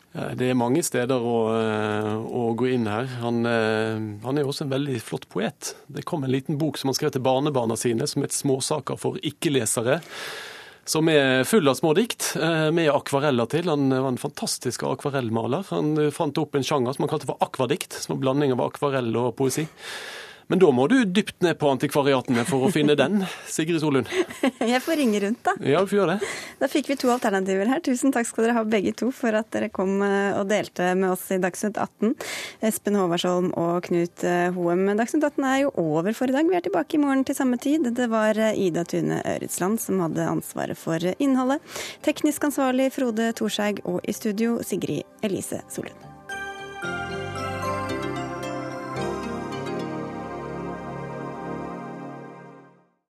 Det 0.09 0.47
er 0.49 0.57
mange 0.57 0.81
steder 0.81 1.21
å, 1.21 1.35
eh, 1.53 2.13
å 2.17 2.47
gå 2.57 2.71
inn 2.73 2.87
her. 2.89 3.05
Han, 3.21 3.43
eh, 3.45 3.99
han, 4.23 4.37
er 4.37 4.47
også 4.47 4.65
en 4.65 4.71
veldig 4.71 4.97
flott 5.05 5.27
poet. 5.29 5.75
Det 5.85 6.01
kom 6.09 6.25
en 6.25 6.33
liten 6.33 6.57
bok 6.57 6.79
som 6.81 6.89
han 6.89 6.97
skrev 6.97 7.13
til 7.13 7.21
barnebarna 7.21 7.77
sine, 7.77 8.07
som 8.07 8.23
het 8.25 8.33
'Småsaker 8.33 8.97
for 8.97 9.21
ikke-lesere' 9.21 10.01
som 10.89 11.07
er 11.07 11.43
full 11.43 11.67
av 11.69 11.75
små 11.75 11.93
dikt, 11.93 12.35
eh, 12.35 12.71
med 12.71 12.89
akvareller 12.89 13.45
til. 13.45 13.69
Han 13.69 13.89
var 13.89 14.07
en 14.07 14.17
fantastisk 14.17 14.81
akvarellmaler. 14.81 15.63
Han 15.69 16.11
fant 16.11 16.37
opp 16.37 16.55
en 16.55 16.63
sjanger 16.63 16.95
som 16.95 17.03
han 17.03 17.09
kalte 17.09 17.27
for 17.27 17.37
akvadikt, 17.39 17.93
som 17.93 18.15
en 18.15 18.21
blanding 18.21 18.51
av 18.51 18.61
akvarell 18.61 19.15
og 19.15 19.35
poesi. 19.35 19.67
Men 20.49 20.59
da 20.59 20.71
må 20.73 20.87
du 20.89 20.95
dypt 21.05 21.43
ned 21.45 21.59
på 21.61 21.69
antikvariatene 21.69 22.41
for 22.49 22.65
å 22.65 22.71
finne 22.73 22.95
den, 22.97 23.19
Sigrid 23.45 23.83
Solund. 23.83 24.09
Jeg 24.71 24.81
får 24.81 24.97
ringe 24.97 25.19
rundt, 25.21 25.43
da. 25.45 25.53
Ja, 25.61 25.83
du 25.85 25.91
får 25.91 25.99
gjøre 25.99 26.15
det. 26.15 26.31
Da 26.57 26.69
fikk 26.71 26.89
vi 26.89 26.97
to 26.97 27.11
alternativer 27.13 27.69
her. 27.69 27.83
Tusen 27.85 28.15
takk 28.15 28.25
skal 28.25 28.47
dere 28.47 28.57
ha 28.57 28.63
begge 28.65 28.95
to 28.97 29.11
for 29.13 29.37
at 29.37 29.51
dere 29.53 29.69
kom 29.69 30.01
eh, 30.05 30.33
og 30.39 30.49
delte 30.49 30.89
med 30.97 31.11
oss 31.11 31.27
i 31.35 31.37
Dagsnytt 31.43 31.77
18. 31.77 32.17
Espen 32.65 32.97
Håvardsholm 32.97 33.53
og 33.61 33.85
Knut 33.85 34.25
eh, 34.25 34.49
Hoem. 34.57 34.87
Dagsnytt 34.97 35.29
18 35.29 35.49
er 35.53 35.61
jo 35.67 35.73
over 35.85 36.17
for 36.17 36.33
i 36.33 36.37
dag. 36.39 36.49
Vi 36.49 36.57
er 36.57 36.65
tilbake 36.65 36.97
i 36.97 37.03
morgen 37.05 37.21
til 37.29 37.37
samme 37.37 37.61
tid. 37.61 37.85
Det 37.93 38.09
var 38.09 38.41
eh, 38.41 38.57
Ida 38.57 38.87
Tune 38.89 39.21
Øretsland 39.21 39.77
som 39.85 40.01
hadde 40.01 40.31
ansvaret 40.33 40.81
for 40.81 41.13
innholdet. 41.19 41.61
Teknisk 42.01 42.49
ansvarlig 42.49 42.89
Frode 42.97 43.35
Thorshaug 43.37 43.85
og 43.85 44.01
i 44.01 44.17
studio 44.17 44.63
Sigrid 44.65 45.05
Elise 45.21 45.61
Solund. 45.69 46.08